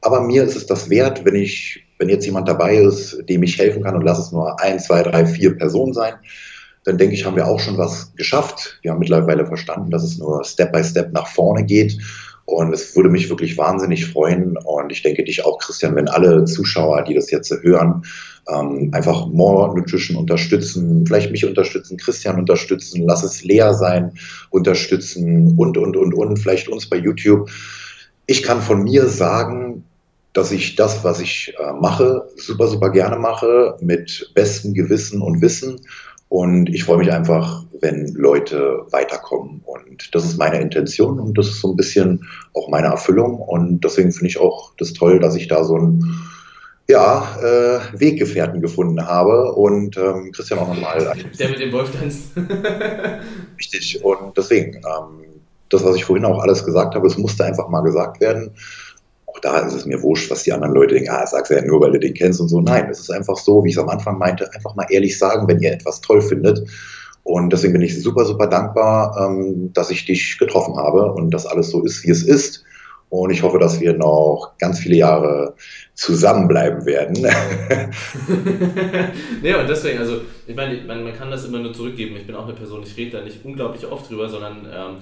[0.00, 3.58] Aber mir ist es das wert, wenn ich, wenn jetzt jemand dabei ist, dem ich
[3.58, 6.14] helfen kann und lass es nur ein, zwei, drei, vier Personen sein,
[6.84, 8.78] dann denke ich, haben wir auch schon was geschafft.
[8.82, 11.98] Wir haben mittlerweile verstanden, dass es nur Step by Step nach vorne geht.
[12.44, 14.56] Und es würde mich wirklich wahnsinnig freuen.
[14.56, 18.02] Und ich denke dich auch, Christian, wenn alle Zuschauer, die das jetzt hören,
[18.48, 24.12] ähm, einfach More Nutrition unterstützen, vielleicht mich unterstützen, Christian unterstützen, lass es leer sein,
[24.50, 27.50] unterstützen und, und, und, und, vielleicht uns bei YouTube.
[28.26, 29.84] Ich kann von mir sagen,
[30.32, 35.42] dass ich das, was ich äh, mache, super, super gerne mache, mit bestem Gewissen und
[35.42, 35.80] Wissen
[36.30, 39.62] und ich freue mich einfach, wenn Leute weiterkommen.
[39.64, 42.24] Und das ist meine Intention und das ist so ein bisschen
[42.54, 43.40] auch meine Erfüllung.
[43.40, 46.22] Und deswegen finde ich auch das toll, dass ich da so einen
[46.88, 49.54] ja, äh, Weggefährten gefunden habe.
[49.54, 51.16] Und ähm, Christian auch nochmal.
[51.36, 52.30] Der mit dem Wolf tanzt.
[53.58, 54.04] Richtig.
[54.04, 57.82] Und deswegen, ähm, das, was ich vorhin auch alles gesagt habe, es musste einfach mal
[57.82, 58.52] gesagt werden
[59.42, 61.92] da ist es mir wurscht, was die anderen Leute denken, ah, sag's ja nur, weil
[61.92, 62.60] du den kennst und so.
[62.60, 65.48] Nein, es ist einfach so, wie ich es am Anfang meinte, einfach mal ehrlich sagen,
[65.48, 66.68] wenn ihr etwas toll findet.
[67.22, 71.46] Und deswegen bin ich super, super dankbar, ähm, dass ich dich getroffen habe und dass
[71.46, 72.64] alles so ist, wie es ist.
[73.08, 75.54] und ich hoffe, dass wir noch ganz viele Jahre
[75.94, 77.16] zusammenbleiben werden.
[79.42, 82.16] nee, und deswegen, also ich meine, man, man kann das immer nur zurückgeben.
[82.16, 84.96] Ich bin auch eine Person, ich rede da nicht unglaublich oft drüber, sondern ähm,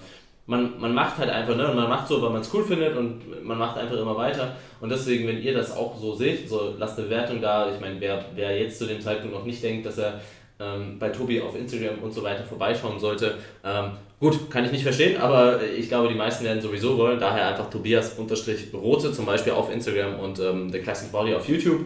[0.49, 1.71] man, man macht halt einfach, ne?
[1.75, 4.57] man macht so, weil man es cool findet und man macht einfach immer weiter.
[4.81, 7.71] Und deswegen, wenn ihr das auch so seht, so lasst eine Wertung da.
[7.71, 10.23] Ich meine, wer, wer jetzt zu dem Zeitpunkt noch nicht denkt, dass er
[10.59, 14.85] ähm, bei Tobi auf Instagram und so weiter vorbeischauen sollte, ähm, gut, kann ich nicht
[14.85, 17.21] verstehen, aber ich glaube, die meisten werden sowieso wollen.
[17.21, 21.85] Daher einfach Tobias-Rote zum Beispiel auf Instagram und ähm, The Classic Body auf YouTube.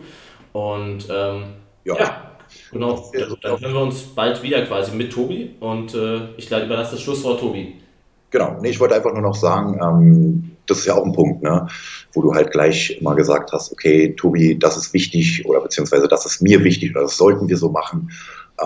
[0.52, 1.44] Und ähm,
[1.82, 1.98] ja.
[1.98, 2.28] ja.
[2.70, 3.10] Genau,
[3.40, 7.40] dann hören wir uns bald wieder quasi mit Tobi und äh, ich überlasse das Schlusswort
[7.40, 7.82] Tobi.
[8.32, 11.42] Genau, nee, ich wollte einfach nur noch sagen, ähm, das ist ja auch ein Punkt,
[11.42, 11.68] ne,
[12.14, 16.24] wo du halt gleich immer gesagt hast, okay, Tobi, das ist wichtig oder beziehungsweise das
[16.24, 18.10] ist mir wichtig oder das sollten wir so machen,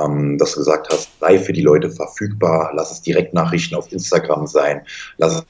[0.01, 4.47] ähm, dass du gesagt hast, sei für die Leute verfügbar, lass es Direktnachrichten auf Instagram
[4.47, 4.82] sein,
[5.18, 5.47] lass es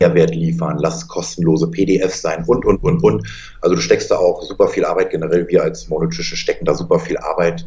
[0.00, 3.26] Mehrwert liefern, lass kostenlose PDFs sein und, und, und, und.
[3.60, 6.98] Also du steckst da auch super viel Arbeit, generell wir als Monotische stecken da super
[6.98, 7.64] viel Arbeit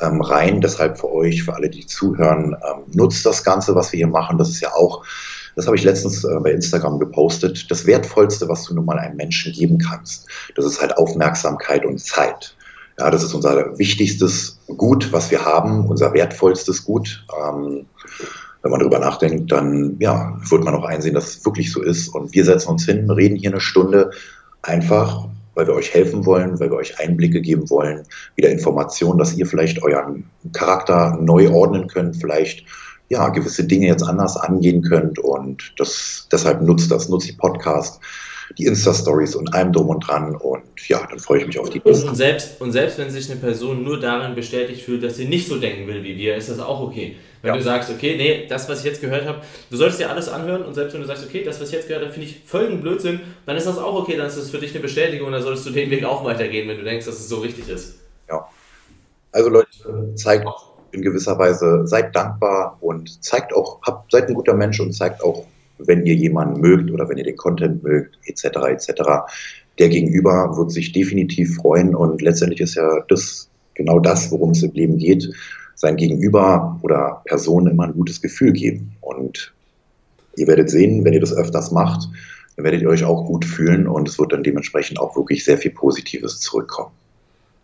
[0.00, 0.60] ähm, rein.
[0.60, 4.38] Deshalb für euch, für alle, die zuhören, ähm, nutzt das Ganze, was wir hier machen.
[4.38, 5.04] Das ist ja auch
[5.54, 7.70] das habe ich letztens äh, bei Instagram gepostet.
[7.70, 11.98] Das Wertvollste, was du nun mal einem Menschen geben kannst, das ist halt Aufmerksamkeit und
[11.98, 12.56] Zeit.
[12.98, 17.26] Ja, das ist unser wichtigstes Gut, was wir haben, unser wertvollstes Gut.
[17.38, 17.86] Ähm,
[18.62, 22.08] wenn man darüber nachdenkt, dann ja, wird man auch einsehen, dass es wirklich so ist.
[22.08, 24.10] Und wir setzen uns hin, reden hier eine Stunde
[24.62, 28.04] einfach, weil wir euch helfen wollen, weil wir euch Einblicke geben wollen,
[28.36, 32.64] wieder Informationen, dass ihr vielleicht euren Charakter neu ordnen könnt, vielleicht
[33.08, 38.00] ja, gewisse Dinge jetzt anders angehen könnt und das, deshalb nutzt das, nutzt die Podcast,
[38.56, 41.82] die Insta-Stories und allem drum und dran und ja, dann freue ich mich auf die
[41.84, 42.06] nächste.
[42.06, 45.46] Und selbst, und selbst wenn sich eine Person nur darin bestätigt fühlt, dass sie nicht
[45.46, 47.16] so denken will wie wir, ist das auch okay.
[47.42, 47.56] Wenn ja.
[47.56, 50.62] du sagst, okay, nee, das, was ich jetzt gehört habe, du solltest dir alles anhören
[50.62, 52.80] und selbst wenn du sagst, okay, das, was ich jetzt gehört habe, finde ich völligen
[52.80, 55.42] Blödsinn, dann ist das auch okay, dann ist das für dich eine Bestätigung und dann
[55.42, 57.96] solltest du den Weg auch weitergehen, wenn du denkst, dass es so richtig ist.
[58.28, 58.46] Ja.
[59.32, 59.68] Also Leute,
[60.14, 60.46] zeigt
[60.92, 65.22] in gewisser Weise seid dankbar und zeigt auch, habt, seid ein guter Mensch und zeigt
[65.24, 65.46] auch,
[65.78, 69.02] wenn ihr jemanden mögt oder wenn ihr den Content mögt, etc., etc.
[69.78, 74.62] Der Gegenüber wird sich definitiv freuen und letztendlich ist ja das genau das, worum es
[74.62, 75.32] im Leben geht,
[75.82, 78.96] sein Gegenüber oder Person immer ein gutes Gefühl geben.
[79.00, 79.52] Und
[80.36, 82.08] ihr werdet sehen, wenn ihr das öfters macht,
[82.56, 85.58] dann werdet ihr euch auch gut fühlen und es wird dann dementsprechend auch wirklich sehr
[85.58, 86.92] viel Positives zurückkommen.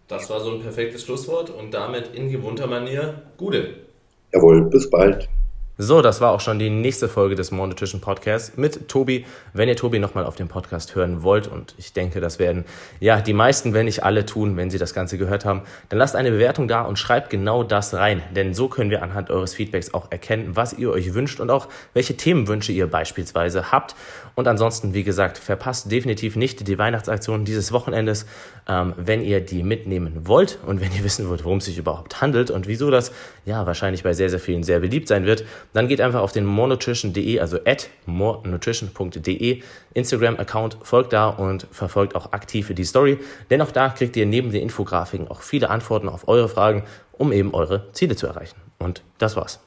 [0.09, 3.75] Das war so ein perfektes Schlusswort und damit in gewohnter Manier Gude.
[4.33, 5.29] Jawohl, bis bald.
[5.81, 9.25] So, das war auch schon die nächste Folge des Monetischen Podcasts mit Tobi.
[9.53, 12.65] Wenn ihr Tobi nochmal auf dem Podcast hören wollt, und ich denke, das werden
[12.99, 16.17] ja die meisten, wenn nicht alle tun, wenn sie das Ganze gehört haben, dann lasst
[16.17, 18.25] eine Bewertung da und schreibt genau das rein.
[18.35, 21.69] Denn so können wir anhand eures Feedbacks auch erkennen, was ihr euch wünscht und auch
[21.95, 23.95] welche Themenwünsche ihr beispielsweise habt.
[24.39, 28.25] Und ansonsten, wie gesagt, verpasst definitiv nicht die Weihnachtsaktion dieses Wochenendes,
[28.69, 32.21] ähm, wenn ihr die mitnehmen wollt und wenn ihr wissen wollt, worum es sich überhaupt
[32.21, 33.11] handelt und wieso das
[33.47, 36.45] ja wahrscheinlich bei sehr, sehr vielen sehr beliebt sein wird dann geht einfach auf den
[36.47, 39.61] morenutrition.de, also at morenutrition.de
[39.95, 43.19] Instagram-Account, folgt da und verfolgt auch aktiv die Story.
[43.51, 47.33] Denn auch da kriegt ihr neben den Infografiken auch viele Antworten auf eure Fragen, um
[47.33, 48.61] eben eure Ziele zu erreichen.
[48.79, 49.59] Und das war's.